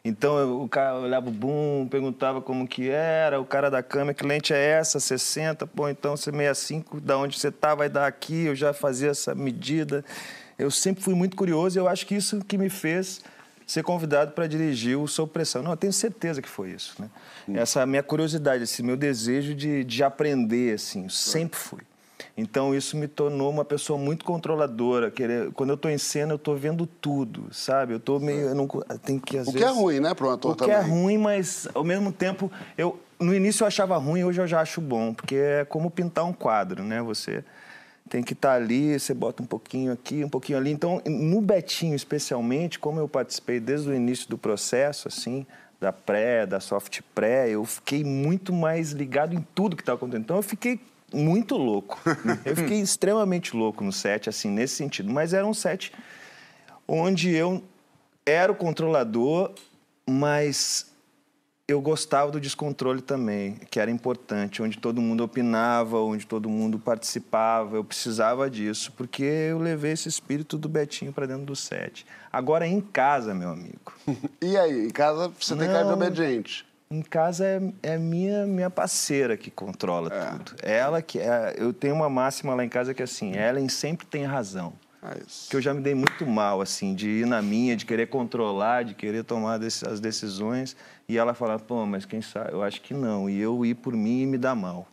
Então 0.06 0.62
o 0.62 0.68
cara 0.68 0.96
olhava 0.96 1.30
o 1.30 1.32
boom, 1.32 1.88
perguntava 1.88 2.42
como 2.42 2.68
que 2.68 2.90
era, 2.90 3.40
o 3.40 3.44
cara 3.46 3.70
da 3.70 3.82
câmera, 3.82 4.12
que 4.12 4.26
lente 4.26 4.52
é 4.52 4.58
essa, 4.58 5.00
60, 5.00 5.66
pô, 5.66 5.88
então 5.88 6.14
você 6.14 6.30
65, 6.30 7.00
da 7.00 7.16
onde 7.16 7.38
você 7.38 7.50
tá, 7.50 7.74
vai 7.74 7.88
dar 7.88 8.06
aqui, 8.06 8.44
eu 8.44 8.54
já 8.54 8.74
fazia 8.74 9.08
essa 9.08 9.34
medida. 9.34 10.04
Eu 10.58 10.70
sempre 10.70 11.02
fui 11.02 11.14
muito 11.14 11.34
curioso 11.34 11.78
e 11.78 11.80
eu 11.80 11.88
acho 11.88 12.06
que 12.06 12.14
isso 12.14 12.44
que 12.44 12.58
me 12.58 12.68
fez 12.68 13.22
ser 13.66 13.82
convidado 13.82 14.32
para 14.32 14.46
dirigir 14.46 14.98
o 14.98 15.08
Sob 15.08 15.32
Pressão. 15.32 15.62
Não, 15.62 15.70
eu 15.70 15.76
tenho 15.76 15.92
certeza 15.92 16.42
que 16.42 16.48
foi 16.50 16.72
isso, 16.72 16.94
né? 16.98 17.08
Essa 17.54 17.86
minha 17.86 18.02
curiosidade, 18.02 18.64
esse 18.64 18.82
meu 18.82 18.98
desejo 18.98 19.54
de, 19.54 19.84
de 19.84 20.04
aprender, 20.04 20.74
assim, 20.74 21.08
sempre 21.08 21.58
fui. 21.58 21.80
Então 22.36 22.74
isso 22.74 22.96
me 22.96 23.06
tornou 23.06 23.50
uma 23.50 23.64
pessoa 23.64 23.98
muito 23.98 24.24
controladora. 24.24 25.10
Querer, 25.10 25.52
quando 25.52 25.70
eu 25.70 25.76
estou 25.76 25.90
em 25.90 25.98
cena, 25.98 26.32
eu 26.32 26.36
estou 26.36 26.56
vendo 26.56 26.84
tudo, 26.86 27.46
sabe? 27.52 27.94
Eu 27.94 28.00
tô 28.00 28.18
meio, 28.18 28.48
eu 28.48 28.54
não 28.54 28.66
tem 29.02 29.18
que 29.18 29.38
às 29.38 29.46
O 29.46 29.52
que 29.52 29.58
vezes 29.58 29.76
é 29.76 29.80
ruim, 29.80 30.00
né, 30.00 30.14
para 30.14 30.26
um 30.26 30.30
ator 30.30 30.52
o 30.52 30.54
que 30.54 30.60
também. 30.64 30.76
é 30.76 30.80
ruim, 30.80 31.18
mas 31.18 31.68
ao 31.74 31.84
mesmo 31.84 32.10
tempo, 32.12 32.50
eu 32.76 32.98
no 33.20 33.32
início 33.32 33.62
eu 33.62 33.68
achava 33.68 33.96
ruim, 33.96 34.24
hoje 34.24 34.40
eu 34.40 34.46
já 34.46 34.60
acho 34.60 34.80
bom, 34.80 35.14
porque 35.14 35.36
é 35.36 35.64
como 35.64 35.90
pintar 35.90 36.24
um 36.24 36.32
quadro, 36.32 36.82
né? 36.82 37.00
Você 37.02 37.44
tem 38.10 38.22
que 38.22 38.32
estar 38.32 38.52
ali, 38.54 38.98
você 38.98 39.14
bota 39.14 39.42
um 39.42 39.46
pouquinho 39.46 39.92
aqui, 39.92 40.24
um 40.24 40.28
pouquinho 40.28 40.58
ali. 40.58 40.70
Então, 40.72 41.00
no 41.06 41.40
Betinho, 41.40 41.94
especialmente, 41.94 42.78
como 42.78 42.98
eu 42.98 43.08
participei 43.08 43.60
desde 43.60 43.88
o 43.88 43.94
início 43.94 44.28
do 44.28 44.36
processo, 44.36 45.08
assim, 45.08 45.46
da 45.80 45.92
pré, 45.92 46.44
da 46.44 46.60
soft 46.60 47.00
pré, 47.14 47.48
eu 47.48 47.64
fiquei 47.64 48.04
muito 48.04 48.52
mais 48.52 48.90
ligado 48.90 49.34
em 49.34 49.46
tudo 49.54 49.76
que 49.76 49.82
estava 49.82 49.96
acontecendo. 49.96 50.24
Então, 50.24 50.36
eu 50.36 50.42
fiquei 50.42 50.80
muito 51.12 51.56
louco. 51.56 52.00
eu 52.44 52.56
fiquei 52.56 52.80
extremamente 52.80 53.56
louco 53.56 53.82
no 53.84 53.92
set, 53.92 54.28
assim, 54.28 54.50
nesse 54.50 54.76
sentido. 54.76 55.12
Mas 55.12 55.32
era 55.32 55.46
um 55.46 55.54
set 55.54 55.92
onde 56.86 57.30
eu 57.30 57.62
era 58.26 58.50
o 58.50 58.54
controlador, 58.54 59.52
mas 60.08 60.86
eu 61.66 61.80
gostava 61.80 62.30
do 62.30 62.40
descontrole 62.40 63.00
também, 63.00 63.54
que 63.70 63.80
era 63.80 63.90
importante, 63.90 64.62
onde 64.62 64.78
todo 64.78 65.00
mundo 65.00 65.24
opinava, 65.24 65.98
onde 65.98 66.26
todo 66.26 66.48
mundo 66.48 66.78
participava. 66.78 67.76
Eu 67.76 67.84
precisava 67.84 68.50
disso, 68.50 68.92
porque 68.92 69.22
eu 69.22 69.58
levei 69.58 69.92
esse 69.92 70.08
espírito 70.08 70.58
do 70.58 70.68
Betinho 70.68 71.12
para 71.12 71.26
dentro 71.26 71.44
do 71.44 71.56
set. 71.56 72.04
Agora 72.30 72.66
em 72.66 72.80
casa, 72.80 73.34
meu 73.34 73.50
amigo. 73.50 73.92
E 74.42 74.58
aí, 74.58 74.86
em 74.86 74.90
casa 74.90 75.32
você 75.40 75.56
tem 75.56 75.68
cara 75.68 75.86
de 75.86 75.92
obediente. 75.92 76.66
Em 76.90 77.02
casa 77.02 77.44
é, 77.46 77.60
é 77.82 77.98
minha 77.98 78.46
minha 78.46 78.70
parceira 78.70 79.36
que 79.36 79.50
controla 79.50 80.10
tudo. 80.10 80.54
Ela 80.62 81.00
que 81.02 81.18
é, 81.18 81.54
eu 81.58 81.72
tenho 81.72 81.94
uma 81.94 82.08
máxima 82.08 82.54
lá 82.54 82.64
em 82.64 82.68
casa 82.68 82.92
que 82.94 83.02
é 83.02 83.04
assim, 83.04 83.34
Ellen 83.36 83.68
sempre 83.68 84.06
tem 84.06 84.24
razão. 84.24 84.72
É 85.02 85.18
isso. 85.26 85.50
Que 85.50 85.56
eu 85.56 85.60
já 85.60 85.74
me 85.74 85.80
dei 85.82 85.94
muito 85.94 86.26
mal 86.26 86.60
assim, 86.60 86.94
de 86.94 87.08
ir 87.08 87.26
na 87.26 87.42
minha, 87.42 87.76
de 87.76 87.84
querer 87.84 88.06
controlar, 88.08 88.84
de 88.84 88.94
querer 88.94 89.24
tomar 89.24 89.60
as 89.62 90.00
decisões 90.00 90.76
e 91.08 91.18
ela 91.18 91.34
falar, 91.34 91.58
pô, 91.58 91.84
mas 91.84 92.04
quem 92.06 92.22
sabe? 92.22 92.52
Eu 92.52 92.62
acho 92.62 92.80
que 92.80 92.94
não. 92.94 93.28
E 93.28 93.38
eu 93.40 93.64
ir 93.66 93.74
por 93.74 93.92
mim 93.94 94.22
e 94.22 94.26
me 94.26 94.38
dar 94.38 94.54
mal. 94.54 94.86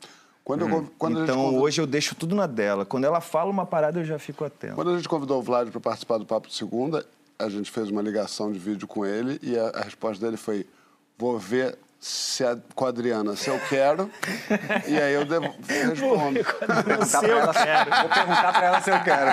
Quando, 0.44 0.62
eu 0.62 0.70
conv- 0.70 0.90
quando, 0.98 1.24
então 1.24 1.36
convidou, 1.38 1.62
hoje 1.64 1.80
eu 1.80 1.86
deixo 1.88 2.16
tudo 2.16 2.36
na 2.36 2.48
dela. 2.48 2.84
Quando 2.84 3.06
ela 3.06 3.22
fala 3.22 3.50
uma 3.52 3.66
parada 3.66 4.00
eu 4.00 4.04
já 4.06 4.18
fico 4.18 4.44
atento. 4.44 4.76
quando 4.76 4.90
a 4.90 4.96
gente 4.96 5.08
convidou 5.08 5.40
o 5.40 5.42
Vlad 5.44 5.70
para 5.70 5.80
participar 5.80 6.18
do 6.18 6.26
Papo 6.26 6.48
de 6.48 6.56
Segunda, 6.56 7.06
a 7.38 7.48
gente 7.48 7.70
fez 7.72 7.90
uma 7.90 8.02
ligação 8.02 8.52
de 8.52 8.58
vídeo 8.60 8.88
com 8.88 9.06
ele 9.06 9.40
e 9.42 9.58
a, 9.58 9.68
a 9.70 9.82
resposta 9.84 10.26
dele 10.26 10.36
foi: 10.36 10.66
vou 11.22 11.38
ver 11.38 11.78
se 12.00 12.44
a, 12.44 12.58
com 12.74 12.84
a 12.84 12.88
Adriana 12.90 13.36
se 13.36 13.48
eu 13.48 13.60
quero. 13.70 14.10
e 14.88 15.00
aí 15.00 15.14
eu 15.14 15.24
devo, 15.24 15.54
respondo. 15.68 16.40
Vou 16.44 16.84
perguntar 16.84 17.20
pra 18.54 18.66
ela 18.66 18.82
se 18.82 18.90
eu 18.90 19.00
quero. 19.04 19.30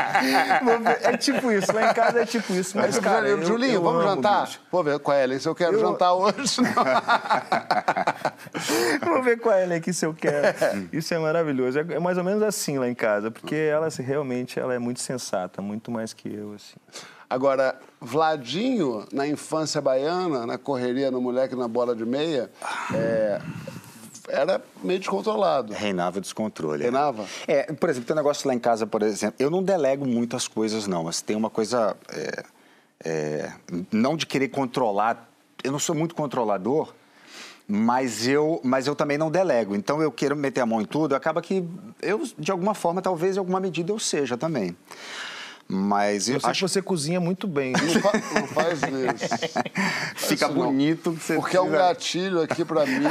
É 1.03 1.17
tipo 1.17 1.51
isso, 1.51 1.73
lá 1.75 1.91
em 1.91 1.95
casa 1.95 2.21
é 2.21 2.27
tipo 2.27 2.53
isso. 2.53 2.77
Mas, 2.77 2.99
cara, 2.99 3.27
eu- 3.27 3.43
Julinho, 3.43 3.77
eu 3.77 3.83
vamos 3.83 4.05
amo, 4.05 4.17
jantar? 4.17 4.45
bicho. 4.45 4.61
Vou 4.71 4.85
ver 4.85 4.99
com 4.99 5.11
a 5.11 5.19
Ellen 5.19 5.39
se 5.39 5.49
eu 5.49 5.55
quero 5.55 5.77
Eu- 5.77 5.81
jantar 5.81 6.13
hoje. 6.13 6.59
Vou 9.03 9.23
ver 9.23 9.41
com 9.41 9.51
ela 9.51 9.77
aqui 9.77 9.91
se 9.95 10.05
eu 10.05 10.13
quero. 10.13 10.55
Isso 10.93 11.15
é 11.15 11.19
maravilhoso. 11.19 11.79
É 11.79 11.87
é 11.95 11.99
mais 11.99 12.19
ou 12.19 12.25
menos 12.25 12.43
assim 12.43 12.79
lá 12.79 12.87
em 12.87 12.95
casa, 12.95 13.31
porque 13.31 13.55
ela 13.55 13.87
assim, 13.87 14.03
realmente 14.03 14.61
ela 14.61 14.75
é 14.75 14.79
muito 14.79 15.01
sensata, 15.01 15.63
muito 15.63 15.91
mais 15.91 16.13
que 16.13 16.29
eu. 16.33 16.53
Assim. 16.53 16.77
Agora, 17.31 17.77
Vladinho, 18.01 19.07
na 19.13 19.27
infância 19.27 19.81
baiana, 19.81 20.47
na 20.47 20.57
correria 20.57 21.11
no 21.11 21.21
moleque 21.21 21.55
na 21.57 21.67
bola 21.67 21.97
de 21.97 22.05
meia, 22.05 22.51
é, 22.95 23.41
era 24.29 24.63
meio 24.83 25.01
descontrolado. 25.01 25.73
Reinava 25.73 26.21
descontrole. 26.21 26.83
Reinava? 26.83 27.27
É, 27.47 27.73
por 27.73 27.89
exemplo, 27.89 28.07
tem 28.07 28.15
um 28.15 28.19
negócio 28.19 28.47
lá 28.47 28.55
em 28.55 28.59
casa, 28.59 28.87
por 28.87 29.03
exemplo, 29.03 29.37
eu 29.39 29.51
não 29.51 29.63
delego 29.63 30.07
muitas 30.07 30.47
coisas, 30.47 30.87
não, 30.87 31.05
mas 31.05 31.21
tem 31.21 31.37
uma 31.37 31.51
coisa. 31.51 31.97
é, 32.13 32.45
é, 33.05 33.53
não 33.93 34.17
de 34.17 34.27
querer 34.27 34.49
controlar, 34.49 35.29
eu 35.63 35.73
não 35.73 35.79
sou 35.79 35.95
muito 35.95 36.15
controlador, 36.15 36.93
mas 37.67 38.27
eu, 38.27 38.61
mas 38.65 38.87
eu 38.87 38.97
também 38.97 39.19
não 39.19 39.31
delego. 39.31 39.75
Então 39.75 40.01
eu 40.01 40.11
quero 40.11 40.35
meter 40.35 40.61
a 40.61 40.67
mão 40.67 40.81
em 40.81 40.85
tudo, 40.85 41.15
acaba 41.15 41.43
que 41.43 41.65
eu, 42.01 42.23
de 42.39 42.51
alguma 42.51 42.75
forma, 42.75 43.03
talvez 43.03 43.37
em 43.37 43.39
alguma 43.39 43.61
medida 43.61 43.93
eu 43.93 43.99
seja 43.99 44.37
também. 44.37 44.77
Mas 45.71 46.29
eu, 46.29 46.37
Eu 46.37 46.41
sei 46.41 46.51
acho 46.51 46.65
que 46.65 46.71
você 46.71 46.81
cozinha 46.81 47.21
muito 47.21 47.47
bem. 47.47 47.73
Não, 47.73 48.01
fa- 48.01 48.13
não 48.41 48.47
faz 48.49 48.81
isso. 48.83 49.59
fica 50.29 50.47
isso 50.47 50.55
bonito. 50.55 51.13
Você 51.13 51.35
Porque 51.35 51.59
é 51.59 51.61
um 51.61 51.69
gatilho 51.71 52.41
aqui 52.41 52.65
pra 52.65 52.87
mim 52.87 53.03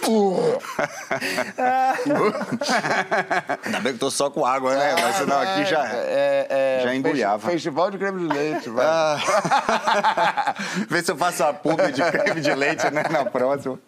que. 0.00 0.06
Ainda 3.66 3.80
bem 3.80 3.92
que 3.92 3.98
tô 3.98 4.10
só 4.10 4.30
com 4.30 4.44
água, 4.46 4.74
né? 4.74 4.94
Mas 5.00 5.16
senão 5.16 5.38
aqui 5.40 5.64
já. 5.66 5.84
É, 5.92 6.46
é, 6.48 6.80
já 6.84 6.94
embrulhava. 6.94 7.38
festi- 7.40 7.52
Festival 7.56 7.90
de 7.90 7.98
creme 7.98 8.26
de 8.26 8.34
leite, 8.34 8.68
vai. 8.70 8.86
Ah. 8.86 10.54
Vê 10.88 11.02
se 11.02 11.10
eu 11.10 11.16
faço 11.16 11.42
a 11.44 11.52
publi 11.52 11.92
de 11.92 12.02
creme 12.02 12.40
de 12.40 12.54
leite, 12.54 12.88
né, 12.90 13.02
na 13.10 13.24
próxima. 13.24 13.78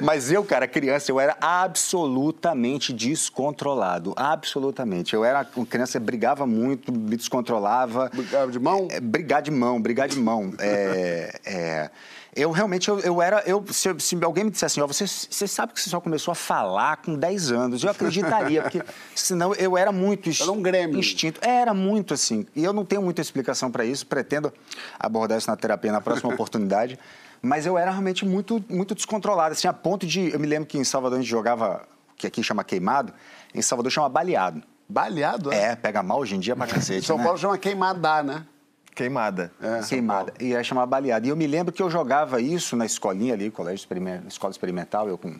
Mas 0.00 0.30
eu, 0.30 0.44
cara, 0.44 0.68
criança, 0.68 1.10
eu 1.10 1.18
era 1.18 1.36
absolutamente 1.40 2.92
descontrolado. 2.92 4.12
Absolutamente. 4.16 5.14
Eu 5.14 5.24
era 5.24 5.46
uma 5.56 5.66
criança, 5.66 5.98
brigava 5.98 6.46
muito, 6.46 6.92
me 6.92 7.16
descontrolava. 7.24 8.10
Brigava 8.14 8.52
de 8.52 8.58
mão? 8.58 8.88
É, 8.90 9.00
brigar 9.00 9.42
de 9.42 9.50
mão, 9.50 9.80
brigar 9.80 10.08
de 10.08 10.18
mão. 10.18 10.52
É, 10.58 11.40
é, 11.44 11.90
eu 12.36 12.50
realmente, 12.50 12.88
eu, 12.88 12.98
eu 13.00 13.22
era. 13.22 13.42
Eu, 13.46 13.64
se, 13.70 13.94
se 13.98 14.24
alguém 14.24 14.44
me 14.44 14.50
dissesse 14.50 14.80
assim, 14.80 14.80
ó, 14.80 14.86
você, 14.86 15.06
você 15.06 15.46
sabe 15.46 15.72
que 15.72 15.80
você 15.80 15.88
só 15.88 16.00
começou 16.00 16.32
a 16.32 16.34
falar 16.34 16.96
com 16.98 17.14
10 17.14 17.52
anos, 17.52 17.84
eu 17.84 17.90
acreditaria, 17.90 18.62
porque 18.62 18.82
senão 19.14 19.54
eu 19.54 19.78
era 19.78 19.92
muito 19.92 20.30
Era 20.40 20.50
um 20.50 20.60
grêmio. 20.60 20.98
instinto. 20.98 21.40
Era 21.42 21.72
muito 21.72 22.12
assim. 22.12 22.46
E 22.54 22.64
eu 22.64 22.72
não 22.72 22.84
tenho 22.84 23.02
muita 23.02 23.20
explicação 23.20 23.70
para 23.70 23.84
isso, 23.84 24.06
pretendo 24.06 24.52
abordar 24.98 25.38
isso 25.38 25.48
na 25.48 25.56
terapia 25.56 25.92
na 25.92 26.00
próxima 26.00 26.30
oportunidade. 26.34 26.98
Mas 27.40 27.66
eu 27.66 27.76
era 27.76 27.90
realmente 27.90 28.24
muito, 28.24 28.64
muito 28.68 28.94
descontrolado, 28.94 29.52
assim, 29.52 29.68
a 29.68 29.72
ponto 29.72 30.06
de. 30.06 30.32
Eu 30.32 30.40
me 30.40 30.46
lembro 30.46 30.66
que 30.66 30.78
em 30.78 30.84
Salvador 30.84 31.18
a 31.18 31.20
gente 31.20 31.30
jogava, 31.30 31.86
que 32.16 32.26
aqui 32.26 32.42
chama 32.42 32.64
queimado, 32.64 33.12
em 33.54 33.62
Salvador 33.62 33.92
chama 33.92 34.08
baleado. 34.08 34.62
Baleado, 34.88 35.52
É, 35.52 35.74
pega 35.74 36.02
mal 36.02 36.18
hoje 36.18 36.36
em 36.36 36.40
dia 36.40 36.54
pra 36.54 36.66
cacete. 36.66 37.06
São 37.06 37.16
né? 37.16 37.24
Paulo 37.24 37.38
chama 37.38 37.58
queimada, 37.58 38.22
né? 38.22 38.46
Queimada. 38.94 39.52
Queimada. 39.88 40.32
E 40.38 40.54
aí 40.54 40.62
chamava 40.62 40.86
baleado. 40.86 41.26
E 41.26 41.30
eu 41.30 41.36
me 41.36 41.46
lembro 41.46 41.72
que 41.72 41.82
eu 41.82 41.90
jogava 41.90 42.40
isso 42.40 42.76
na 42.76 42.86
escolinha 42.86 43.34
ali, 43.34 43.50
colégio 43.50 43.76
experiment... 43.82 44.22
escola 44.28 44.52
experimental, 44.52 45.08
eu 45.08 45.18
com 45.18 45.34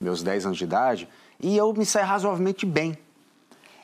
meus 0.00 0.22
10 0.22 0.46
anos 0.46 0.58
de 0.58 0.64
idade, 0.64 1.08
e 1.40 1.56
eu 1.56 1.72
me 1.72 1.86
saí 1.86 2.04
razoavelmente 2.04 2.66
bem. 2.66 2.98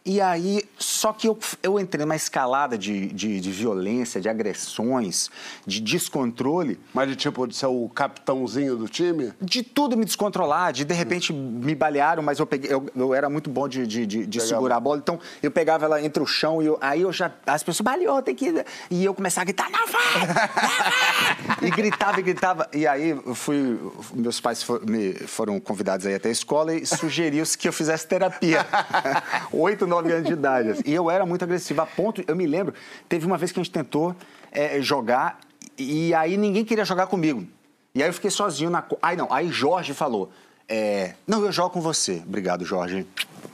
E 0.07 0.21
aí, 0.21 0.63
só 0.79 1.15
que 1.15 1.27
eu, 1.27 1.39
eu 1.63 1.81
entrei 1.81 2.05
numa 2.05 2.15
escalada 2.15 2.77
de, 2.77 3.07
de, 3.07 3.41
de 3.41 3.51
violência, 3.51 4.21
de 4.21 4.29
agressões, 4.29 5.31
de 5.67 5.81
descontrole, 5.81 6.79
Mas 6.93 7.09
de 7.09 7.17
tipo, 7.17 7.47
de 7.47 7.57
ser 7.57 7.69
o 7.69 7.89
capitãozinho 7.89 8.77
do 8.77 8.87
time? 8.87 9.33
de 9.41 9.63
tudo 9.63 9.97
me 9.97 10.05
descontrolar, 10.05 10.75
de 10.75 10.85
de 10.85 10.93
repente 10.93 11.33
me 11.33 11.75
balearam, 11.75 12.23
mas 12.23 12.39
eu, 12.39 12.47
peguei, 12.47 12.71
eu, 12.71 12.87
eu 12.95 13.15
era 13.15 13.31
muito 13.31 13.49
bom 13.49 13.67
de, 13.67 13.87
de, 13.87 14.05
de, 14.05 14.27
de 14.27 14.41
segurar 14.43 14.77
a 14.77 14.81
bola, 14.81 14.99
então 14.99 15.19
eu 15.43 15.51
pegava 15.51 15.87
ela 15.87 16.03
entre 16.03 16.23
o 16.23 16.27
chão 16.27 16.61
e 16.63 16.67
eu- 16.67 16.77
aí 16.83 17.01
eu 17.01 17.11
já. 17.11 17.33
As 17.47 17.63
pessoas 17.63 17.81
baleou, 17.81 18.21
tem 18.21 18.35
que. 18.35 18.45
ir. 18.49 18.67
E 18.91 19.03
eu 19.07 19.15
começava 19.15 19.41
a 19.43 19.45
gritar, 19.47 19.71
não 19.71 19.87
vai! 19.87 20.27
Não 20.27 20.35
vai! 20.35 21.57
e 21.67 21.71
gritava 21.71 22.21
e 22.21 22.23
gritava. 22.23 22.69
E 22.75 22.87
aí 22.87 23.09
eu 23.09 23.35
fui. 23.35 23.81
Meus 24.13 24.39
pais 24.39 24.63
for- 24.63 24.85
me, 24.87 25.15
foram 25.15 25.59
convidados 25.59 26.05
aí 26.05 26.15
até 26.15 26.29
a 26.29 26.33
escola 26.33 26.75
e 26.75 26.85
sugeriu-se 26.85 27.57
que 27.57 27.67
eu 27.67 27.73
fizesse 27.73 28.07
terapia. 28.07 28.67
Oito, 29.51 29.87
nove 29.95 30.13
anos 30.13 30.27
de 30.27 30.33
idade. 30.33 30.71
assim. 30.71 30.83
E 30.87 30.93
eu 30.95 31.11
era 31.11 31.25
muito 31.27 31.43
agressivo. 31.45 31.81
A 31.81 31.87
ponto, 31.87 32.23
eu 32.27 32.35
me 32.37 32.47
lembro, 32.47 32.75
teve 33.09 33.27
uma 33.27 33.37
vez 33.39 33.53
que 33.53 33.61
a 33.61 33.63
gente 33.63 33.73
tentou 33.73 34.15
eh, 34.53 34.81
jogar 34.81 35.39
e 35.79 36.13
aí 36.15 36.37
ninguém 36.37 36.65
queria 36.65 36.85
jogar 36.85 37.07
comigo. 37.07 37.47
E 37.95 38.03
aí 38.03 38.09
eu 38.09 38.13
fiquei 38.13 38.31
sozinho 38.31 38.71
na. 38.71 38.83
Aí 39.03 39.17
não, 39.17 39.33
aí 39.33 39.49
Jorge 39.51 39.95
falou: 39.95 40.31
é, 40.69 41.15
Não, 41.27 41.45
eu 41.45 41.53
jogo 41.53 41.71
com 41.71 41.81
você. 41.81 42.23
Obrigado, 42.27 42.65
Jorge. 42.65 43.07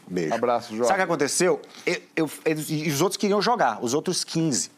Beijo. 0.08 0.34
Abraço, 0.34 0.70
Jorge. 0.70 0.88
Sabe 0.88 0.94
o 0.94 0.96
que 0.96 1.02
aconteceu? 1.12 1.60
Eu, 1.86 1.96
eu- 2.16 2.30
eles- 2.44 2.68
e 2.70 2.88
os 2.88 3.00
outros 3.00 3.16
queriam 3.16 3.40
jogar, 3.40 3.78
os 3.84 3.94
outros 3.94 4.24
15 4.24 4.70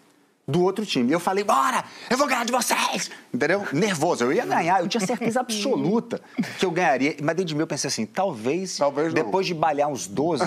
do 0.46 0.62
outro 0.62 0.84
time. 0.84 1.10
E 1.10 1.12
eu 1.12 1.20
falei: 1.20 1.44
Bora, 1.44 1.84
eu 2.10 2.16
vou 2.16 2.26
ganhar 2.26 2.44
de 2.44 2.52
vocês. 2.52 3.10
Entendeu? 3.32 3.66
Nervoso. 3.72 4.24
Eu 4.24 4.32
ia 4.32 4.44
ganhar, 4.44 4.80
eu 4.80 4.88
tinha 4.88 5.04
certeza 5.04 5.40
absoluta 5.40 6.20
que 6.58 6.66
eu 6.66 6.70
ganharia. 6.70 7.16
Mas 7.22 7.36
dentro 7.36 7.46
de 7.46 7.54
mim 7.54 7.60
eu 7.60 7.66
pensei 7.66 7.88
assim: 7.88 8.06
talvez, 8.06 8.76
Talvez 8.76 9.14
depois 9.14 9.46
de 9.46 9.54
balhar 9.54 9.88
uns 9.88 10.06
12, 10.06 10.44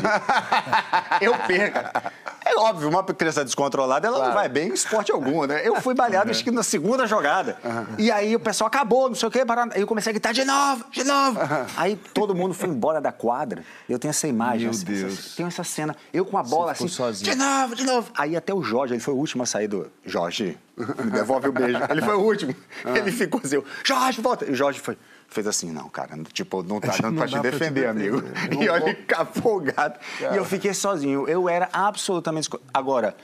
eu 1.22 1.36
perca. 1.48 2.12
É 2.46 2.56
óbvio, 2.58 2.88
uma 2.88 3.04
criança 3.04 3.44
descontrolada, 3.44 4.08
ela 4.08 4.28
não 4.28 4.34
vai 4.34 4.48
bem 4.48 4.70
em 4.70 4.74
esporte 4.74 5.12
algum, 5.12 5.46
né? 5.46 5.68
Eu 5.68 5.82
fui 5.82 5.96
baleado, 5.96 6.30
acho 6.30 6.44
que 6.44 6.52
na 6.52 6.62
segunda 6.62 7.08
jogada. 7.08 7.58
E 7.98 8.12
aí 8.12 8.36
o 8.36 8.40
pessoal 8.40 8.68
acabou, 8.68 9.08
não 9.10 9.16
sei 9.16 9.28
o 9.28 9.32
quê, 9.32 9.44
parou. 9.44 9.66
aí 9.74 9.82
eu 9.82 9.88
comecei 9.88 10.12
a 10.12 10.14
gritar 10.14 10.32
de 10.32 10.46
novo, 10.46 10.86
de 10.92 11.04
novo. 11.04 11.40
Aí 11.76 11.96
todo 12.14 12.36
mundo 12.36 12.54
foi 12.54 12.70
embora 12.70 13.02
da 13.02 13.12
quadra. 13.12 13.64
Eu 13.90 13.98
tenho 13.98 14.12
essa 14.12 14.28
imagem, 14.28 14.62
Meu 14.68 14.70
assim, 14.72 14.86
Deus. 14.86 15.14
essa- 15.14 15.36
tenho 15.38 15.48
essa 15.48 15.64
cena. 15.64 15.96
Eu 16.14 16.24
com 16.24 16.38
a 16.38 16.44
bola 16.44 16.72
assim, 16.74 16.88
sozinho. 16.88 17.32
de 17.32 17.36
novo, 17.36 17.76
de 17.76 17.84
novo. 17.84 18.12
Aí 18.16 18.36
até 18.36 18.54
o 18.54 18.62
Jorge, 18.62 18.94
ele 18.94 19.02
foi 19.02 19.14
o 19.14 19.18
último 19.18 19.42
a 19.42 19.46
sair 19.48 19.68
do... 19.68 19.92
Jorge, 20.06 20.56
me 20.78 21.10
devolve 21.12 21.48
o 21.48 21.52
beijo. 21.52 21.80
Ele 21.90 22.02
foi 22.02 22.16
o 22.16 22.22
último. 22.22 22.56
Ele 22.96 23.12
ficou 23.12 23.42
assim, 23.44 23.62
Jorge, 23.84 24.22
volta. 24.22 24.46
E 24.46 24.52
o 24.52 24.56
Jorge 24.56 24.80
foi... 24.80 24.96
Fez 25.36 25.48
assim, 25.48 25.70
não, 25.70 25.90
cara, 25.90 26.18
tipo, 26.32 26.64
não 26.64 26.80
tá 26.80 26.96
dando 26.98 27.18
pra 27.18 27.28
te 27.28 27.38
defender, 27.40 27.88
amigo. 27.88 28.24
E 28.58 28.70
olha, 28.70 28.92
ele 28.92 29.06
folgado. 29.34 30.00
E 30.22 30.38
eu 30.38 30.46
fiquei 30.46 30.74
sozinho. 30.74 31.28
Eu 31.28 31.50
era 31.50 31.68
absolutamente. 31.74 32.50
Agora, 32.74 33.18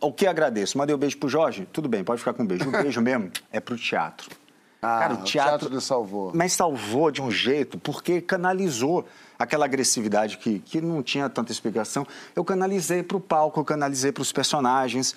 o 0.00 0.12
que 0.12 0.24
agradeço? 0.24 0.78
Mandei 0.78 0.94
um 0.94 0.98
beijo 0.98 1.18
pro 1.18 1.28
Jorge? 1.28 1.66
Tudo 1.72 1.88
bem, 1.88 2.04
pode 2.04 2.20
ficar 2.20 2.32
com 2.32 2.44
um 2.44 2.46
beijo. 2.46 2.68
O 2.68 2.70
beijo 2.80 3.00
mesmo 3.00 3.32
é 3.50 3.58
pro 3.58 3.76
teatro. 3.76 4.30
Ah, 4.80 5.00
Cara, 5.00 5.14
o 5.14 5.24
teatro 5.24 5.68
lhe 5.68 5.80
salvou. 5.80 6.30
Mas 6.32 6.52
salvou 6.52 7.10
de 7.10 7.20
um 7.20 7.28
jeito, 7.28 7.76
porque 7.76 8.20
canalizou 8.20 9.04
aquela 9.38 9.64
agressividade 9.66 10.36
que, 10.38 10.58
que 10.58 10.80
não 10.80 11.02
tinha 11.02 11.28
tanta 11.28 11.52
explicação. 11.52 12.06
Eu 12.34 12.44
canalizei 12.44 13.02
pro 13.02 13.20
palco, 13.20 13.60
eu 13.60 13.64
canalizei 13.64 14.10
pros 14.10 14.32
personagens. 14.32 15.14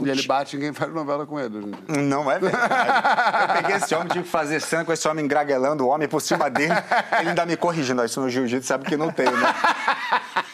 O 0.00 0.06
E 0.06 0.10
ele 0.10 0.22
te- 0.22 0.28
bate 0.28 0.56
em 0.56 0.60
quem 0.60 0.72
faz 0.72 0.92
novela 0.92 1.26
com 1.26 1.38
ele. 1.38 1.60
dia. 1.60 2.02
não 2.02 2.30
é 2.30 2.38
verdade. 2.38 3.42
Eu 3.42 3.62
peguei 3.62 3.76
esse 3.76 3.94
homem, 3.94 4.08
tive 4.08 4.24
que 4.24 4.30
fazer 4.30 4.60
cena 4.60 4.84
com 4.84 4.92
esse 4.92 5.06
homem 5.08 5.24
engraguelando 5.24 5.84
o 5.84 5.88
homem 5.88 6.06
por 6.08 6.20
cima 6.20 6.48
dele. 6.50 6.72
Ele 7.20 7.28
ainda 7.30 7.44
me 7.46 7.56
corrigindo. 7.56 8.00
"Ó, 8.02 8.04
Isso 8.04 8.20
no 8.20 8.28
jiu-jitsu 8.28 8.66
sabe 8.66 8.84
que 8.84 8.96
não 8.96 9.10
tem, 9.10 9.26
né? 9.26 9.54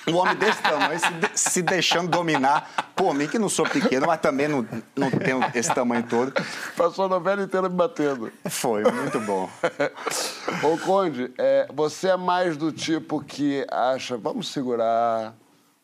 Um 0.07 0.17
homem 0.17 0.37
desse 0.37 0.61
tamanho, 0.62 0.99
se, 1.01 1.11
de- 1.12 1.31
se 1.35 1.62
deixando 1.62 2.09
dominar. 2.11 2.69
Pô, 2.95 3.12
mim 3.12 3.27
que 3.27 3.39
não 3.39 3.49
sou 3.49 3.65
pequeno, 3.69 4.07
mas 4.07 4.21
também 4.21 4.47
não, 4.49 4.67
não 4.95 5.11
tenho 5.11 5.41
esse 5.55 5.73
tamanho 5.75 6.03
todo. 6.05 6.33
Passou 6.77 7.07
a 7.07 7.09
novela 7.09 7.43
inteira 7.43 7.69
me 7.69 7.75
batendo. 7.75 8.31
Foi, 8.49 8.85
muito 8.85 9.19
bom. 9.21 9.49
Ô, 10.62 10.77
Conde, 10.79 11.33
é, 11.39 11.67
você 11.75 12.09
é 12.09 12.17
mais 12.17 12.57
do 12.57 12.71
tipo 12.71 13.04
que 13.25 13.67
acha, 13.71 14.17
vamos 14.17 14.49
segurar, 14.49 15.35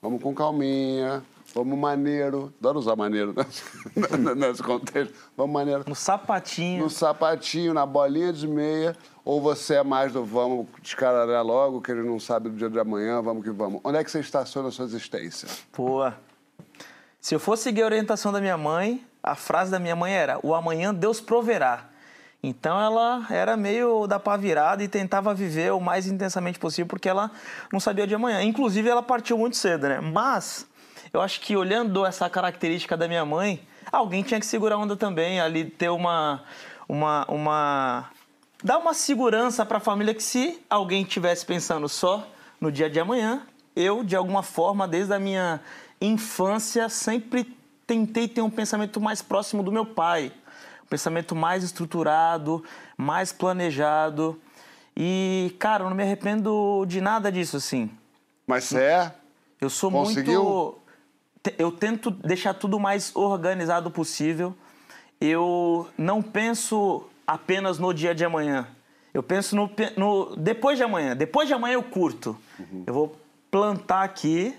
vamos 0.01 0.23
com 0.23 0.35
calminha, 0.35 1.23
vamos 1.55 1.79
maneiro. 1.79 2.53
Adoro 2.59 2.79
usar 2.79 2.97
maneiro 2.97 3.35
nesse, 3.37 3.63
nesse 4.37 4.63
contexto. 4.63 5.15
Vamos 5.37 5.53
maneiro. 5.53 5.85
No 5.87 5.95
sapatinho. 5.95 6.85
No 6.85 6.91
sapatinho, 6.91 7.75
na 7.75 7.87
bolinha 7.87 8.33
de 8.33 8.49
meia, 8.49 8.97
ou 9.25 9.41
você 9.41 9.77
é 9.77 9.83
mais 9.83 10.13
do 10.13 10.25
vamos 10.25 10.67
descaralhar 10.83 11.45
logo, 11.45 11.81
que 11.81 11.93
ele 11.93 12.03
não 12.03 12.19
sabe 12.19 12.49
do 12.49 12.57
dia 12.57 12.71
de 12.71 12.79
amanhã, 12.79 13.21
vamos 13.21 13.45
que 13.45 13.51
vamos. 13.51 13.81
Onde 13.85 13.99
é 13.99 14.05
que 14.05 14.11
você 14.11 14.21
estaciona 14.21 14.69
a 14.69 14.73
sua 14.73 14.85
existência? 14.85 15.49
Pô. 15.73 16.11
Se 17.21 17.35
eu 17.35 17.41
fosse 17.41 17.65
seguir 17.65 17.83
a 17.83 17.85
orientação 17.85 18.33
da 18.33 18.41
minha 18.41 18.57
mãe, 18.57 19.05
a 19.23 19.35
frase 19.35 19.71
da 19.71 19.79
minha 19.79 19.95
mãe 19.95 20.13
era: 20.15 20.39
o 20.43 20.55
amanhã 20.55 20.95
Deus 20.95 21.21
proverá. 21.21 21.90
Então 22.43 22.81
ela 22.81 23.27
era 23.29 23.57
meio 23.57 24.07
da 24.07 24.19
pá 24.19 24.37
virada 24.37 24.83
e 24.83 24.89
tentava 24.89 25.35
viver 25.35 25.73
o 25.73 25.81
mais 25.81 26.07
intensamente 26.07 26.59
possível 26.59 26.87
porque 26.87 27.09
ela 27.09 27.31
não 27.71 27.79
sabia 27.79 28.07
de 28.07 28.15
amanhã. 28.15 28.43
Inclusive 28.43 28.89
ela 28.89 29.03
partiu 29.03 29.37
muito 29.37 29.57
cedo, 29.57 29.89
né? 29.89 30.01
Mas 30.01 30.67
eu 31.13 31.21
acho 31.21 31.41
que 31.41 31.57
olhando 31.57 32.07
essa 32.07 32.31
característica 32.31 32.97
da 32.97 33.07
minha 33.07 33.25
mãe, 33.25 33.61
alguém 33.93 34.23
tinha 34.23 34.41
que 34.41 34.47
segurar 34.47 34.77
a 34.77 34.79
onda 34.79 34.97
também, 34.97 35.41
ali 35.41 35.65
ter 35.65 35.91
uma 35.91 36.43
uma 36.89 37.27
uma 37.29 38.11
dar 38.65 38.79
uma 38.79 38.95
segurança 38.95 39.65
para 39.67 39.77
a 39.77 39.81
família 39.81 40.15
que 40.15 40.23
se 40.23 40.61
alguém 40.69 41.05
tivesse 41.05 41.45
pensando 41.45 41.89
só 41.89 42.27
no 42.61 42.73
dia 42.73 42.89
de 42.89 42.99
amanhã, 42.99 43.43
eu 43.77 44.03
de 44.03 44.17
alguma 44.17 44.43
forma 44.43 44.89
desde 44.89 45.13
a 45.13 45.19
minha 45.19 45.61
infância 46.01 46.89
sempre 46.89 47.57
tentei 47.87 48.29
ter 48.29 48.41
um 48.41 48.51
pensamento 48.51 49.01
mais 49.01 49.21
próximo 49.21 49.63
do 49.63 49.73
meu 49.73 49.85
pai, 49.85 50.33
pensamento 50.91 51.37
mais 51.37 51.63
estruturado, 51.63 52.63
mais 52.99 53.33
planejado. 53.33 54.39
E, 54.97 55.55
cara, 55.59 55.85
eu 55.85 55.89
não 55.89 55.97
me 55.97 56.03
arrependo 56.03 56.85
de 56.87 57.01
nada 57.01 57.31
disso, 57.31 57.57
assim. 57.57 57.89
Mas 58.47 58.65
você 58.65 58.81
é? 58.81 59.15
Eu 59.61 59.71
sou 59.71 59.91
Conseguiu? 59.91 60.43
muito. 60.43 60.81
Eu 61.57 61.73
tento 61.73 62.11
deixar 62.11 62.53
tudo 62.53 62.79
mais 62.79 63.15
organizado 63.15 63.91
possível. 63.91 64.55
Eu 65.19 65.89
não 65.97 66.21
penso 66.21 67.05
apenas 67.27 67.79
no 67.79 67.95
dia 67.95 68.15
de 68.15 68.25
amanhã. 68.25 68.69
Eu 69.15 69.23
penso 69.23 69.57
no, 69.57 69.71
no 69.97 70.37
depois 70.37 70.77
de 70.77 70.83
amanhã. 70.85 71.17
Depois 71.17 71.49
de 71.49 71.55
amanhã 71.55 71.75
eu 71.75 71.83
curto. 71.83 72.37
Eu 72.87 72.93
vou 72.93 73.17
plantar 73.51 74.03
aqui 74.03 74.55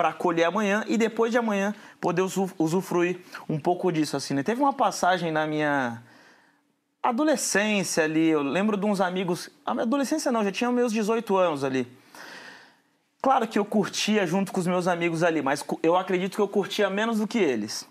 para 0.00 0.14
colher 0.14 0.44
amanhã 0.44 0.82
e 0.88 0.96
depois 0.96 1.30
de 1.30 1.36
amanhã 1.36 1.74
poder 2.00 2.22
usu- 2.22 2.50
usufruir 2.58 3.20
um 3.46 3.60
pouco 3.60 3.92
disso 3.92 4.16
assim. 4.16 4.32
Né? 4.32 4.42
Teve 4.42 4.62
uma 4.62 4.72
passagem 4.72 5.30
na 5.30 5.46
minha 5.46 6.02
adolescência 7.02 8.04
ali, 8.04 8.28
eu 8.28 8.40
lembro 8.40 8.78
de 8.78 8.86
uns 8.86 8.98
amigos, 8.98 9.50
adolescência 9.66 10.32
não, 10.32 10.42
já 10.42 10.50
tinha 10.50 10.72
meus 10.72 10.90
18 10.90 11.36
anos 11.36 11.64
ali. 11.64 11.86
Claro 13.20 13.46
que 13.46 13.58
eu 13.58 13.64
curtia 13.66 14.26
junto 14.26 14.52
com 14.52 14.60
os 14.60 14.66
meus 14.66 14.88
amigos 14.88 15.22
ali, 15.22 15.42
mas 15.42 15.62
eu 15.82 15.94
acredito 15.94 16.34
que 16.34 16.40
eu 16.40 16.48
curtia 16.48 16.88
menos 16.88 17.18
do 17.18 17.26
que 17.26 17.36
eles. 17.38 17.86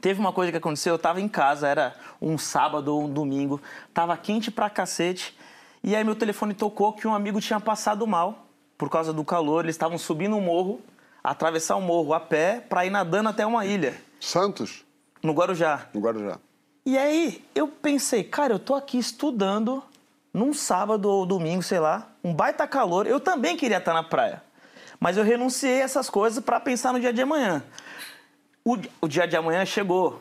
Teve 0.00 0.18
uma 0.20 0.32
coisa 0.32 0.50
que 0.50 0.56
aconteceu, 0.56 0.94
eu 0.94 0.98
tava 0.98 1.20
em 1.20 1.28
casa, 1.28 1.68
era 1.68 1.94
um 2.22 2.38
sábado 2.38 2.88
ou 2.88 3.04
um 3.04 3.12
domingo, 3.12 3.60
tava 3.92 4.16
quente 4.16 4.50
pra 4.50 4.70
cacete, 4.70 5.36
e 5.82 5.94
aí 5.94 6.02
meu 6.02 6.14
telefone 6.14 6.54
tocou 6.54 6.94
que 6.94 7.06
um 7.06 7.14
amigo 7.14 7.38
tinha 7.38 7.60
passado 7.60 8.06
mal 8.06 8.46
por 8.78 8.88
causa 8.88 9.12
do 9.12 9.22
calor, 9.22 9.66
eles 9.66 9.74
estavam 9.74 9.98
subindo 9.98 10.34
um 10.36 10.40
morro, 10.40 10.80
atravessar 11.24 11.76
o 11.76 11.80
morro 11.80 12.12
a 12.12 12.20
pé 12.20 12.60
pra 12.68 12.84
ir 12.84 12.90
nadando 12.90 13.30
até 13.30 13.46
uma 13.46 13.64
ilha, 13.64 13.96
Santos? 14.20 14.84
no 15.22 15.32
Guarujá. 15.32 15.88
No 15.94 16.00
Guarujá. 16.00 16.38
E 16.84 16.98
aí 16.98 17.42
eu 17.54 17.66
pensei, 17.66 18.22
cara, 18.22 18.52
eu 18.52 18.58
tô 18.58 18.74
aqui 18.74 18.98
estudando 18.98 19.82
num 20.32 20.52
sábado 20.52 21.08
ou 21.08 21.24
domingo, 21.24 21.62
sei 21.62 21.80
lá, 21.80 22.08
um 22.22 22.34
baita 22.34 22.66
calor, 22.66 23.06
eu 23.06 23.18
também 23.18 23.56
queria 23.56 23.78
estar 23.78 23.94
na 23.94 24.02
praia. 24.02 24.42
Mas 25.00 25.16
eu 25.16 25.24
renunciei 25.24 25.80
a 25.80 25.84
essas 25.84 26.10
coisas 26.10 26.44
para 26.44 26.60
pensar 26.60 26.92
no 26.92 27.00
dia 27.00 27.12
de 27.12 27.22
amanhã. 27.22 27.62
O, 28.64 28.76
o 29.00 29.08
dia 29.08 29.26
de 29.26 29.36
amanhã 29.36 29.64
chegou. 29.64 30.20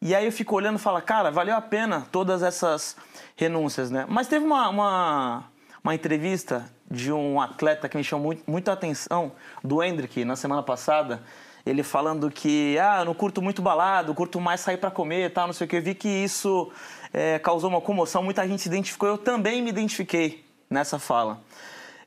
E 0.00 0.14
aí 0.14 0.26
eu 0.26 0.32
fico 0.32 0.56
olhando 0.56 0.76
e 0.76 0.82
falo, 0.82 1.00
cara, 1.00 1.30
valeu 1.30 1.54
a 1.54 1.60
pena 1.60 2.06
todas 2.10 2.42
essas 2.42 2.96
renúncias, 3.36 3.90
né? 3.90 4.04
Mas 4.08 4.26
teve 4.26 4.44
uma, 4.44 4.68
uma, 4.68 5.44
uma 5.82 5.94
entrevista 5.94 6.70
de 6.90 7.12
um 7.12 7.40
atleta 7.40 7.88
que 7.88 7.96
me 7.96 8.04
chamou 8.04 8.26
muito, 8.26 8.50
muito 8.50 8.68
a 8.68 8.74
atenção, 8.74 9.32
do 9.64 9.82
Hendrick, 9.82 10.24
na 10.24 10.36
semana 10.36 10.62
passada. 10.62 11.22
Ele 11.64 11.82
falando 11.82 12.30
que, 12.30 12.76
ah, 12.78 13.00
eu 13.00 13.04
não 13.04 13.14
curto 13.14 13.40
muito 13.40 13.62
balado, 13.62 14.14
curto 14.14 14.40
mais 14.40 14.60
sair 14.60 14.76
para 14.76 14.90
comer 14.90 15.26
e 15.26 15.30
tal, 15.30 15.46
não 15.46 15.54
sei 15.54 15.66
o 15.66 15.70
que. 15.70 15.76
Eu 15.76 15.82
vi 15.82 15.94
que 15.94 16.08
isso 16.08 16.70
eh, 17.12 17.38
causou 17.38 17.70
uma 17.70 17.80
comoção, 17.80 18.22
muita 18.22 18.46
gente 18.46 18.62
se 18.62 18.68
identificou. 18.68 19.08
Eu 19.08 19.18
também 19.18 19.62
me 19.62 19.70
identifiquei 19.70 20.44
nessa 20.68 20.98
fala. 20.98 21.40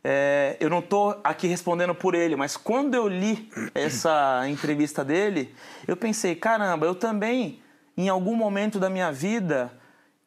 É, 0.07 0.55
eu 0.59 0.69
não 0.69 0.79
estou 0.79 1.19
aqui 1.23 1.47
respondendo 1.47 1.95
por 1.95 2.13
ele, 2.13 2.35
mas 2.35 2.55
quando 2.55 2.93
eu 2.93 3.07
li 3.07 3.49
essa 3.73 4.43
entrevista 4.47 5.03
dele, 5.03 5.55
eu 5.87 5.97
pensei, 5.97 6.35
caramba, 6.35 6.85
eu 6.85 6.93
também, 6.93 7.59
em 7.97 8.07
algum 8.07 8.35
momento 8.35 8.77
da 8.77 8.87
minha 8.87 9.11
vida, 9.11 9.71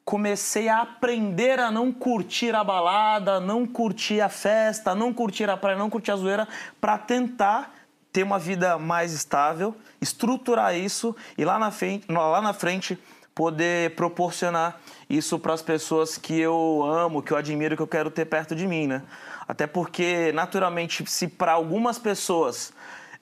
comecei 0.08 0.70
a 0.70 0.80
aprender 0.80 1.60
a 1.60 1.70
não 1.70 1.92
curtir 1.92 2.54
a 2.54 2.64
balada, 2.64 3.38
não 3.40 3.66
curtir 3.66 4.22
a 4.22 4.30
festa, 4.30 4.94
não 4.94 5.12
curtir 5.12 5.50
a 5.50 5.54
praia, 5.54 5.76
não 5.76 5.90
curtir 5.90 6.10
a 6.10 6.16
zoeira, 6.16 6.48
para 6.80 6.96
tentar 6.96 7.74
ter 8.10 8.22
uma 8.22 8.38
vida 8.38 8.78
mais 8.78 9.12
estável, 9.12 9.76
estruturar 10.00 10.74
isso 10.74 11.14
e 11.36 11.44
lá 11.44 11.58
na 11.58 11.70
frente, 11.70 12.10
lá 12.10 12.40
na 12.40 12.54
frente 12.54 12.98
poder 13.34 13.94
proporcionar 13.96 14.80
isso 15.10 15.38
para 15.38 15.52
as 15.52 15.60
pessoas 15.60 16.16
que 16.16 16.40
eu 16.40 16.82
amo, 16.82 17.22
que 17.22 17.30
eu 17.30 17.36
admiro, 17.36 17.76
que 17.76 17.82
eu 17.82 17.86
quero 17.86 18.10
ter 18.10 18.24
perto 18.24 18.56
de 18.56 18.66
mim, 18.66 18.86
né? 18.86 19.02
Até 19.46 19.66
porque, 19.66 20.32
naturalmente, 20.32 21.04
se 21.04 21.28
para 21.28 21.52
algumas 21.52 21.98
pessoas 21.98 22.72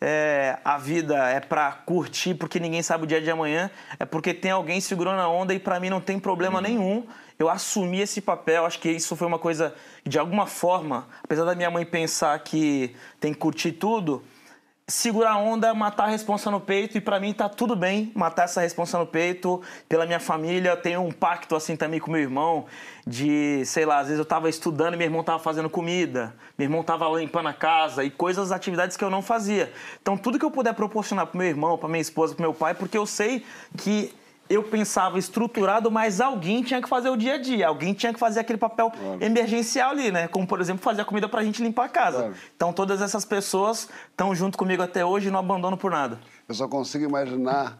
é, 0.00 0.58
a 0.64 0.78
vida 0.78 1.16
é 1.28 1.40
para 1.40 1.72
curtir 1.72 2.34
porque 2.34 2.60
ninguém 2.60 2.82
sabe 2.82 3.04
o 3.04 3.06
dia 3.06 3.20
de 3.20 3.30
amanhã, 3.30 3.70
é 3.98 4.04
porque 4.04 4.34
tem 4.34 4.50
alguém 4.50 4.80
segurando 4.80 5.20
a 5.20 5.28
onda 5.28 5.54
e 5.54 5.58
para 5.58 5.80
mim 5.80 5.90
não 5.90 6.00
tem 6.00 6.18
problema 6.18 6.60
nenhum. 6.60 7.06
Eu 7.38 7.50
assumi 7.50 8.00
esse 8.00 8.20
papel, 8.20 8.64
acho 8.64 8.78
que 8.78 8.90
isso 8.90 9.14
foi 9.14 9.26
uma 9.26 9.38
coisa 9.38 9.74
de 10.04 10.18
alguma 10.18 10.46
forma, 10.46 11.06
apesar 11.22 11.44
da 11.44 11.54
minha 11.54 11.70
mãe 11.70 11.84
pensar 11.84 12.38
que 12.40 12.94
tem 13.20 13.32
que 13.32 13.38
curtir 13.38 13.72
tudo, 13.72 14.22
segurar 14.88 15.32
a 15.32 15.36
onda, 15.36 15.74
matar 15.74 16.04
a 16.04 16.06
responsa 16.06 16.48
no 16.48 16.60
peito 16.60 16.96
e 16.96 17.00
pra 17.00 17.18
mim 17.18 17.32
tá 17.32 17.48
tudo 17.48 17.74
bem 17.74 18.12
matar 18.14 18.44
essa 18.44 18.60
responsa 18.60 18.96
no 18.96 19.06
peito 19.06 19.60
pela 19.88 20.06
minha 20.06 20.20
família. 20.20 20.70
Eu 20.70 20.76
tenho 20.76 21.00
um 21.00 21.10
pacto 21.10 21.56
assim 21.56 21.74
também 21.74 21.98
com 21.98 22.08
meu 22.08 22.20
irmão 22.20 22.66
de, 23.04 23.64
sei 23.66 23.84
lá, 23.84 23.98
às 23.98 24.06
vezes 24.06 24.20
eu 24.20 24.24
tava 24.24 24.48
estudando 24.48 24.94
e 24.94 24.96
meu 24.96 25.06
irmão 25.06 25.24
tava 25.24 25.40
fazendo 25.40 25.68
comida, 25.68 26.32
meu 26.56 26.66
irmão 26.66 26.84
tava 26.84 27.08
limpando 27.18 27.48
a 27.48 27.52
casa 27.52 28.04
e 28.04 28.10
coisas, 28.10 28.52
atividades 28.52 28.96
que 28.96 29.02
eu 29.02 29.10
não 29.10 29.22
fazia. 29.22 29.72
Então 30.00 30.16
tudo 30.16 30.38
que 30.38 30.44
eu 30.44 30.52
puder 30.52 30.72
proporcionar 30.72 31.26
pro 31.26 31.38
meu 31.38 31.48
irmão, 31.48 31.76
pra 31.76 31.88
minha 31.88 32.00
esposa, 32.00 32.34
pro 32.34 32.42
meu 32.42 32.54
pai, 32.54 32.72
porque 32.72 32.96
eu 32.96 33.06
sei 33.06 33.44
que 33.76 34.14
eu 34.48 34.62
pensava 34.62 35.18
estruturado, 35.18 35.90
mas 35.90 36.20
alguém 36.20 36.62
tinha 36.62 36.80
que 36.80 36.88
fazer 36.88 37.10
o 37.10 37.16
dia 37.16 37.34
a 37.34 37.38
dia, 37.38 37.68
alguém 37.68 37.94
tinha 37.94 38.12
que 38.12 38.18
fazer 38.18 38.40
aquele 38.40 38.58
papel 38.58 38.92
emergencial 39.20 39.90
ali, 39.90 40.10
né? 40.10 40.28
Como, 40.28 40.46
por 40.46 40.60
exemplo, 40.60 40.82
fazer 40.82 41.02
a 41.02 41.04
comida 41.04 41.28
pra 41.28 41.42
gente 41.42 41.62
limpar 41.62 41.86
a 41.86 41.88
casa. 41.88 42.18
Claro. 42.18 42.34
Então 42.54 42.72
todas 42.72 43.02
essas 43.02 43.24
pessoas 43.24 43.88
estão 44.10 44.34
junto 44.34 44.56
comigo 44.56 44.82
até 44.82 45.04
hoje 45.04 45.28
e 45.28 45.30
não 45.30 45.40
abandono 45.40 45.76
por 45.76 45.90
nada. 45.90 46.18
Eu 46.48 46.54
só 46.54 46.68
consigo 46.68 47.04
imaginar 47.04 47.78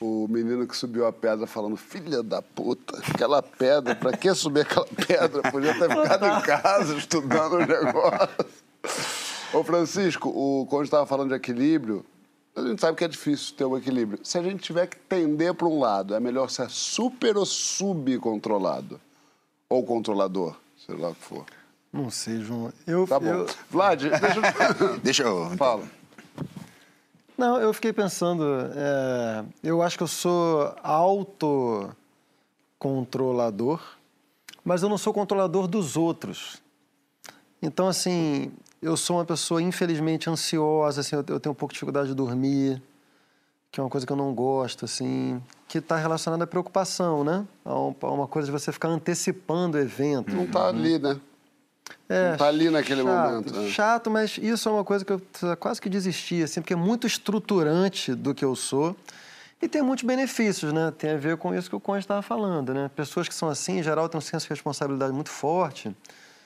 o 0.00 0.28
menino 0.28 0.66
que 0.66 0.76
subiu 0.76 1.06
a 1.06 1.12
pedra 1.12 1.46
falando, 1.46 1.76
filha 1.76 2.22
da 2.22 2.40
puta, 2.40 2.98
aquela 2.98 3.42
pedra, 3.42 3.96
pra 3.96 4.12
que 4.12 4.32
subir 4.34 4.60
aquela 4.60 4.86
pedra? 4.86 5.42
Podia 5.50 5.74
ter 5.74 5.88
ficado 5.88 6.26
em 6.26 6.40
casa 6.42 6.94
estudando 6.94 7.54
o 7.54 7.66
negócio. 7.66 8.46
Ô 9.52 9.64
Francisco, 9.64 10.28
o 10.28 10.66
Conde 10.66 10.84
estava 10.84 11.06
falando 11.06 11.30
de 11.30 11.34
equilíbrio. 11.34 12.04
A 12.58 12.66
gente 12.68 12.80
sabe 12.80 12.96
que 12.96 13.04
é 13.04 13.08
difícil 13.08 13.54
ter 13.54 13.64
um 13.64 13.76
equilíbrio. 13.76 14.18
Se 14.24 14.38
a 14.38 14.42
gente 14.42 14.62
tiver 14.62 14.86
que 14.86 14.96
tender 14.98 15.54
para 15.54 15.66
um 15.68 15.78
lado, 15.78 16.14
é 16.14 16.20
melhor 16.20 16.48
ser 16.50 16.68
super 16.70 17.36
ou 17.36 17.46
subcontrolado? 17.46 19.00
Ou 19.68 19.84
controlador, 19.84 20.56
sei 20.86 20.96
lá 20.96 21.10
o 21.10 21.14
que 21.14 21.22
for. 21.22 21.44
Não 21.92 22.10
sei, 22.10 22.40
João. 22.40 22.72
Eu, 22.86 23.06
Tá 23.06 23.20
bom. 23.20 23.26
eu- 23.26 23.46
Vlad, 23.70 24.02
deixa 24.02 24.38
eu... 24.38 24.98
Deixa 25.00 25.22
eu. 25.22 25.50
Fala. 25.56 25.84
não, 27.36 27.58
eu 27.60 27.72
fiquei 27.72 27.92
pensando. 27.92 28.44
é, 28.74 29.44
eu 29.62 29.80
acho 29.82 29.96
que 29.96 30.02
eu 30.02 30.08
sou 30.08 30.74
autocontrolador, 30.82 33.80
mas 34.64 34.82
eu 34.82 34.88
não 34.88 34.98
sou 34.98 35.12
controlador 35.12 35.68
dos 35.68 35.96
outros. 35.96 36.60
Então, 37.62 37.86
assim, 37.88 38.50
eu 38.80 38.96
sou 38.96 39.16
uma 39.16 39.24
pessoa 39.24 39.60
infelizmente 39.62 40.28
ansiosa, 40.30 41.00
assim, 41.00 41.16
eu 41.16 41.22
tenho 41.40 41.52
um 41.52 41.54
pouco 41.54 41.68
de 41.72 41.74
dificuldade 41.74 42.08
de 42.08 42.14
dormir, 42.14 42.82
que 43.70 43.80
é 43.80 43.82
uma 43.82 43.90
coisa 43.90 44.06
que 44.06 44.12
eu 44.12 44.16
não 44.16 44.32
gosto, 44.34 44.84
assim, 44.84 45.42
que 45.66 45.78
está 45.78 45.96
relacionada 45.96 46.44
à 46.44 46.46
preocupação, 46.46 47.22
né? 47.24 47.44
A 47.64 47.74
um- 47.78 47.94
uma 48.02 48.26
coisa 48.26 48.46
de 48.46 48.52
você 48.52 48.72
ficar 48.72 48.88
antecipando 48.88 49.76
o 49.76 49.80
evento. 49.80 50.34
Não 50.34 50.46
tá 50.46 50.68
ali, 50.68 50.98
né? 50.98 51.20
É, 52.08 52.30
Não 52.30 52.36
tá 52.38 52.46
ali 52.46 52.70
naquele 52.70 53.02
chato, 53.02 53.30
momento, 53.30 53.52
né? 53.54 53.68
Chato, 53.70 54.10
mas 54.10 54.38
isso 54.38 54.68
é 54.68 54.72
uma 54.72 54.84
coisa 54.84 55.04
que 55.04 55.12
eu 55.12 55.20
quase 55.58 55.80
que 55.80 55.88
desisti, 55.88 56.42
assim, 56.42 56.60
porque 56.60 56.72
é 56.72 56.76
muito 56.76 57.06
estruturante 57.06 58.14
do 58.14 58.34
que 58.34 58.44
eu 58.44 58.54
sou. 58.56 58.96
E 59.60 59.68
tem 59.68 59.82
muitos 59.82 60.04
benefícios, 60.04 60.72
né? 60.72 60.92
Tem 60.96 61.10
a 61.10 61.16
ver 61.16 61.36
com 61.36 61.54
isso 61.54 61.68
que 61.68 61.74
o 61.76 61.80
Conde 61.80 62.00
estava 62.00 62.22
falando, 62.22 62.72
né? 62.72 62.90
Pessoas 62.94 63.28
que 63.28 63.34
são 63.34 63.48
assim, 63.48 63.78
em 63.80 63.82
geral, 63.82 64.08
têm 64.08 64.16
um 64.18 64.22
senso 64.22 64.46
de 64.46 64.50
responsabilidade 64.50 65.12
muito 65.12 65.30
forte. 65.30 65.94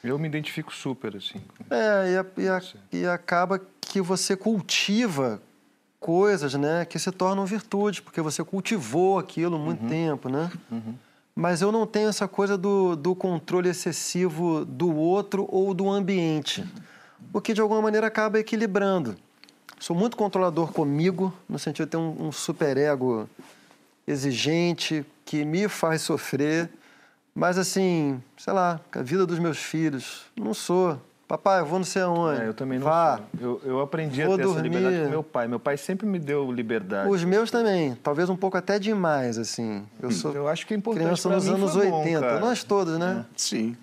Eu 0.03 0.19
me 0.19 0.27
identifico 0.27 0.75
super, 0.75 1.17
assim. 1.17 1.41
É, 1.71 2.13
e, 2.13 2.17
a- 2.17 2.27
e 2.37 2.49
a- 2.49 2.63
e 2.93 3.07
acaba 3.07 3.61
que 3.81 4.01
você 4.01 4.37
cultiva 4.37 5.41
coisas, 6.01 6.55
né, 6.55 6.85
que 6.85 6.99
se 6.99 7.11
tornam 7.13 7.47
virtudes, 7.47 8.01
porque 8.01 8.21
você 8.21 8.43
cultivou 8.43 9.19
aquilo 9.19 9.59
muito 9.59 9.87
tempo, 9.89 10.29
né? 10.29 10.51
Mas 11.35 11.63
eu 11.63 11.71
não 11.71 11.87
tenho 11.87 12.09
essa 12.09 12.27
coisa 12.27 12.59
do, 12.59 12.97
do 12.97 13.15
controle 13.15 13.69
excessivo 13.69 14.65
do 14.65 14.95
outro 14.95 15.47
ou 15.51 15.73
do 15.73 15.89
ambiente, 15.89 16.65
o 17.33 17.41
que 17.41 17.55
de 17.55 17.61
alguma 17.61 17.81
maneira 17.81 18.07
acaba 18.09 18.39
equilibrando. 18.41 19.17
Sou 19.79 19.95
muito 19.97 20.17
controlador 20.17 20.73
comigo, 20.73 21.33
no 21.49 21.59
sentido 21.59 21.87
de 21.87 21.91
ter 21.93 21.97
um, 21.97 22.27
um 22.29 22.33
superego 22.33 23.29
exigente, 24.07 25.05
que 25.25 25.45
me 25.45 25.69
faz 25.69 26.03
sofrer, 26.03 26.69
mas 27.35 27.59
assim, 27.59 28.23
sei 28.37 28.53
lá, 28.53 28.81
a 28.93 29.03
vida 29.03 29.27
dos 29.27 29.39
meus 29.39 29.59
filhos, 29.59 30.23
não 30.37 30.55
sou. 30.55 30.99
Papai, 31.27 31.61
eu 31.61 31.67
vou 31.67 31.79
não 31.79 31.85
sei 31.87 32.03
aonde. 32.03 32.43
É, 32.43 32.49
eu 32.49 32.53
também 32.53 32.79
não 32.79 32.87
Vá. 32.87 33.17
sou. 33.17 33.41
Eu, 33.41 33.61
eu 33.65 33.81
aprendi 33.81 34.23
Vou 34.23 34.35
a 34.35 34.37
ter 34.37 34.43
essa 34.45 34.53
dormir. 34.53 34.69
liberdade 34.69 35.05
com 35.05 35.09
meu 35.09 35.23
pai. 35.23 35.49
Meu 35.49 35.59
pai 35.59 35.79
sempre 35.79 36.07
me 36.07 36.19
deu 36.19 36.53
liberdade. 36.53 37.09
Os 37.09 37.25
meus 37.25 37.51
também, 37.51 37.95
talvez 38.03 38.29
um 38.29 38.37
pouco 38.37 38.59
até 38.59 38.79
demais, 38.79 39.39
assim. 39.39 39.83
Eu 40.03 40.11
sou 40.11 40.33
Eu 40.35 40.47
acho 40.47 40.67
que 40.67 40.75
é 40.75 40.77
importante 40.77 41.05
criança 41.05 41.31
nos 41.31 41.49
anos 41.49 41.75
bom, 41.75 42.01
80, 42.01 42.21
cara. 42.21 42.39
nós 42.41 42.63
todos, 42.63 42.99
né? 42.99 43.25
Sim, 43.35 43.75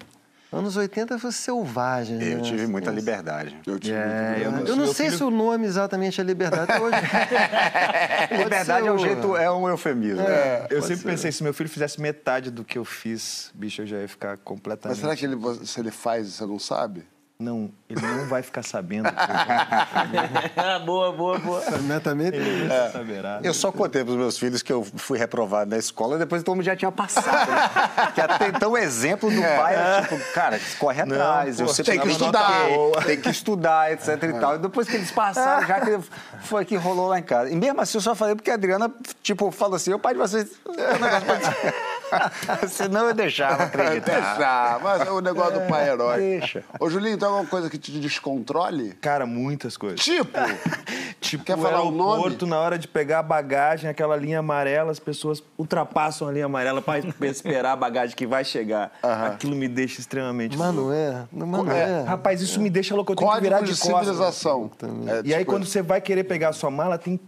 Anos 0.52 0.76
80 0.76 1.20
foi 1.20 1.32
selvagem, 1.32 2.18
né? 2.18 2.34
eu 2.34 2.41
tive 2.41 2.66
muita 2.66 2.89
Assim, 2.89 3.00
liberdade. 3.00 3.56
Eu 3.68 3.80
tive 3.80 3.95
É, 3.95 4.32
muito 4.34 4.41
eu 4.43 4.52
medo. 4.52 4.68
Eu 4.70 4.76
não 4.76 4.88
sei 4.88 5.06
filho- 5.08 5.18
se 5.20 5.24
o 5.24 5.30
nome 5.30 5.68
exatamente 5.68 6.20
é 6.20 6.24
liberdade 6.24 6.72
hoje. 6.82 6.97
Liberdade 8.32 8.66
ser 8.66 8.88
é 8.88 8.91
um 8.91 8.95
o- 8.95 8.97
jeito, 8.97 9.38
é 9.38 9.52
um 9.52 9.70
eufemismo. 9.70 10.22
É, 10.22 10.64
Eu 10.70 10.80
pode 10.80 10.88
sempre 10.88 10.95
ser. 11.04 11.08
pensei, 11.10 11.32
se 11.32 11.43
meu 11.43 11.54
filho 11.54 11.70
fizesse 11.70 12.02
metade 12.02 12.50
do 12.50 12.64
que 12.64 12.78
eu 12.80 12.86
fiz, 12.86 13.52
bicho, 13.54 13.84
eu 13.84 13.86
já 13.86 13.97
ia 13.97 14.08
ficar 14.08 14.38
completamente... 14.38 14.97
Mas 14.97 15.02
será 15.02 15.16
que 15.16 15.26
ele, 15.26 15.66
se 15.68 15.80
ele 15.80 15.91
faz 15.91 16.28
você 16.34 16.45
não 16.45 16.58
sabe? 16.58 17.04
Não, 17.41 17.71
ele 17.89 18.01
não 18.01 18.27
vai 18.27 18.43
ficar 18.43 18.63
sabendo. 18.63 19.07
que 19.15 20.85
boa, 20.85 21.13
boa, 21.13 21.39
boa. 21.39 21.63
Exatamente. 21.73 22.35
Ele 22.35 22.63
nunca 22.63 22.89
saberá. 22.91 23.39
Eu 23.41 23.53
só 23.53 23.71
contei 23.71 24.03
para 24.03 24.11
os 24.11 24.17
meus 24.17 24.37
filhos 24.37 24.61
que 24.61 24.73
eu 24.73 24.83
fui 24.83 25.17
reprovado 25.17 25.69
na 25.69 25.77
escola 25.77 26.17
e 26.17 26.19
depois 26.19 26.43
todo 26.43 26.57
mundo 26.57 26.65
já 26.65 26.75
tinha 26.75 26.91
passado. 26.91 27.49
Né? 27.49 28.11
que 28.13 28.19
até 28.19 28.49
então 28.49 28.71
o 28.71 28.77
exemplo 28.77 29.31
do 29.31 29.41
pai 29.41 29.73
era 29.73 30.01
tipo, 30.01 30.19
cara, 30.33 30.59
corre 30.77 31.01
atrás, 31.01 31.55
pô, 31.55 31.63
eu 31.63 31.67
sempre 31.69 31.91
tem 31.93 32.01
que 32.01 32.07
nota 32.07 32.25
estudar. 32.25 33.05
tem 33.05 33.21
que 33.21 33.29
estudar, 33.29 33.91
etc 33.93 34.21
e 34.21 34.33
tal. 34.33 34.55
E 34.55 34.59
depois 34.59 34.89
que 34.89 34.97
eles 34.97 35.11
passaram, 35.11 35.65
já 35.65 35.79
que 35.79 35.97
foi 36.41 36.65
que 36.65 36.75
rolou 36.75 37.07
lá 37.07 37.19
em 37.19 37.23
casa. 37.23 37.49
E 37.49 37.55
mesmo 37.55 37.79
assim 37.79 37.99
eu 37.99 38.01
só 38.01 38.13
falei 38.15 38.35
porque 38.35 38.51
a 38.51 38.55
Adriana, 38.55 38.91
tipo, 39.23 39.49
falou 39.49 39.77
assim, 39.77 39.93
o 39.93 39.99
pai 39.99 40.13
de 40.13 40.19
vocês. 40.19 40.59
é 40.77 40.93
um 40.93 40.99
negócio 40.99 41.25
pra 41.25 41.35
dizer." 41.35 41.73
Senão 42.70 43.07
eu 43.07 43.14
deixava 43.14 43.64
acreditar. 43.64 44.20
Deixa, 44.20 44.80
mas 44.84 45.07
é 45.07 45.12
o 45.12 45.20
negócio 45.22 45.60
do 45.60 45.68
pai 45.68 45.89
herói. 45.89 46.20
Deixa. 46.20 46.64
Ô, 46.80 46.89
Julinho, 46.89 47.18
tem 47.18 47.28
alguma 47.28 47.45
coisa 47.45 47.70
que 47.70 47.78
te 47.78 47.91
descontrole? 47.99 48.93
Cara, 49.01 49.26
muitas 49.26 49.78
coisas. 49.78 49.99
Tipo, 49.99 50.32
Tipo, 51.20 51.43
Quer 51.43 51.57
falar 51.57 51.82
o 51.82 51.91
nome? 51.91 52.12
aeroporto, 52.12 52.47
na 52.47 52.57
hora 52.60 52.78
de 52.80 52.88
pegar 52.88 53.20
a 53.20 53.24
bagagem, 53.24 53.89
aquela 53.89 54.16
linha 54.16 54.39
amarela, 54.39 54.89
as 54.91 54.99
pessoas 54.99 55.43
ultrapassam 55.57 56.28
a 56.28 56.32
linha 56.32 56.45
amarela 56.45 56.82
para 56.82 56.99
esperar 57.28 57.74
a 57.74 57.76
bagagem 57.76 58.16
que 58.16 58.26
vai 58.26 58.43
chegar. 58.45 58.91
Aquilo 59.03 59.55
me 59.55 59.68
deixa 59.68 59.99
extremamente... 59.99 60.57
Mas 60.57 60.74
não 60.74 60.91
é. 60.93 61.26
Mas 61.32 61.47
não 61.49 61.72
é. 61.72 62.03
Rapaz, 62.03 62.41
isso 62.41 62.60
me 62.62 62.70
deixa 62.70 62.95
louco, 62.95 63.12
eu 63.12 63.16
tenho 63.16 63.32
que 63.32 63.41
virar 63.41 63.57
código 63.60 63.76
de 63.76 63.82
de 63.82 63.88
costas. 63.88 64.07
civilização. 64.07 64.72
É, 65.07 65.22
E 65.28 65.34
aí, 65.34 65.39
tipo, 65.41 65.51
quando 65.51 65.66
você 65.66 65.82
vai 65.82 65.99
querer 65.99 66.24
pegar 66.24 66.49
a 66.49 66.53
sua 66.53 66.72
mala, 66.72 66.97
tem 66.97 67.20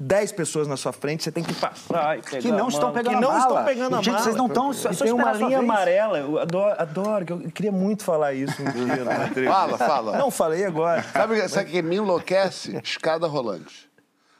10 0.00 0.32
pessoas 0.32 0.68
na 0.68 0.76
sua 0.76 0.92
frente, 0.92 1.24
você 1.24 1.32
tem 1.32 1.42
que 1.42 1.52
passar 1.54 2.18
e 2.18 2.22
pegar 2.22 2.38
Que 2.40 2.52
não 2.52 2.66
a 2.66 2.68
estão 2.68 2.92
pegando 2.92 3.08
que 3.10 3.14
a 3.16 3.20
não 3.20 3.28
mala. 3.32 3.40
estão 3.48 3.64
pegando 3.64 3.96
a 3.96 3.98
Gente, 3.98 4.10
mala. 4.12 4.24
vocês 4.24 4.36
não 4.36 4.46
estão- 4.46 4.72
só- 4.72 4.92
só 4.92 5.04
tem 5.04 5.12
uma 5.12 5.32
linha 5.32 5.58
amarela, 5.58 6.18
eu 6.18 6.38
adoro, 6.38 6.74
adoro, 6.80 7.24
que 7.26 7.32
eu 7.32 7.38
queria 7.50 7.72
muito 7.72 8.04
falar 8.04 8.32
isso 8.32 8.62
um 8.62 8.64
dia 8.70 9.26
entrevista. 9.26 9.52
Fala, 9.52 9.78
fala. 9.78 10.16
Não, 10.18 10.30
falei 10.30 10.64
agora. 10.64 11.02
Sabe, 11.02 11.48
sabe 11.48 11.68
o 11.68 11.72
que 11.72 11.82
me 11.82 11.96
enlouquece? 11.96 12.76
Escada 12.82 13.26
rolante. 13.26 13.88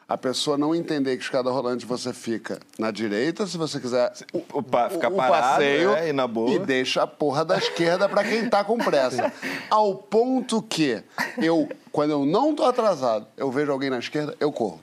A 0.09 0.17
pessoa 0.17 0.57
não 0.57 0.75
entender 0.75 1.17
que 1.19 1.23
escada 1.25 1.51
rolante 1.51 1.85
você 1.85 2.15
fica 2.15 2.61
na 2.79 2.91
direita, 2.91 3.47
se 3.47 3.59
você 3.59 3.79
quiser 3.79 4.11
O- 4.33 4.43
o 4.55 4.63
pa- 4.63 4.89
ficar 4.89 5.09
o 5.09 5.17
parado, 5.17 5.43
passeio 5.57 5.93
é, 5.93 6.09
e 6.09 6.13
na 6.15 6.27
boa. 6.27 6.51
e 6.51 6.59
deixa 6.61 7.03
a 7.03 7.07
porra 7.07 7.45
da 7.45 7.59
esquerda 7.59 8.09
pra 8.09 8.25
quem 8.25 8.49
tá 8.49 8.65
com 8.65 8.79
pressa. 8.79 9.31
Ao 9.69 9.95
ponto 9.97 10.63
que 10.63 11.03
eu, 11.37 11.69
quando 11.93 12.13
eu 12.13 12.25
não 12.25 12.55
tô 12.55 12.65
atrasado, 12.65 13.27
eu 13.37 13.51
vejo 13.51 13.71
alguém 13.71 13.91
na 13.91 13.99
esquerda, 13.99 14.35
eu 14.41 14.51
corro. 14.51 14.81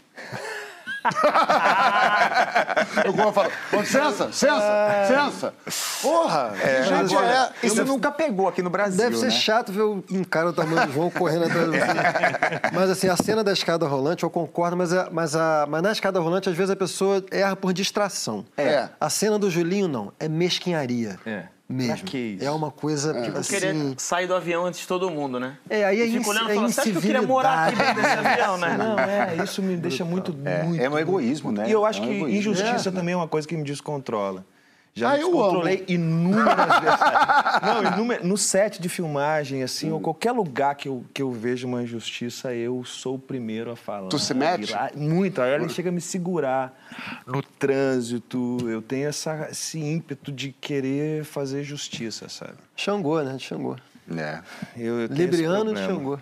eu 3.06 3.14
corro 3.14 3.30
e 3.30 3.34
falo, 3.34 3.52
"Ô, 3.74 3.82
licença, 3.82 4.26
licença, 4.26 4.88
licença. 5.02 5.54
Porra, 6.02 6.54
que 6.60 6.84
gente 6.84 7.16
é? 7.16 7.50
Isso 7.64 7.84
nunca 7.86 8.12
pegou 8.12 8.48
aqui 8.48 8.62
no 8.62 8.70
Brasil, 8.70 8.98
Deve 8.98 9.18
ser 9.18 9.26
né? 9.26 9.32
chato 9.32 9.72
ver 9.72 9.82
o 9.82 10.04
um 10.12 10.24
cara 10.24 10.48
do 10.48 10.54
tamanho 10.54 10.88
do 10.88 10.94
João 10.94 11.10
correndo 11.10 11.46
atrás 11.46 11.72
de 11.72 11.80
você. 11.80 11.86
Mas 12.74 12.90
assim, 12.90 13.08
a 13.08 13.18
cena 13.18 13.44
da 13.44 13.52
escada 13.54 13.88
rolante, 13.88 14.24
eu 14.24 14.30
concordo, 14.30 14.76
mas, 14.78 14.94
a- 14.94 15.10
mas, 15.12 15.36
a, 15.36 15.66
mas 15.70 15.82
na 15.82 15.92
escada 15.92 16.20
rolante, 16.20 16.50
às 16.50 16.56
vezes 16.56 16.72
a 16.72 16.76
pessoa 16.76 17.24
erra 17.32 17.56
por 17.56 17.74
distração. 17.74 18.46
É. 18.58 18.90
A 19.00 19.10
cena 19.10 19.38
do 19.40 19.50
Julinho, 19.50 19.88
não. 19.88 20.12
É 20.20 20.28
mesquinharia. 20.28 21.18
É. 21.26 21.44
Mesmo. 21.68 22.06
Que 22.06 22.18
isso? 22.18 22.46
É 22.46 22.52
uma 22.52 22.70
coisa 22.70 23.14
Tipo, 23.24 23.40
assim... 23.40 23.54
querer 23.54 23.76
sair 23.98 24.28
do 24.28 24.36
avião 24.36 24.66
antes 24.66 24.82
de 24.82 24.88
todo 24.88 25.10
mundo, 25.10 25.40
né? 25.40 25.58
É, 25.68 25.84
aí 25.84 26.00
é, 26.00 26.04
olhando 26.04 26.18
é 26.20 26.24
falando, 26.24 26.72
você 26.72 26.82
acha 26.82 26.92
que 26.92 26.98
eu 26.98 27.02
queria 27.02 27.22
morar 27.24 27.70
aqui 27.70 27.78
dentro 27.78 27.96
desse 27.96 28.14
avião, 28.28 28.58
né? 28.58 28.78
Não, 28.78 29.00
é, 29.00 29.38
isso 29.44 29.64
me 29.64 29.76
deixa 29.76 30.06
muito, 30.06 30.32
muito... 30.32 30.82
É 30.82 30.88
um 30.90 30.98
egoísmo, 30.98 31.52
né? 31.52 31.68
E 31.68 31.72
eu 31.72 31.84
acho 31.84 32.00
É 32.02 32.04
um 32.04 32.08
que 32.08 32.14
egoísmo. 32.18 32.38
injustiça 32.52 32.92
também 32.92 33.14
é 33.14 33.18
uma 33.18 33.28
coisa 33.28 33.48
que 33.48 33.58
me 33.58 33.64
descontrola. 33.64 34.46
Já 34.98 35.12
Ah, 35.12 35.18
eu 35.20 35.28
descontrolei 35.28 35.84
inúmeras 35.90 36.80
vezes. 36.80 37.00
Não, 37.62 37.84
inúmer- 37.94 38.24
no 38.26 38.38
set 38.38 38.82
de 38.82 38.88
filmagem, 38.88 39.62
assim, 39.62 39.92
ou 39.92 40.00
qualquer 40.00 40.32
lugar 40.32 40.74
que 40.76 40.88
eu, 40.88 41.04
que 41.14 41.22
eu 41.22 41.32
vejo 41.34 41.68
uma 41.68 41.84
injustiça, 41.84 42.54
eu 42.54 42.82
sou 42.86 43.16
o 43.16 43.20
primeiro 43.20 43.70
a 43.72 43.76
falar. 43.76 44.08
Tu 44.08 44.18
se 44.18 44.34
mete? 44.34 44.72
Lá- 44.72 44.90
Muito. 44.96 45.42
Aí 45.42 45.52
ela 45.52 45.68
chega 45.68 45.90
a 45.90 45.92
me 45.92 46.00
segurar 46.00 46.74
no 47.28 47.44
trânsito. 47.44 48.58
Eu 48.70 48.82
tenho 48.82 49.10
essa, 49.10 49.50
esse 49.52 49.78
ímpeto 49.80 50.32
de 50.32 50.54
querer 50.54 51.26
fazer 51.26 51.62
justiça, 51.64 52.30
sabe? 52.30 52.54
Xangô, 52.74 53.22
né? 53.22 53.38
Xangô. 53.38 53.76
É. 54.16 54.40
Eu, 54.78 55.02
eu 55.02 55.08
Libriano 55.08 55.74
de. 55.74 55.80
Xangô. 55.82 56.18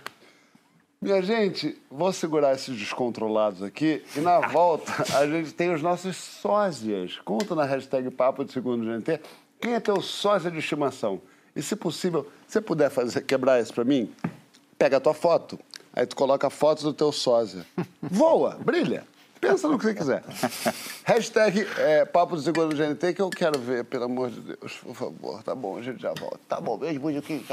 Minha 1.03 1.21
gente, 1.21 1.77
vou 1.91 2.13
segurar 2.13 2.53
esses 2.53 2.79
descontrolados 2.79 3.61
aqui 3.61 4.01
e 4.15 4.21
na 4.21 4.39
volta 4.39 4.89
a 5.17 5.27
gente 5.27 5.53
tem 5.53 5.73
os 5.73 5.81
nossos 5.81 6.15
sósias. 6.15 7.19
Conta 7.25 7.53
na 7.53 7.65
hashtag 7.65 8.09
Papo 8.09 8.45
de 8.45 8.53
Segundo 8.53 8.85
GNT 8.85 9.19
quem 9.59 9.73
é 9.73 9.81
teu 9.81 9.99
sósia 9.99 10.49
de 10.49 10.59
estimação. 10.59 11.19
E 11.53 11.61
se 11.61 11.75
possível, 11.75 12.25
se 12.47 12.53
você 12.53 12.61
puder 12.61 12.89
fazer, 12.89 13.19
quebrar 13.19 13.61
isso 13.61 13.73
pra 13.73 13.83
mim, 13.83 14.09
pega 14.77 14.95
a 14.95 14.99
tua 15.01 15.13
foto, 15.13 15.59
aí 15.91 16.05
tu 16.05 16.15
coloca 16.15 16.47
a 16.47 16.49
foto 16.49 16.83
do 16.83 16.93
teu 16.93 17.11
sósia. 17.11 17.65
Voa, 18.01 18.57
brilha. 18.63 19.03
Pensa 19.41 19.67
no 19.67 19.77
que 19.77 19.83
você 19.83 19.93
quiser. 19.93 20.23
Hashtag 21.03 21.67
é, 21.79 22.05
Papo 22.05 22.37
de 22.37 22.43
Segundo 22.43 22.73
GNT 22.73 23.13
que 23.13 23.21
eu 23.21 23.29
quero 23.29 23.59
ver, 23.59 23.83
pelo 23.83 24.05
amor 24.05 24.29
de 24.29 24.39
Deus, 24.39 24.77
por 24.81 24.95
favor. 24.95 25.43
Tá 25.43 25.53
bom, 25.53 25.77
a 25.77 25.81
gente 25.81 26.01
já 26.01 26.13
volta. 26.13 26.39
Tá 26.47 26.61
bom, 26.61 26.77
beijo, 26.77 27.01
beijo 27.01 27.19
aqui. 27.19 27.43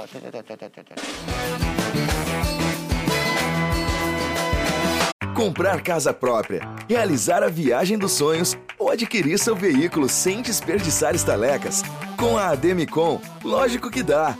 Comprar 5.40 5.80
casa 5.80 6.12
própria, 6.12 6.60
realizar 6.86 7.42
a 7.42 7.48
viagem 7.48 7.96
dos 7.96 8.12
sonhos 8.12 8.58
ou 8.78 8.90
adquirir 8.90 9.38
seu 9.38 9.56
veículo 9.56 10.06
sem 10.06 10.42
desperdiçar 10.42 11.14
estalecas. 11.14 11.82
Com 12.18 12.36
a 12.36 12.48
Ademicon, 12.48 13.18
lógico 13.42 13.90
que 13.90 14.02
dá. 14.02 14.36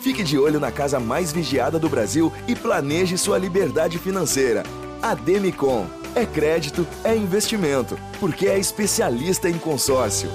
Fique 0.00 0.22
de 0.22 0.38
olho 0.38 0.60
na 0.60 0.70
casa 0.70 1.00
mais 1.00 1.32
vigiada 1.32 1.76
do 1.76 1.88
Brasil 1.88 2.32
e 2.46 2.54
planeje 2.54 3.18
sua 3.18 3.36
liberdade 3.36 3.98
financeira. 3.98 4.62
Ademicon 5.02 5.88
é 6.14 6.24
crédito, 6.24 6.86
é 7.02 7.16
investimento, 7.16 7.98
porque 8.20 8.46
é 8.46 8.56
especialista 8.56 9.50
em 9.50 9.58
consórcio. 9.58 10.30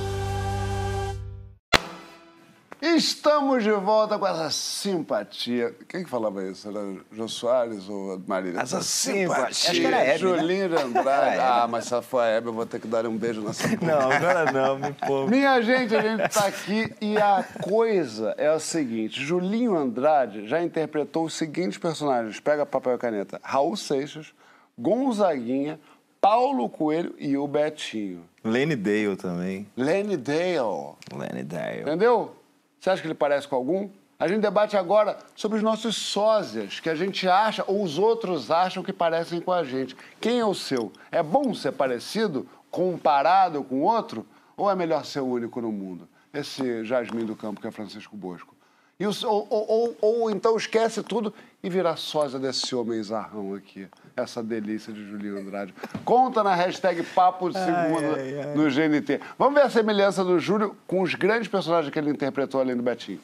Estamos 2.82 3.64
de 3.64 3.72
volta 3.72 4.18
com 4.18 4.26
essa 4.26 4.50
simpatia. 4.50 5.76
Quem 5.88 6.04
que 6.04 6.10
falava 6.10 6.44
isso? 6.46 6.68
Era 6.70 6.80
Jô 7.12 7.28
Soares 7.28 7.90
ou 7.90 8.22
Marília? 8.26 8.62
Essa 8.62 8.82
simpatia. 8.82 9.46
Acho 9.48 9.72
que 9.72 9.86
era 9.86 9.98
a 9.98 10.02
Hebe, 10.02 10.12
né? 10.12 10.18
Julinho 10.18 10.70
de 10.70 10.76
Andrade. 10.76 11.38
Ah, 11.40 11.68
mas 11.70 11.86
se 11.86 12.02
for 12.02 12.20
a 12.20 12.28
Hebe, 12.28 12.48
eu 12.48 12.54
vou 12.54 12.66
ter 12.66 12.80
que 12.80 12.88
dar 12.88 13.06
um 13.06 13.18
beijo 13.18 13.42
nessa 13.42 13.68
boca. 13.76 13.86
Não, 13.86 14.12
agora 14.12 14.52
não, 14.52 14.80
me 14.80 14.94
poupa. 14.94 15.30
Minha 15.30 15.62
gente, 15.62 15.94
a 15.94 16.02
gente 16.02 16.30
tá 16.30 16.48
aqui 16.48 16.94
e 17.02 17.18
a 17.18 17.44
coisa 17.62 18.34
é 18.38 18.50
o 18.52 18.60
seguinte: 18.60 19.22
Julinho 19.22 19.76
Andrade 19.76 20.48
já 20.48 20.62
interpretou 20.64 21.26
os 21.26 21.34
seguintes 21.34 21.78
personagens. 21.78 22.40
Pega 22.40 22.66
papel 22.66 22.96
e 22.96 22.98
caneta: 22.98 23.42
Raul 23.44 23.76
Seixas, 23.76 24.34
Gonzaguinha, 24.78 25.78
Paulo 26.22 26.70
Coelho 26.70 27.14
e 27.20 27.36
o 27.36 27.46
Betinho. 27.46 28.24
Lenny 28.42 28.78
Dale 28.78 29.18
também. 29.18 29.68
Lenny 29.76 30.16
Dale. 30.16 30.96
Lenny 31.14 31.44
Dale. 31.44 31.82
Entendeu? 31.82 32.39
Você 32.80 32.90
acha 32.90 33.02
que 33.02 33.08
ele 33.08 33.14
parece 33.14 33.48
com 33.48 33.56
algum? 33.56 33.90
A 34.18 34.28
gente 34.28 34.42
debate 34.42 34.76
agora 34.76 35.18
sobre 35.36 35.58
os 35.58 35.64
nossos 35.64 35.96
sósias, 35.96 36.80
que 36.80 36.90
a 36.90 36.96
gente 36.96 37.28
acha 37.28 37.64
ou 37.68 37.84
os 37.84 37.98
outros 37.98 38.52
acham 38.52 38.84
que 38.84 38.92
parecem 38.92 39.40
com 39.40 39.52
a 39.52 39.64
gente. 39.64 39.96
Quem 40.20 40.40
é 40.40 40.46
o 40.46 40.54
seu? 40.54 40.92
É 41.12 41.24
bom 41.24 41.54
ser 41.54 41.72
parecido, 41.72 42.48
comparado 42.70 43.64
com 43.64 43.82
outro? 43.82 44.26
Ou 44.58 44.70
é 44.70 44.76
melhor 44.76 45.06
ser 45.06 45.22
único 45.22 45.62
no 45.62 45.72
mundo? 45.72 46.08
Esse 46.34 46.84
Jasmim 46.84 47.26
do 47.26 47.36
Campo, 47.36 47.62
que 47.62 47.68
é 47.68 47.72
Francisco 47.72 48.16
Bosco. 48.16 48.59
E 49.02 49.08
o, 49.08 49.12
ou, 49.24 49.48
ou, 49.50 49.66
ou, 49.70 49.98
ou, 50.02 50.30
então 50.30 50.58
esquece 50.58 51.02
tudo 51.02 51.34
e 51.64 51.70
vira 51.70 51.96
sósia 51.96 52.38
desse 52.38 52.76
homem 52.76 53.02
zarrão 53.02 53.54
aqui. 53.54 53.88
Essa 54.14 54.44
delícia 54.44 54.92
de 54.92 55.10
Julinho 55.10 55.40
Andrade. 55.40 55.74
Conta 56.04 56.44
na 56.44 56.54
hashtag 56.54 57.02
Papo 57.04 57.50
de 57.50 57.58
Segunda 57.58 58.16
ai, 58.18 58.34
ai, 58.34 58.42
ai. 58.42 58.56
no 58.56 58.70
GNT. 58.70 59.22
Vamos 59.38 59.54
ver 59.54 59.62
a 59.62 59.70
semelhança 59.70 60.22
do 60.22 60.38
Júlio 60.38 60.76
com 60.86 61.02
os 61.02 61.16
grandes 61.16 61.48
personagens 61.48 61.94
que 61.94 61.98
ele 61.98 62.10
interpretou 62.10 62.60
além 62.60 62.76
do 62.76 62.84
Betinho. 62.84 63.22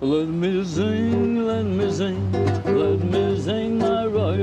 Let 0.00 0.28
me 0.28 0.64
sing, 0.64 1.42
let 1.44 1.64
me 1.64 1.92
sing, 1.92 2.16
let 2.64 3.04
me 3.04 3.36
sing 3.36 3.78
my 3.78 4.04
and 4.04 4.12
roll. 4.12 4.38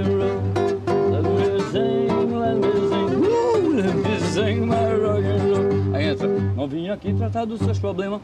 Let 1.12 1.24
me 1.24 1.62
sing, 1.72 2.10
let 2.36 2.58
me 2.58 2.74
sing, 2.90 3.24
uh, 3.24 3.74
let 3.74 3.96
me 3.96 4.20
sing 4.20 4.66
my 4.66 4.76
and 4.76 5.56
roll. 5.56 5.96
Aí 5.96 6.08
entra, 6.08 6.28
não 6.28 6.68
vim 6.68 6.90
aqui 6.90 7.14
tratar 7.14 7.46
dos 7.46 7.62
seus 7.62 7.80
problemas. 7.80 8.20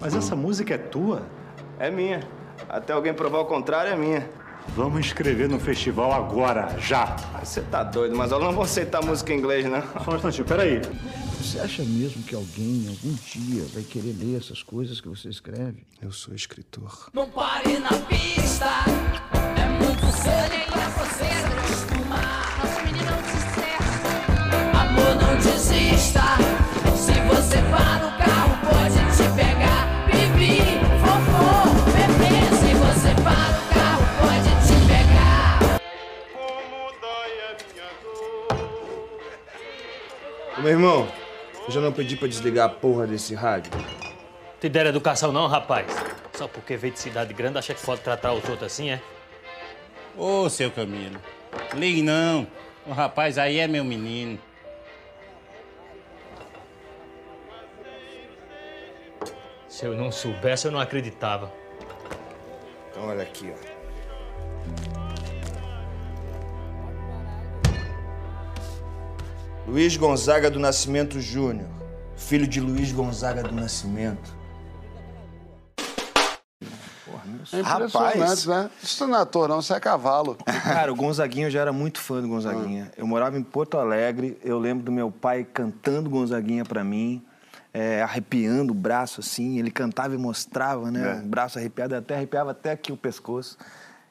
Mas 0.00 0.16
essa 0.16 0.34
música 0.34 0.74
é 0.74 0.78
tua? 0.78 1.22
É 1.82 1.90
minha. 1.90 2.20
Até 2.68 2.92
alguém 2.92 3.12
provar 3.12 3.40
o 3.40 3.44
contrário, 3.44 3.90
é 3.90 3.96
minha. 3.96 4.30
Vamos 4.68 5.00
inscrever 5.00 5.48
no 5.48 5.58
festival 5.58 6.12
agora, 6.12 6.78
já. 6.78 7.16
Você 7.42 7.60
tá 7.60 7.82
doido, 7.82 8.14
mas 8.14 8.30
elas 8.30 8.44
não 8.44 8.52
vão 8.52 8.62
aceitar 8.62 9.04
música 9.04 9.34
em 9.34 9.38
inglês, 9.38 9.64
né? 9.68 9.82
Só 10.04 10.12
um 10.12 10.14
instantinho, 10.14 10.46
peraí. 10.46 10.80
Você 11.40 11.58
acha 11.58 11.82
mesmo 11.82 12.22
que 12.22 12.36
alguém, 12.36 12.86
algum 12.88 13.12
dia, 13.14 13.64
vai 13.74 13.82
querer 13.82 14.14
ler 14.16 14.36
essas 14.36 14.62
coisas 14.62 15.00
que 15.00 15.08
você 15.08 15.28
escreve? 15.28 15.84
Eu 16.00 16.12
sou 16.12 16.32
escritor. 16.36 17.10
Não 17.12 17.28
pare 17.28 17.76
na 17.80 17.90
pista, 18.06 18.68
é 19.56 19.84
muito 19.84 20.06
cedo 20.16 20.61
Meu 40.62 40.70
irmão. 40.70 41.08
Eu 41.66 41.72
já 41.72 41.80
não 41.80 41.92
pedi 41.92 42.14
pra 42.16 42.28
desligar 42.28 42.66
a 42.66 42.68
porra 42.68 43.04
desse 43.04 43.34
rádio. 43.34 43.72
Te 44.60 44.68
deram 44.68 44.90
educação 44.90 45.32
não, 45.32 45.48
rapaz? 45.48 45.88
Só 46.34 46.46
porque 46.46 46.76
veio 46.76 46.92
de 46.92 47.00
cidade 47.00 47.34
grande 47.34 47.58
acha 47.58 47.74
que 47.74 47.84
pode 47.84 48.00
tratar 48.00 48.32
os 48.32 48.48
outros 48.48 48.72
assim, 48.72 48.90
é? 48.90 49.02
Ô, 50.16 50.48
seu 50.48 50.70
Camilo, 50.70 51.20
ligue 51.74 52.00
não. 52.00 52.46
O 52.86 52.92
rapaz 52.92 53.38
aí 53.38 53.58
é 53.58 53.66
meu 53.66 53.82
menino. 53.82 54.38
Se 59.68 59.84
eu 59.84 59.94
não 59.94 60.12
soubesse, 60.12 60.66
eu 60.66 60.70
não 60.70 60.78
acreditava. 60.78 61.52
Então 62.88 63.08
olha 63.08 63.24
aqui, 63.24 63.52
ó. 63.52 64.91
Luiz 69.66 69.96
Gonzaga 69.96 70.50
do 70.50 70.58
Nascimento 70.58 71.20
Júnior, 71.20 71.68
filho 72.16 72.46
de 72.46 72.60
Luiz 72.60 72.90
Gonzaga 72.90 73.42
do 73.42 73.54
Nascimento. 73.54 74.42
É 77.52 77.60
Rapaz, 77.60 78.46
né? 78.46 78.70
Isso 78.82 79.06
não 79.06 79.18
é 79.18 79.22
ator, 79.22 79.48
não, 79.48 79.60
isso 79.60 79.74
é 79.74 79.80
cavalo. 79.80 80.36
Cara, 80.64 80.92
o 80.92 80.96
Gonzaguinha, 80.96 81.46
eu 81.46 81.50
já 81.50 81.60
era 81.60 81.72
muito 81.72 82.00
fã 82.00 82.20
do 82.20 82.28
Gonzaguinha. 82.28 82.90
Ah. 82.90 82.94
Eu 82.96 83.06
morava 83.06 83.38
em 83.38 83.42
Porto 83.42 83.78
Alegre, 83.78 84.38
eu 84.44 84.58
lembro 84.58 84.84
do 84.84 84.92
meu 84.92 85.10
pai 85.10 85.44
cantando 85.44 86.10
Gonzaguinha 86.10 86.64
para 86.64 86.82
mim, 86.82 87.22
é, 87.72 88.02
arrepiando 88.02 88.72
o 88.72 88.74
braço 88.74 89.20
assim, 89.20 89.58
ele 89.58 89.70
cantava 89.70 90.14
e 90.14 90.18
mostrava, 90.18 90.90
né? 90.90 91.18
É. 91.18 91.24
O 91.24 91.28
braço 91.28 91.58
arrepiado, 91.58 91.94
até 91.94 92.14
arrepiava 92.14 92.50
até 92.50 92.72
aqui 92.72 92.92
o 92.92 92.96
pescoço. 92.96 93.56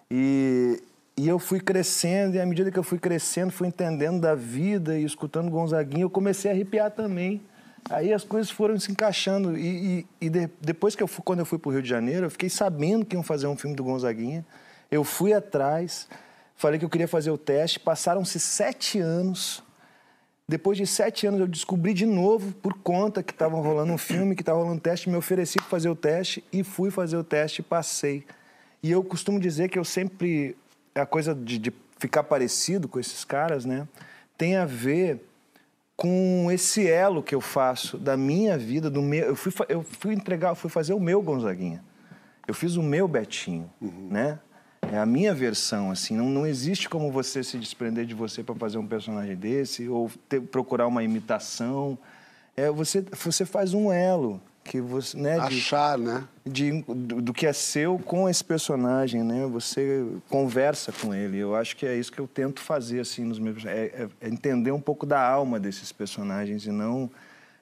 E, 0.10 0.82
e 1.22 1.28
eu 1.28 1.38
fui 1.38 1.60
crescendo, 1.60 2.36
e 2.36 2.40
à 2.40 2.46
medida 2.48 2.72
que 2.72 2.80
eu 2.80 2.84
fui 2.84 2.98
crescendo, 2.98 3.52
fui 3.52 3.68
entendendo 3.68 4.20
da 4.20 4.34
vida 4.34 4.98
e 4.98 5.04
escutando 5.04 5.52
Gonzaguinha, 5.52 6.02
eu 6.02 6.10
comecei 6.10 6.50
a 6.50 6.54
arrepiar 6.56 6.90
também. 6.90 7.44
Aí 7.92 8.12
as 8.12 8.24
coisas 8.24 8.50
foram 8.50 8.80
se 8.80 8.92
encaixando. 8.92 9.56
E, 9.56 10.00
e, 10.00 10.08
e 10.20 10.30
de, 10.32 10.50
depois 10.60 10.96
que 10.96 11.04
eu 11.04 11.08
fui, 11.08 11.24
quando 11.24 11.38
eu 11.38 11.46
fui 11.46 11.60
para 11.60 11.70
o 11.70 11.74
Rio 11.74 11.84
de 11.84 11.88
Janeiro, 11.88 12.26
eu 12.26 12.32
fiquei 12.32 12.50
sabendo 12.50 13.06
que 13.06 13.16
iam 13.16 13.22
fazer 13.22 13.46
um 13.46 13.56
filme 13.56 13.76
do 13.76 13.84
Gonzaguinha. 13.84 14.44
Eu 14.90 15.04
fui 15.04 15.32
atrás, 15.32 16.08
falei 16.56 16.80
que 16.80 16.86
eu 16.86 16.90
queria 16.90 17.08
fazer 17.08 17.30
o 17.30 17.38
teste. 17.38 17.80
Passaram-se 17.80 18.40
sete 18.40 18.98
anos. 18.98 19.62
Depois 20.48 20.76
de 20.76 20.88
sete 20.88 21.28
anos, 21.28 21.40
eu 21.40 21.48
descobri 21.48 21.94
de 21.94 22.08
novo, 22.08 22.52
por 22.56 22.74
conta 22.80 23.22
que 23.22 23.32
estava 23.32 23.56
rolando 23.58 23.94
um 23.94 23.98
filme, 24.00 24.34
que 24.36 24.42
estava 24.42 24.58
rolando 24.58 24.78
um 24.78 24.80
teste, 24.80 25.08
me 25.08 25.18
ofereci 25.18 25.60
para 25.60 25.70
fazer 25.70 25.90
o 25.90 25.96
teste 25.96 26.44
e 26.52 26.64
fui 26.64 26.90
fazer 26.90 27.16
o 27.16 27.24
teste 27.24 27.62
e 27.62 27.64
passei. 27.64 28.26
E 28.82 28.90
eu 28.90 29.04
costumo 29.04 29.40
dizer 29.40 29.70
que 29.70 29.78
eu 29.78 29.86
sempre 29.86 30.58
a 30.96 31.06
coisa 31.06 31.34
de, 31.34 31.58
de 31.58 31.74
ficar 31.98 32.24
parecido 32.24 32.88
com 32.88 33.00
esses 33.00 33.24
caras, 33.24 33.66
né? 33.66 33.88
Tem 34.38 34.56
a 34.56 34.66
ver 34.66 35.24
com 35.96 36.50
esse 36.52 36.88
elo 36.90 37.22
que 37.22 37.36
eu 37.36 37.42
faço 37.42 37.98
da 37.98 38.18
minha 38.18 38.58
vida, 38.58 38.90
do 38.90 39.02
meu. 39.02 39.24
Eu 39.24 39.36
fui, 39.36 39.54
eu 39.70 39.84
fui 39.84 40.14
entregar, 40.14 40.56
fui 40.56 40.70
fazer 40.70 40.94
o 40.94 41.00
meu 41.00 41.22
Gonzaguinha. 41.22 41.84
Eu 42.48 42.54
fiz 42.54 42.76
o 42.76 42.82
meu 42.82 43.08
Betinho, 43.08 43.70
uhum. 43.80 44.08
né? 44.10 44.40
É 44.92 44.98
a 44.98 45.06
minha 45.06 45.34
versão, 45.34 45.92
assim. 45.92 46.18
Não, 46.18 46.28
não 46.28 46.46
existe 46.46 46.90
como 46.90 47.12
você 47.12 47.44
se 47.44 47.58
desprender 47.58 48.06
de 48.06 48.16
você 48.16 48.44
para 48.44 48.56
fazer 48.56 48.78
um 48.80 48.88
personagem 48.88 49.36
desse 49.36 49.88
ou 49.88 50.12
ter, 50.28 50.42
procurar 50.42 50.88
uma 50.88 51.04
imitação. 51.04 51.98
É, 52.58 52.70
você, 52.70 53.06
você 53.24 53.46
faz 53.46 53.74
um 53.74 53.92
elo 53.92 54.42
que 54.64 54.80
você 54.80 55.18
né 55.18 55.36
de, 55.36 55.58
achar 55.58 55.98
né? 55.98 56.24
de, 56.46 56.82
do, 56.84 57.22
do, 57.22 57.34
que 57.34 57.46
é 57.46 57.54
seu 57.54 57.98
com 58.00 58.30
esse 58.30 58.44
personagem 58.44 59.24
né? 59.24 59.46
Você 59.48 60.06
conversa 60.30 60.92
com 60.92 61.14
ele. 61.14 61.38
Eu 61.38 61.56
acho 61.56 61.76
que 61.76 61.86
é 61.86 61.96
isso 61.96 62.12
que 62.12 62.20
eu 62.20 62.28
tento 62.28 62.62
fazer 62.62 63.00
assim 63.00 63.24
nos 63.24 63.40
meus 63.40 63.66
é, 63.66 63.86
é, 63.86 64.08
é 64.22 64.28
entender 64.28 64.72
um 64.72 64.82
pouco 64.82 65.06
da 65.06 65.22
alma 65.22 65.60
desses 65.60 65.92
personagens 65.92 66.66
e 66.66 66.72
não 66.72 67.10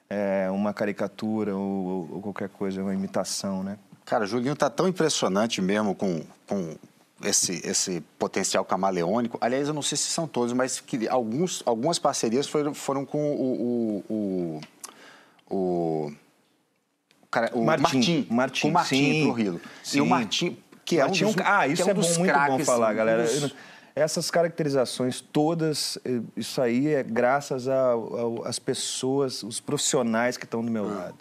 é, 0.08 0.50
uma 0.50 0.74
caricatura 0.74 1.54
ou, 1.54 2.08
ou, 2.12 2.22
qualquer 2.22 2.48
coisa 2.48 2.82
uma 2.82 2.94
imitação 2.94 3.62
né? 3.62 3.78
Cara 4.04 4.26
Julinho 4.26 4.56
tá 4.56 4.68
tão 4.68 4.88
impressionante 4.88 5.62
mesmo 5.62 5.94
com, 5.94 6.22
com 6.46 6.74
esse, 7.22 7.60
esse 7.64 8.00
potencial 8.18 8.64
camaleônico. 8.64 9.38
Aliás, 9.40 9.68
eu 9.68 9.74
não 9.74 9.82
sei 9.82 9.96
se 9.96 10.10
são 10.10 10.26
todos, 10.26 10.52
mas 10.52 10.80
que 10.80 11.08
alguns, 11.08 11.62
algumas 11.66 11.98
parcerias 11.98 12.48
foram, 12.48 12.74
foram 12.74 13.04
com 13.04 13.32
o, 13.32 14.02
o, 14.08 14.60
o, 15.50 15.54
o 15.54 16.12
cara, 17.30 17.50
o 17.54 17.64
Martim, 17.64 17.82
Martim, 17.84 18.26
Martim 18.30 18.62
com 18.62 18.68
o 18.68 18.72
Martim 18.72 18.96
sim, 18.96 19.22
Trujillo. 19.24 19.60
Sim. 19.82 19.98
E 19.98 20.00
o 20.00 20.06
Martim, 20.06 20.58
que 20.84 20.98
é 20.98 21.04
Martim, 21.04 21.24
um 21.24 21.32
dos, 21.32 21.44
Ah, 21.44 21.68
isso 21.68 21.82
é, 21.82 21.86
um 21.86 21.90
é 21.90 21.94
bom, 21.94 22.18
muito 22.18 22.34
bom 22.46 22.64
falar, 22.64 22.92
galera. 22.92 23.22
Dos... 23.22 23.54
Essas 23.94 24.30
caracterizações 24.30 25.20
todas, 25.20 25.98
eh, 26.04 26.20
isso 26.36 26.62
aí 26.62 26.88
é 26.94 27.02
graças 27.02 27.66
às 28.44 28.58
pessoas, 28.58 29.42
os 29.42 29.60
profissionais 29.60 30.36
que 30.36 30.44
estão 30.44 30.64
do 30.64 30.70
meu 30.70 30.88
ah. 30.88 30.94
lado 30.94 31.16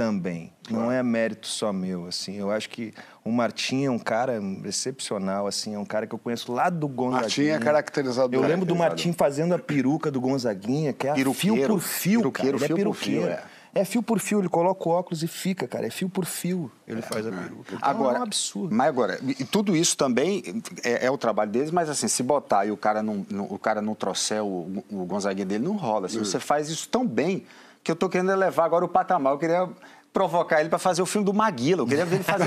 também. 0.00 0.50
Não 0.70 0.90
é 0.90 1.02
mérito 1.02 1.46
só 1.46 1.74
meu, 1.74 2.06
assim. 2.06 2.36
Eu 2.36 2.50
acho 2.50 2.70
que 2.70 2.94
o 3.22 3.30
Martim 3.30 3.84
é 3.84 3.90
um 3.90 3.98
cara 3.98 4.40
excepcional, 4.64 5.46
assim. 5.46 5.74
É 5.74 5.78
um 5.78 5.84
cara 5.84 6.06
que 6.06 6.14
eu 6.14 6.18
conheço 6.18 6.50
lá 6.52 6.70
do 6.70 6.88
Gonzaguinha. 6.88 7.20
Martim 7.20 7.46
é 7.48 7.58
caracterizado. 7.58 8.34
Eu 8.34 8.40
lembro 8.40 8.64
do 8.64 8.74
Martim 8.74 9.12
fazendo 9.12 9.54
a 9.54 9.58
peruca 9.58 10.10
do 10.10 10.18
Gonzaguinha, 10.18 10.94
que 10.94 11.06
é 11.06 11.14
fio 11.34 11.66
por 11.66 11.80
fio, 11.80 12.32
cara. 12.32 12.48
Ele 12.48 12.64
é 12.64 12.68
peruqueiro. 12.68 13.38
É. 13.74 13.80
É 13.80 13.84
fio 13.84 14.02
por 14.02 14.18
fio, 14.18 14.40
ele 14.40 14.48
coloca 14.48 14.88
o 14.88 14.92
óculos 14.92 15.22
e 15.22 15.28
fica, 15.28 15.66
cara. 15.66 15.86
É 15.86 15.90
fio 15.90 16.08
por 16.08 16.24
fio 16.24 16.70
ele 16.86 17.02
faz 17.02 17.26
a 17.26 17.30
peruca. 17.30 17.74
Então, 17.74 17.78
agora, 17.88 18.18
é 18.18 18.20
um 18.20 18.22
absurdo. 18.24 18.74
Mas 18.74 18.88
agora, 18.88 19.20
e 19.22 19.44
tudo 19.44 19.76
isso 19.76 19.96
também 19.96 20.42
é, 20.82 21.06
é, 21.06 21.10
o 21.10 21.16
trabalho 21.16 21.50
deles, 21.50 21.70
mas 21.70 21.88
assim, 21.88 22.08
se 22.08 22.22
botar 22.22 22.66
e 22.66 22.70
o 22.70 22.76
cara 22.76 23.02
não, 23.02 23.24
não 23.30 23.44
o 23.44 23.58
cara 23.58 23.80
não 23.80 23.94
trouxer 23.94 24.42
o, 24.42 24.84
o 24.90 25.04
Gonzaguinha 25.04 25.46
dele, 25.46 25.64
não 25.64 25.76
rola. 25.76 26.06
Assim, 26.06 26.18
Você 26.18 26.40
faz 26.40 26.68
isso 26.68 26.88
tão 26.88 27.06
bem 27.06 27.46
que 27.82 27.90
eu 27.90 27.96
tô 27.96 28.08
querendo 28.08 28.32
elevar 28.32 28.66
agora 28.66 28.84
o 28.84 28.88
patamar. 28.88 29.32
Eu 29.32 29.38
queria 29.38 29.68
provocar 30.12 30.60
ele 30.60 30.68
para 30.68 30.78
fazer 30.78 31.02
o 31.02 31.06
filme 31.06 31.24
do 31.24 31.32
Maguila. 31.32 31.82
Eu 31.82 31.86
queria 31.86 32.04
ver 32.04 32.16
ele 32.16 32.24
fazer 32.24 32.46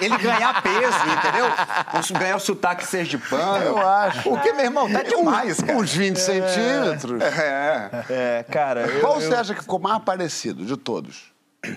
ele 0.00 0.16
ganhar 0.18 0.62
peso, 0.62 0.98
entendeu? 1.18 2.18
Ganhar 2.18 2.36
o 2.36 2.40
sotaque 2.40 2.86
sergipano. 2.86 3.64
Eu 3.64 3.78
acho. 3.78 4.22
Porque, 4.22 4.52
meu 4.52 4.64
irmão, 4.64 4.90
tá 4.90 5.02
demais, 5.02 5.60
cara. 5.60 5.78
Uns 5.78 5.94
20 5.94 6.16
é. 6.16 6.20
centímetros. 6.20 7.22
É. 7.22 8.04
É, 8.10 8.44
cara. 8.50 8.86
Eu, 8.86 9.00
Qual 9.00 9.14
eu... 9.14 9.20
você 9.20 9.34
acha 9.34 9.54
que 9.54 9.60
ficou 9.60 9.78
mais 9.78 10.02
parecido 10.02 10.64
de 10.64 10.76
todos? 10.76 11.32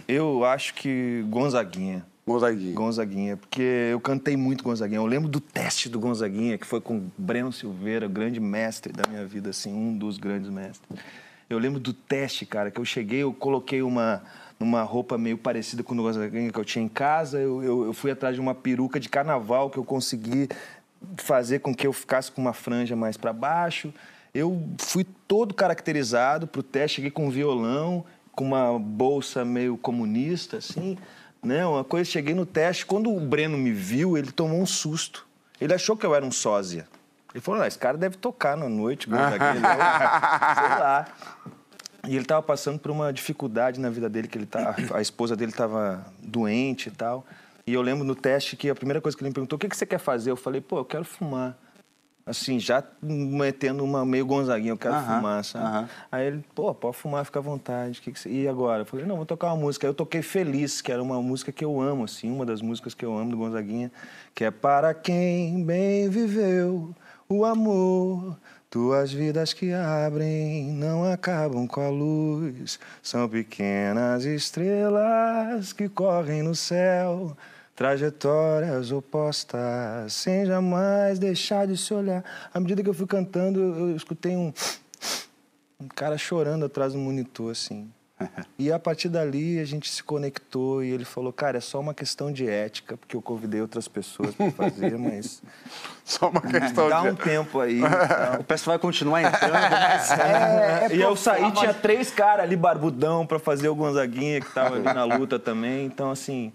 Eu 0.08 0.44
acho 0.44 0.74
que 0.74 1.24
Gonzaguinha. 1.30 2.06
Gonzaguinha. 2.28 2.74
Gonzaguinha, 2.74 3.38
porque 3.38 3.62
eu 3.92 4.00
cantei 4.00 4.36
muito 4.36 4.64
Gonzaguinha. 4.64 4.98
Eu 4.98 5.06
lembro 5.06 5.30
do 5.30 5.40
teste 5.40 5.88
do 5.88 6.00
Gonzaguinha, 6.00 6.58
que 6.58 6.66
foi 6.66 6.82
com 6.82 7.08
Breno 7.16 7.54
Silveira, 7.54 8.08
grande 8.08 8.40
mestre 8.40 8.92
da 8.92 9.08
minha 9.08 9.26
vida, 9.26 9.52
assim, 9.52 9.72
um 9.72 9.96
dos 9.96 10.18
grandes 10.18 10.50
mestres. 10.50 10.82
Eu 11.48 11.60
lembro 11.60 11.80
do 11.80 11.94
teste, 11.94 12.44
cara, 12.44 12.72
que 12.72 12.80
eu 12.80 12.86
cheguei, 12.86 13.22
eu 13.22 13.32
coloquei 13.32 13.84
uma, 13.84 14.24
uma 14.60 14.84
roupa 14.84 15.18
meio 15.18 15.38
parecida 15.38 15.84
com 15.84 15.94
o 15.96 16.52
que 16.52 16.60
eu 16.60 16.66
tinha 16.66 16.84
em 16.86 16.88
casa. 16.90 17.40
Eu, 17.40 17.64
eu, 17.64 17.86
eu 17.86 17.94
fui 17.94 18.12
atrás 18.12 18.36
de 18.36 18.42
uma 18.42 18.56
peruca 18.56 19.00
de 19.00 19.10
carnaval 19.10 19.70
que 19.70 19.78
eu 19.78 19.84
consegui 19.84 20.48
fazer 21.18 21.60
com 21.60 21.74
que 21.74 21.86
eu 21.86 21.94
ficasse 21.94 22.32
com 22.32 22.42
uma 22.42 22.54
franja 22.54 22.96
mais 22.96 23.18
para 23.18 23.34
baixo. 23.34 23.94
Eu 24.34 24.62
fui 24.80 25.06
todo 25.28 25.54
caracterizado 25.54 26.48
pro 26.48 26.64
teste, 26.64 26.96
cheguei 26.98 27.12
com 27.12 27.28
um 27.28 27.30
violão, 27.30 28.04
com 28.34 28.44
uma 28.44 28.78
bolsa 28.78 29.46
meio 29.46 29.78
comunista, 29.78 30.58
assim, 30.58 30.98
né? 31.42 31.66
Uma 31.66 31.84
coisa, 31.84 32.10
cheguei 32.10 32.34
no 32.34 32.46
teste, 32.46 32.86
quando 32.86 33.14
o 33.14 33.20
Breno 33.20 33.58
me 33.58 33.72
viu, 33.72 34.18
ele 34.18 34.32
tomou 34.32 34.60
um 34.62 34.66
susto. 34.66 35.26
Ele 35.60 35.74
achou 35.74 35.96
que 35.96 36.06
eu 36.06 36.14
era 36.14 36.26
um 36.26 36.32
sósia. 36.32 36.86
Ele 37.34 37.42
falou, 37.42 37.60
não, 37.62 37.68
esse 37.68 37.78
cara 37.78 37.98
deve 37.98 38.18
tocar 38.18 38.58
na 38.58 38.68
noite, 38.68 39.08
um- 39.12 39.14
sei 39.16 39.62
lá. 39.62 41.06
E 42.08 42.12
ele 42.12 42.22
estava 42.22 42.42
passando 42.42 42.80
por 42.80 42.92
uma 42.92 43.12
dificuldade 43.12 43.80
na 43.80 43.90
vida 43.90 44.10
dele, 44.10 44.28
que 44.28 44.38
ele 44.38 44.46
tá, 44.46 44.76
a 44.94 45.02
esposa 45.02 45.36
dele 45.36 45.52
estava 45.52 46.06
doente 46.22 46.90
e 46.90 46.92
tal. 46.92 47.26
E 47.68 47.74
eu 47.74 47.82
lembro 47.82 48.04
no 48.04 48.16
teste 48.16 48.56
que 48.56 48.70
a 48.70 48.76
primeira 48.76 49.02
coisa 49.02 49.18
que 49.18 49.24
ele 49.24 49.30
me 49.30 49.34
perguntou, 49.34 49.58
o 49.58 49.60
que, 49.60 49.68
que 49.68 49.76
você 49.76 49.86
quer 49.86 49.98
fazer? 49.98 50.30
Eu 50.32 50.36
falei, 50.36 50.62
pô, 50.62 50.78
eu 50.78 50.86
quero 50.86 51.04
fumar. 51.04 51.58
Assim, 52.28 52.60
já 52.60 52.84
metendo 53.04 53.84
uma 53.84 54.04
meio 54.04 54.26
gonzaguinha, 54.26 54.72
eu 54.72 54.78
quero 54.78 54.96
Aham, 54.96 55.18
fumar, 55.18 55.44
sabe? 55.44 55.66
aham. 55.66 55.90
Aí 56.12 56.26
ele, 56.28 56.44
pô, 56.56 56.74
pode 56.74 56.98
fumar, 56.98 57.24
fica 57.24 57.38
à 57.38 57.42
vontade. 57.42 58.02
Que 58.02 58.12
que 58.12 58.20
você... 58.20 58.30
E 58.30 58.48
agora? 58.48 58.82
Eu 58.82 58.86
falei, 58.86 59.06
não, 59.06 59.16
vou 59.16 59.28
tocar 59.28 59.48
uma 59.48 59.58
música. 59.58 59.86
Aí 59.86 59.90
eu 59.92 59.94
toquei 59.94 60.24
Feliz, 60.24 60.82
que 60.82 60.92
era 60.92 61.04
uma 61.04 61.22
música 61.22 61.52
que 61.52 61.64
eu 61.64 61.80
amo, 61.80 62.04
assim, 62.04 62.32
uma 62.32 62.44
das 62.46 62.62
músicas 62.64 62.96
que 62.96 63.06
eu 63.06 63.16
amo 63.16 63.30
do 63.30 63.38
Gonzaguinha, 63.38 63.92
que 64.34 64.44
é 64.44 64.50
Para 64.50 64.94
quem 64.94 65.64
bem 65.64 66.10
viveu 66.10 66.96
o 67.28 67.44
amor, 67.44 68.38
tuas 68.70 69.12
vidas 69.12 69.54
que 69.54 69.72
abrem 69.74 70.72
não 70.74 71.04
acabam 71.04 71.68
com 71.68 71.82
a 71.82 71.90
luz. 71.90 72.80
São 73.02 73.28
pequenas 73.28 74.26
estrelas 74.26 75.74
que 75.74 75.90
correm 75.90 76.44
no 76.44 76.54
céu, 76.54 77.36
trajetórias 77.76 78.92
opostas, 78.92 80.14
sem 80.14 80.46
jamais 80.46 81.18
deixar 81.18 81.66
de 81.68 81.76
se 81.78 81.94
olhar. 81.94 82.24
À 82.54 82.60
medida 82.60 82.84
que 82.84 82.90
eu 82.90 82.94
fui 82.94 83.08
cantando, 83.08 83.60
eu, 83.60 83.96
escutei 83.96 84.36
um, 84.36 84.54
um 85.80 85.88
cara 85.88 86.18
chorando 86.18 86.66
atrás 86.66 86.94
do 86.94 87.00
monitor, 87.00 87.52
assim. 87.52 87.92
E 88.58 88.72
a 88.72 88.80
partir 88.80 89.10
dali 89.10 89.60
a 89.60 89.66
gente 89.66 89.90
se 89.90 90.02
conectou 90.02 90.82
e 90.82 90.90
ele 90.90 91.04
falou, 91.04 91.34
cara, 91.34 91.58
é 91.58 91.62
só 91.62 91.78
uma 91.78 91.94
questão 91.94 92.32
de 92.32 92.48
ética, 92.50 92.96
porque 92.96 93.14
eu 93.14 93.22
convidei 93.22 93.60
outras 93.60 93.86
pessoas 93.90 94.34
para 94.34 94.50
fazer, 94.52 94.96
mas. 94.98 95.44
Só 96.06 96.30
uma 96.30 96.40
questão 96.40 96.88
Dá 96.88 97.02
de- 97.02 97.10
um 97.10 97.16
tempo 97.16 97.60
aí. 97.60 97.80
e 97.80 97.82
tal. 98.08 98.40
O 98.40 98.44
pessoal 98.46 98.74
vai 98.78 98.80
continuar 98.80 99.22
entrando, 99.24 99.52
mas... 99.52 100.12
É, 100.12 100.88
e 100.96 101.02
eu 101.02 101.16
saí, 101.18 101.52
tinha 101.52 101.74
três 101.74 102.10
caras 102.12 102.46
ali 102.46 102.56
barbudão 102.56 103.26
pra 103.28 103.40
fazer 103.40 103.68
o 103.68 103.76
Gonzaguinha, 103.76 104.40
que 104.40 104.50
tava 104.54 104.76
ali 104.76 104.84
na 104.86 105.04
luta 105.04 105.38
também. 105.38 105.86
Então, 105.86 106.10
assim, 106.10 106.54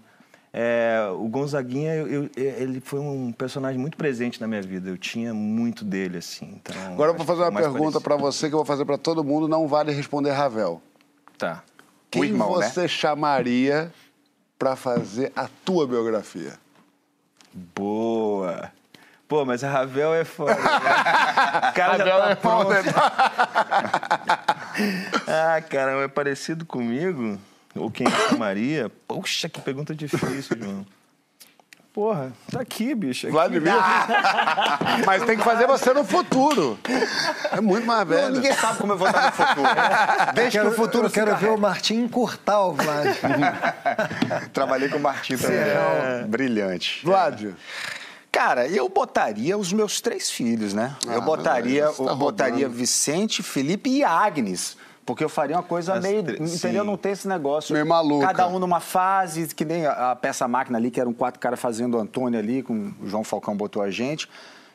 é, 0.51 1.07
o 1.15 1.27
Gonzaguinha, 1.27 1.93
eu- 1.93 2.23
eu- 2.23 2.29
ele 2.35 2.81
foi 2.81 2.99
um 2.99 3.31
personagem 3.31 3.79
muito 3.79 3.95
presente 3.95 4.41
na 4.41 4.47
minha 4.47 4.61
vida. 4.63 4.89
Eu 4.89 4.97
tinha 4.97 5.35
muito 5.35 5.85
dele, 5.85 6.17
assim. 6.17 6.55
Então, 6.59 6.75
Agora 6.93 7.11
eu 7.11 7.15
vou 7.15 7.25
fazer 7.27 7.41
uma 7.43 7.51
pergunta 7.61 8.01
pra 8.01 8.15
você 8.15 8.47
que 8.47 8.55
eu 8.55 8.57
vou 8.59 8.65
fazer 8.65 8.85
pra 8.85 8.97
todo 8.97 9.23
mundo, 9.23 9.47
não 9.47 9.67
vale 9.67 9.91
responder 9.91 10.31
Ravel. 10.31 10.81
Tá. 11.41 11.63
Quem 12.11 12.23
irmão, 12.25 12.59
né? 12.59 12.69
você 12.69 12.87
chamaria 12.87 13.91
pra 14.59 14.75
fazer 14.75 15.31
a 15.35 15.49
tua 15.65 15.87
biografia? 15.87 16.53
Boa. 17.51 18.71
Pô, 19.27 19.43
mas 19.43 19.63
a 19.63 19.69
Ravel 19.71 20.13
é 20.13 20.23
foda. 20.23 20.53
né? 20.53 20.61
Cara 21.73 21.97
já 21.97 22.05
Ravel 22.05 22.19
tá 22.21 22.29
é 22.29 22.35
foda. 22.35 22.83
ah, 25.57 25.61
cara, 25.61 26.03
é 26.03 26.07
parecido 26.07 26.63
comigo? 26.63 27.39
Ou 27.73 27.89
quem 27.89 28.05
chamaria? 28.29 28.91
Poxa, 29.07 29.49
que 29.49 29.59
pergunta 29.59 29.95
difícil, 29.95 30.57
João. 30.61 30.85
Porra, 31.93 32.31
tá 32.49 32.61
aqui, 32.61 32.95
bicho. 32.95 33.27
Aqui. 33.27 33.33
Vladimir. 33.33 33.73
Mas 35.05 35.23
tem 35.23 35.37
que 35.37 35.43
fazer 35.43 35.67
você 35.67 35.93
no 35.93 36.05
futuro. 36.05 36.79
É 37.51 37.59
muito 37.59 37.85
mais 37.85 38.07
velho. 38.07 38.35
Ninguém 38.35 38.53
sabe 38.53 38.77
como 38.77 38.93
eu 38.93 38.97
vou 38.97 39.07
estar 39.07 39.25
no 39.25 39.31
futuro. 39.33 39.67
Deixa 40.33 40.51
quero, 40.51 40.69
que 40.69 40.73
o 40.73 40.77
futuro 40.77 41.07
eu 41.07 41.11
quero 41.11 41.35
ver 41.35 41.49
o 41.49 41.57
Martim 41.57 41.95
encurtar 41.95 42.61
o 42.61 42.73
Vlad. 42.73 43.07
Trabalhei 44.53 44.87
com 44.87 44.97
o 44.97 45.01
Martim 45.01 45.35
também. 45.35 45.57
É. 45.57 46.23
Brilhante. 46.25 47.01
Vlad. 47.03 47.53
Cara, 48.31 48.65
eu 48.67 48.87
botaria 48.87 49.57
os 49.57 49.73
meus 49.73 49.99
três 49.99 50.31
filhos, 50.31 50.73
né? 50.73 50.95
Ah, 51.05 51.15
eu 51.15 51.21
botaria, 51.21 51.87
tá 51.87 52.03
eu 52.03 52.15
botaria. 52.15 52.69
Vicente, 52.69 53.43
Felipe 53.43 53.89
e 53.89 54.01
Agnes. 54.05 54.77
Porque 55.05 55.23
eu 55.23 55.29
faria 55.29 55.55
uma 55.57 55.63
coisa 55.63 55.95
As 55.95 56.03
meio. 56.03 56.23
três, 56.23 56.39
Entendeu? 56.55 56.83
sim. 56.83 56.87
Não 56.89 56.97
tem 56.97 57.11
esse 57.11 57.27
negócio. 57.27 57.73
Meio 57.73 57.85
maluca. 57.85 58.27
Cada 58.27 58.47
um 58.47 58.59
numa 58.59 58.79
fase, 58.79 59.47
que 59.53 59.65
nem 59.65 59.85
a, 59.85 60.11
a 60.11 60.15
peça 60.15 60.47
máquina 60.47 60.77
ali, 60.77 60.91
que 60.91 60.99
eram 61.01 61.13
quatro 61.13 61.39
caras 61.39 61.59
fazendo 61.59 61.97
o 61.97 61.99
Antônio 61.99 62.37
ali, 62.39 62.61
com 62.63 62.91
o 63.01 63.07
João 63.07 63.23
Falcão 63.23 63.55
botou 63.57 63.81
a 63.81 63.89
gente. 63.89 64.29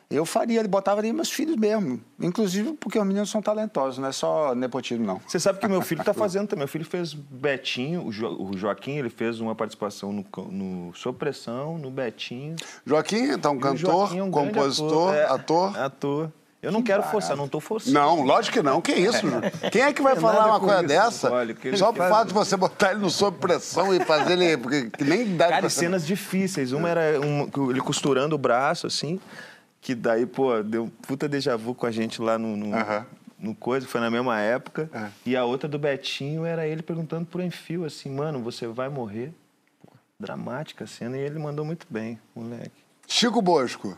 Eu 0.09 0.25
faria, 0.25 0.59
ele 0.59 0.69
botava 0.69 1.01
ali 1.01 1.11
meus 1.11 1.29
filhos 1.29 1.57
mesmo. 1.57 1.99
Inclusive 2.17 2.71
porque 2.79 2.97
os 2.97 3.05
meninos 3.05 3.29
são 3.29 3.41
talentosos, 3.41 3.97
não 3.99 4.07
é 4.07 4.13
só 4.13 4.55
nepotismo, 4.55 5.05
não. 5.05 5.19
Você 5.27 5.37
sabe 5.37 5.59
que 5.59 5.67
meu 5.67 5.81
filho 5.81 6.01
tá 6.01 6.13
fazendo 6.15 6.47
também. 6.47 6.59
Meu 6.61 6.67
filho 6.69 6.85
fez 6.85 7.13
Betinho, 7.13 8.05
o, 8.05 8.11
Jo- 8.11 8.37
o 8.51 8.57
Joaquim, 8.57 8.91
ele 8.97 9.09
fez 9.09 9.41
uma 9.41 9.53
participação 9.53 10.13
no, 10.13 10.25
no 10.49 10.93
Sob 10.95 11.17
Pressão, 11.19 11.77
no 11.77 11.91
Betinho. 11.91 12.55
Joaquim, 12.85 13.31
então, 13.31 13.55
E 13.55 13.57
o 13.57 13.59
cantor, 13.59 13.77
Joaquim 13.77 14.19
é 14.19 14.23
um 14.23 14.31
compositor, 14.31 15.13
É, 15.13 15.25
ator. 15.25 15.77
ator. 15.77 16.31
Eu 16.61 16.71
não 16.71 16.81
quero 16.81 17.03
forçar, 17.03 17.37
não 17.37 17.47
tô 17.47 17.59
forçando. 17.59 17.93
Não, 17.93 18.21
lógico 18.23 18.57
que 18.57 18.63
não. 18.63 18.81
Que 18.81 18.91
isso? 18.93 19.21
Quem 19.71 19.83
é 19.83 19.93
que 19.93 20.01
vai 20.01 20.13
Tem 20.13 20.21
falar 20.23 20.47
uma 20.47 20.59
coisa 20.59 20.79
isso, 20.79 20.87
dessa? 20.87 21.31
olha, 21.31 21.53
que 21.53 21.67
ele 21.67 21.77
Só 21.77 21.91
por 21.91 21.99
faz- 21.99 22.09
fato 22.09 22.27
de 22.29 22.33
você 22.33 22.57
botar 22.57 22.91
ele 22.91 22.99
no 22.99 23.09
sob 23.11 23.37
pressão 23.37 23.93
e 23.93 24.03
fazer 24.03 24.33
ele. 24.33 24.57
Porque 24.61 24.89
que 24.89 25.03
nem 25.03 25.37
dá 25.37 25.49
Cara, 25.49 25.59
pra 25.61 25.69
cenas 25.69 26.05
difíceis. 26.05 26.71
Uma 26.71 26.89
era 26.89 27.19
um- 27.21 27.47
ele 27.69 27.79
costurando 27.79 28.33
o 28.35 28.37
braço, 28.39 28.87
assim, 28.87 29.19
que 29.79 29.93
daí, 29.93 30.25
pô, 30.25 30.63
deu 30.63 30.91
puta 31.07 31.29
déjà 31.29 31.55
vu 31.55 31.75
com 31.75 31.85
a 31.85 31.91
gente 31.91 32.19
lá 32.21 32.39
no, 32.39 32.57
no, 32.57 32.71
no 33.39 33.53
coisa, 33.55 33.85
que 33.85 33.91
foi 33.91 34.01
na 34.01 34.09
mesma 34.09 34.39
época. 34.41 34.89
É. 34.91 35.07
E 35.27 35.37
a 35.37 35.45
outra 35.45 35.69
do 35.69 35.77
Betinho 35.77 36.43
era 36.43 36.67
ele 36.67 36.81
perguntando 36.81 37.25
pro 37.27 37.41
Enfio, 37.41 37.85
assim, 37.85 38.09
mano, 38.09 38.41
você 38.41 38.65
vai 38.65 38.89
morrer? 38.89 39.31
Pô, 39.85 39.93
dramática 40.19 40.85
a 40.85 40.87
cena, 40.87 41.15
e 41.17 41.19
ele 41.21 41.37
mandou 41.37 41.63
muito 41.63 41.85
bem, 41.87 42.19
moleque. 42.35 42.71
Chico 43.07 43.41
Bosco. 43.43 43.95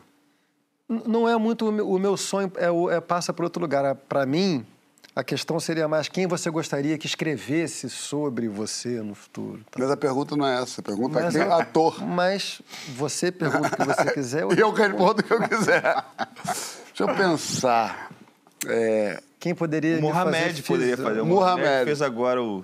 Não 0.90 1.30
é 1.30 1.38
muito 1.38 1.70
o 1.70 2.00
meu, 2.00 2.18
sonho, 2.18 2.52
é, 2.58 2.96
é 2.96 3.00
passa 3.00 3.32
para 3.32 3.46
outro 3.46 3.62
lugar. 3.62 3.94
Para 3.94 4.26
mim, 4.26 4.66
a 5.16 5.24
questão 5.24 5.60
seria 5.60 5.88
mais 5.88 6.08
quem 6.08 6.26
você 6.26 6.50
gostaria 6.50 6.98
que 6.98 7.06
escrevesse 7.06 7.90
sobre 7.90 8.48
você 8.48 9.00
no 9.02 9.14
futuro. 9.14 9.60
tá? 9.70 9.78
Mas 9.80 9.92
a 9.92 9.96
pergunta 9.98 10.36
não 10.36 10.48
é 10.48 10.62
essa. 10.62 10.82
A 10.82 10.84
pergunta 10.84 11.20
é 11.20 11.24
Mas 11.26 11.34
quem 11.36 11.44
é- 11.44 11.52
ator. 11.52 12.04
Mas 12.04 12.62
você 12.96 13.32
pergunta 13.32 13.68
o 13.68 13.78
que 13.78 13.86
você 13.86 14.06
quiser. 14.14 14.52
E 14.52 14.60
eu 14.60 14.72
respondo 14.72 15.22
o 15.22 15.24
que 15.24 15.32
eu 15.34 15.48
quiser. 15.48 15.84
Deixa 16.90 17.04
eu 17.04 17.16
pensar. 17.16 18.10
É, 18.68 19.22
Quem 19.40 19.54
poderia 19.56 20.00
O 20.00 20.02
Mohamed 20.02 20.50
fazer 20.50 20.64
poderia 20.64 20.98
fazer. 20.98 21.22
O 21.22 21.26
Mohamed. 21.26 21.62
Mohamed 21.68 21.86
fez 21.86 22.02
agora 22.02 22.42
o 22.44 22.64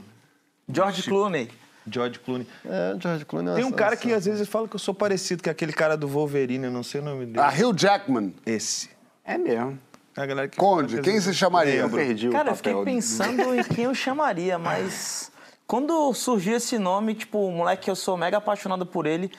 George 0.67 1.03
Clooney. 1.03 1.49
George 1.89 2.19
Clooney. 2.19 2.47
É, 2.65 2.95
George 2.99 3.25
Clooney. 3.25 3.55
Tem 3.55 3.63
um 3.63 3.69
nossa, 3.69 3.77
cara 3.77 3.95
que 3.97 4.11
às 4.13 4.25
vezes 4.25 4.47
fala 4.47 4.67
que 4.67 4.75
eu 4.75 4.79
sou 4.79 4.93
parecido, 4.93 5.43
que 5.43 5.49
é 5.49 5.51
aquele 5.51 5.73
cara 5.73 5.95
do 5.95 6.07
Wolverine, 6.07 6.65
eu 6.65 6.71
não 6.71 6.83
sei 6.83 7.01
o 7.01 7.03
nome 7.03 7.25
dele. 7.25 7.39
a 7.39 7.49
Hugh 7.49 7.73
Jackman. 7.77 8.33
Esse. 8.45 8.89
É 9.23 9.37
mesmo. 9.37 9.79
A 10.15 10.25
galera 10.25 10.47
que 10.47 10.57
Conde, 10.57 11.01
quem 11.01 11.19
você 11.19 11.33
chamaria? 11.33 11.75
Eu 11.75 11.89
perdi 11.89 12.29
Cara, 12.29 12.49
o 12.49 12.51
eu 12.51 12.55
fiquei 12.55 12.73
pensando 12.85 13.53
em 13.53 13.63
quem 13.63 13.83
eu 13.83 13.93
chamaria, 13.93 14.57
mas 14.57 15.29
quando 15.67 16.13
surgiu 16.13 16.55
esse 16.55 16.79
nome, 16.79 17.15
tipo, 17.15 17.37
o 17.39 17.51
moleque 17.51 17.83
que 17.83 17.91
eu 17.91 17.95
sou 17.95 18.15
mega 18.15 18.37
apaixonado 18.37 18.85
por 18.85 19.05
ele, 19.05 19.29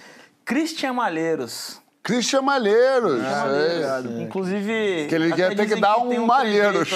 Christian 0.44 0.92
Malheiros. 0.92 1.80
Christian 2.02 2.42
Malheiros. 2.42 3.22
Ah, 3.24 4.02
É. 4.04 4.22
Inclusive. 4.22 5.06
Que 5.08 5.14
ele 5.14 5.32
até 5.32 5.50
ia 5.50 5.56
ter 5.56 5.66
que 5.66 5.80
dar 5.80 5.94
tem 5.94 6.18
um 6.20 6.26
Malheiros. 6.26 6.90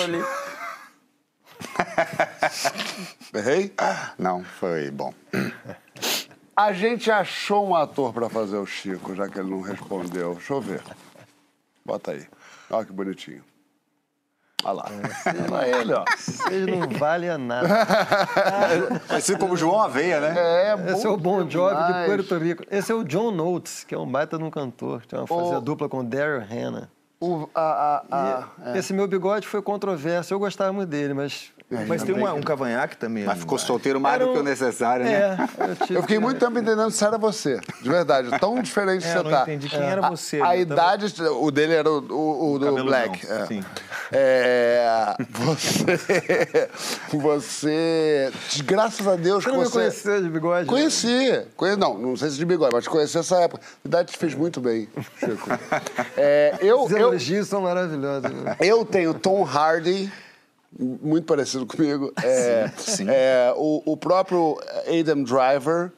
Errei? 3.35 3.73
Não, 4.19 4.43
foi 4.45 4.91
bom. 4.91 5.13
A 6.57 6.73
gente 6.73 7.11
achou 7.11 7.67
um 7.69 7.75
ator 7.75 8.13
pra 8.13 8.29
fazer 8.29 8.57
o 8.57 8.67
Chico, 8.67 9.15
já 9.15 9.29
que 9.29 9.39
ele 9.39 9.51
não 9.51 9.61
respondeu. 9.63 10.35
Deixa 10.35 10.53
eu 10.53 10.61
ver. 10.61 10.83
Bota 11.85 12.13
aí. 12.13 12.27
Olha 12.71 12.85
que 12.85 12.93
bonitinho. 12.93 13.43
Olha 14.63 14.73
lá. 14.75 14.87
Olha 15.51 15.79
ele, 15.81 15.93
ó. 15.95 16.05
Vocês 16.19 16.67
não 16.67 16.87
valem 16.99 17.31
a 17.31 17.39
nada. 17.39 17.69
Parecido 19.09 19.39
como 19.39 19.57
João 19.57 19.81
Aveia, 19.81 20.21
né? 20.21 20.35
É, 20.37 20.93
Esse 20.93 21.07
é 21.07 21.09
o 21.09 21.17
Bon 21.17 21.49
Jovi 21.49 21.75
de. 21.95 22.05
Puerto 22.05 22.37
Rico. 22.39 22.63
Esse 22.71 22.93
é 22.93 22.95
o 22.95 23.03
John 23.03 23.31
Notes, 23.31 23.85
que 23.85 23.95
é 23.95 23.99
um 23.99 24.07
baita 24.07 24.37
de 24.37 24.45
um 24.45 24.51
cantor. 24.51 25.07
Tem 25.07 25.19
uma 25.19 25.27
fazia 25.27 25.57
O- 25.59 25.61
dupla 25.63 25.89
com 25.89 26.01
o 26.01 26.05
Daryl 26.05 26.43
Hannah. 26.45 26.91
O, 27.21 27.47
a, 27.55 28.03
a, 28.11 28.43
a, 28.71 28.75
E 28.75 28.79
Esse 28.79 28.95
meu 28.95 29.07
bigode 29.07 29.47
foi 29.47 29.61
controverso. 29.61 30.33
Eu 30.33 30.39
gostava 30.39 30.73
muito 30.73 30.89
dele, 30.89 31.13
mas... 31.13 31.53
Mas 31.87 32.03
tem 32.03 32.13
uma- 32.17 32.33
um 32.33 32.41
cavanhaque 32.43 32.97
também. 32.97 33.23
Mas 33.25 33.39
ficou 33.39 33.57
solteiro 33.57 34.01
mais 34.01 34.17
Era 34.17 34.25
do 34.27 34.33
que 34.33 34.39
o 34.39 34.41
um- 34.41 34.45
necessário, 34.45 35.05
né? 35.05 35.13
É, 35.13 35.71
eu 35.71 35.77
tive 35.87 35.95
Eu 35.99 36.03
fiquei 36.03 36.17
que- 36.17 36.23
muito 36.23 36.41
tempo 36.41 36.59
entendendo 36.59 36.91
se 36.91 37.05
era 37.05 37.17
você. 37.17 37.61
De 37.81 37.89
verdade. 37.89 38.29
Tão 38.41 38.61
diferente 38.61 39.07
É, 39.07 39.13
que 39.13 39.19
eu 39.19 39.23
você 39.23 39.29
não 39.31 39.37
tá. 39.37 39.43
entendi 39.43 39.69
quem 39.69 39.81
era 39.81 40.05
A- 40.05 40.11
você, 40.11 40.41
A, 40.41 40.49
né? 40.49 40.63
Eu 40.63 40.67
tava- 40.67 40.97
idade, 40.97 41.15
o 41.31 41.51
dele 41.53 41.75
era 41.75 41.89
o, 41.89 41.99
o, 42.13 42.53
o 42.55 42.59
do 42.59 42.85
Black. 42.85 43.25
é. 43.25 43.47
sim. 43.47 43.63
É, 44.13 45.15
você. 45.31 46.69
Você. 47.13 48.33
Graças 48.65 49.07
a 49.07 49.17
Deus 49.17 49.45
Você 49.45 49.51
não 49.51 49.59
me 49.59 49.65
você. 49.65 49.73
conheceu 49.73 50.23
de 50.23 50.29
bigode? 50.29 50.67
Conheci. 50.67 51.45
Conhe- 51.57 51.77
Não, 51.77 51.97
não 51.99 52.17
sei 52.17 52.31
se 52.31 52.37
de 52.37 52.45
bigode, 52.45 52.75
mas 52.75 52.87
conheci 52.89 53.19
essa 53.19 53.37
época. 53.41 53.63
A 53.85 53.89
idade 53.89 54.13
te 54.13 54.19
fez 54.19 54.35
muito 54.35 54.61
bem, 54.61 54.89
Chico. 55.19 55.49
É, 56.17 56.57
eu, 56.61 56.85
Os 56.85 56.91
eu, 56.93 56.99
elogios 56.99 57.49
são 57.49 57.63
maravilhosos. 57.63 58.31
né? 58.31 58.57
eu 58.61 58.85
tenho 58.85 59.15
Tom 59.15 59.45
Hardy, 59.45 60.13
muito 60.79 61.25
parecido 61.25 61.67
comigo. 61.67 62.13
É, 62.23 62.71
é, 63.09 63.53
o, 63.57 63.83
o 63.93 63.97
próprio 63.97 64.59
Adam 64.87 65.23
Driver, 65.23 65.93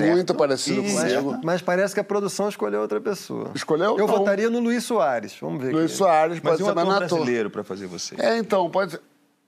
muito 0.00 0.34
parecido 0.34 0.82
Mas, 0.82 1.12
comigo. 1.14 1.40
mas 1.44 1.62
parece 1.62 1.94
que 1.94 2.00
a 2.00 2.04
produção 2.04 2.48
escolheu 2.48 2.80
outra 2.80 3.00
pessoa. 3.00 3.50
Escolheu? 3.54 3.98
Eu 3.98 4.06
Não. 4.06 4.18
votaria 4.18 4.48
no 4.50 4.60
Luiz 4.60 4.84
Soares. 4.84 5.36
Vamos 5.40 5.62
ver. 5.62 5.72
Luiz. 5.72 5.92
Soares 5.92 6.40
Mas 6.42 6.52
pode 6.58 6.60
e 6.60 6.64
um 6.64 6.66
ser, 6.68 6.74
mas 6.74 6.84
não 6.84 6.90
ator 6.92 7.02
é 7.02 7.06
ator. 7.06 7.18
brasileiro 7.18 7.50
pra 7.50 7.64
fazer 7.64 7.86
você? 7.86 8.14
É, 8.18 8.36
então, 8.38 8.68
pode 8.70 8.92
ser. 8.92 9.00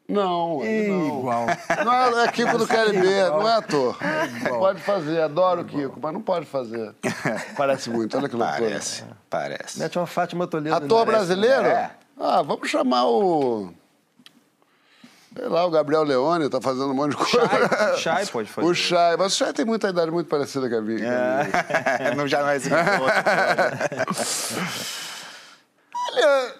Não, 0.08 0.62
ele 0.62 0.88
não. 0.88 1.18
Igual. 1.18 1.46
Não 1.84 1.92
é, 2.20 2.24
é 2.24 2.28
Kiko 2.32 2.58
do 2.58 2.66
KLB, 2.68 3.28
não 3.28 3.48
é 3.48 3.54
ator. 3.56 3.98
Pode 4.48 4.80
fazer, 4.82 5.20
adoro 5.20 5.62
o 5.62 5.64
Kiko, 5.64 5.98
mas 6.00 6.12
não 6.12 6.22
pode 6.22 6.46
fazer. 6.46 6.94
Parece 7.56 7.90
muito, 7.90 8.16
olha 8.16 8.28
que 8.28 8.36
loucura. 8.36 8.60
Parece, 8.60 9.02
parece. 9.28 9.78
Mete 9.80 9.98
uma 9.98 10.06
Fátima 10.06 10.46
Toledo. 10.46 10.76
Ator 10.76 11.02
ali. 11.02 11.06
brasileiro? 11.10 11.66
É. 11.66 11.90
Ah, 12.18 12.40
vamos 12.40 12.70
chamar 12.70 13.04
o. 13.08 13.72
Sei 15.36 15.48
lá, 15.48 15.66
o 15.66 15.70
Gabriel 15.70 16.02
Leone 16.02 16.48
tá 16.48 16.60
fazendo 16.60 16.90
um 16.90 16.94
monte 16.94 17.10
de 17.10 17.16
coisa. 17.18 17.96
Chay, 17.96 18.24
Chay 18.24 18.26
pode 18.32 18.48
fazer. 18.48 18.66
O 18.66 18.74
Chay, 18.74 19.16
mas 19.18 19.34
o 19.34 19.36
Chay 19.36 19.52
tem 19.52 19.64
muita 19.66 19.88
idade 19.88 20.10
muito 20.10 20.28
parecida 20.28 20.68
com 20.68 20.76
a 20.76 20.80
minha. 20.80 21.06
É. 21.06 22.14
não 22.16 22.26
já 22.26 22.40
não 22.42 22.48
é 22.48 22.56
esse 22.56 22.70
Olha, 26.12 26.54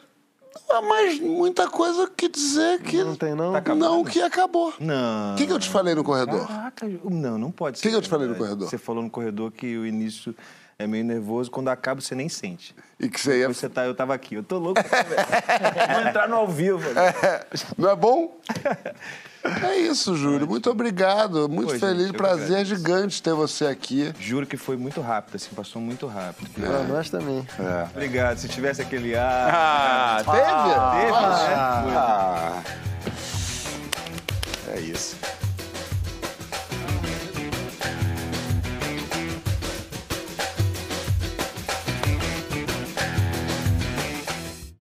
não 0.69 0.77
há 0.77 0.83
mais 0.83 1.21
muita 1.21 1.69
coisa 1.69 2.05
o 2.05 2.11
que 2.11 2.29
dizer 2.29 2.81
que. 2.83 3.03
Não 3.03 3.15
tem, 3.17 3.35
não? 3.35 3.53
Tá 3.61 3.75
não, 3.75 4.05
que 4.05 4.21
acabou. 4.21 4.75
Não. 4.79 5.33
O 5.35 5.37
que, 5.37 5.47
que 5.47 5.53
eu 5.53 5.59
te 5.59 5.71
falei 5.71 5.95
no 5.95 6.05
corredor? 6.05 6.47
Caraca, 6.47 6.87
não, 7.05 7.39
não 7.39 7.51
pode 7.51 7.77
O 7.77 7.81
ser. 7.81 7.83
que, 7.85 7.91
que 7.91 7.97
eu 7.97 8.03
te 8.03 8.09
falei 8.09 8.27
no 8.27 8.35
verdade. 8.35 8.51
corredor? 8.55 8.71
Você 8.71 8.79
falou 8.79 9.03
no 9.03 9.11
corredor 9.11 9.51
que 9.53 9.77
o 9.79 9.87
início 9.87 10.35
é 10.79 10.87
meio 10.87 11.05
nervoso, 11.05 11.51
quando 11.51 11.69
acaba 11.69 12.01
você 12.01 12.15
nem 12.15 12.29
sente. 12.29 12.75
E 13.01 13.09
que 13.09 13.21
você 13.21 13.41
ia. 13.41 13.49
Você 13.49 13.69
tá, 13.69 13.85
eu 13.85 13.95
tava 13.95 14.15
aqui, 14.15 14.35
eu 14.35 14.43
tô 14.43 14.59
louco. 14.59 14.81
Vou 15.93 16.09
entrar 16.09 16.29
no 16.29 16.37
ao 16.37 16.49
vivo. 16.49 16.83
Não 17.79 17.91
é 17.91 17.97
bom? 17.97 18.37
É 19.63 19.77
isso, 19.79 20.17
Júlio. 20.17 20.47
Muito 20.47 20.69
obrigado. 20.71 21.49
Muito 21.49 21.73
Pô, 21.75 21.79
feliz. 21.79 22.07
gente, 22.09 22.17
Prazer 22.17 22.45
agradeço. 22.47 22.75
gigante 22.77 23.23
ter 23.23 23.33
você 23.33 23.67
aqui. 23.67 24.13
Juro 24.19 24.45
que 24.47 24.57
foi 24.57 24.77
muito 24.77 25.01
rápido, 25.01 25.37
assim, 25.37 25.51
passou 25.55 25.81
muito 25.81 26.07
rápido. 26.07 26.51
Pra 26.51 26.83
nós 26.83 27.09
também. 27.11 27.47
Obrigado. 27.95 28.39
Se 28.39 28.49
tivesse 28.49 28.83
aquele 28.83 29.15
ar. 29.15 29.51
Ah, 29.55 30.23
teve? 30.25 30.37
teve, 31.01 31.13
Ah. 31.17 31.83
né? 31.87 31.95
Ah, 31.97 32.63
é 34.75 34.81
isso. 34.81 35.17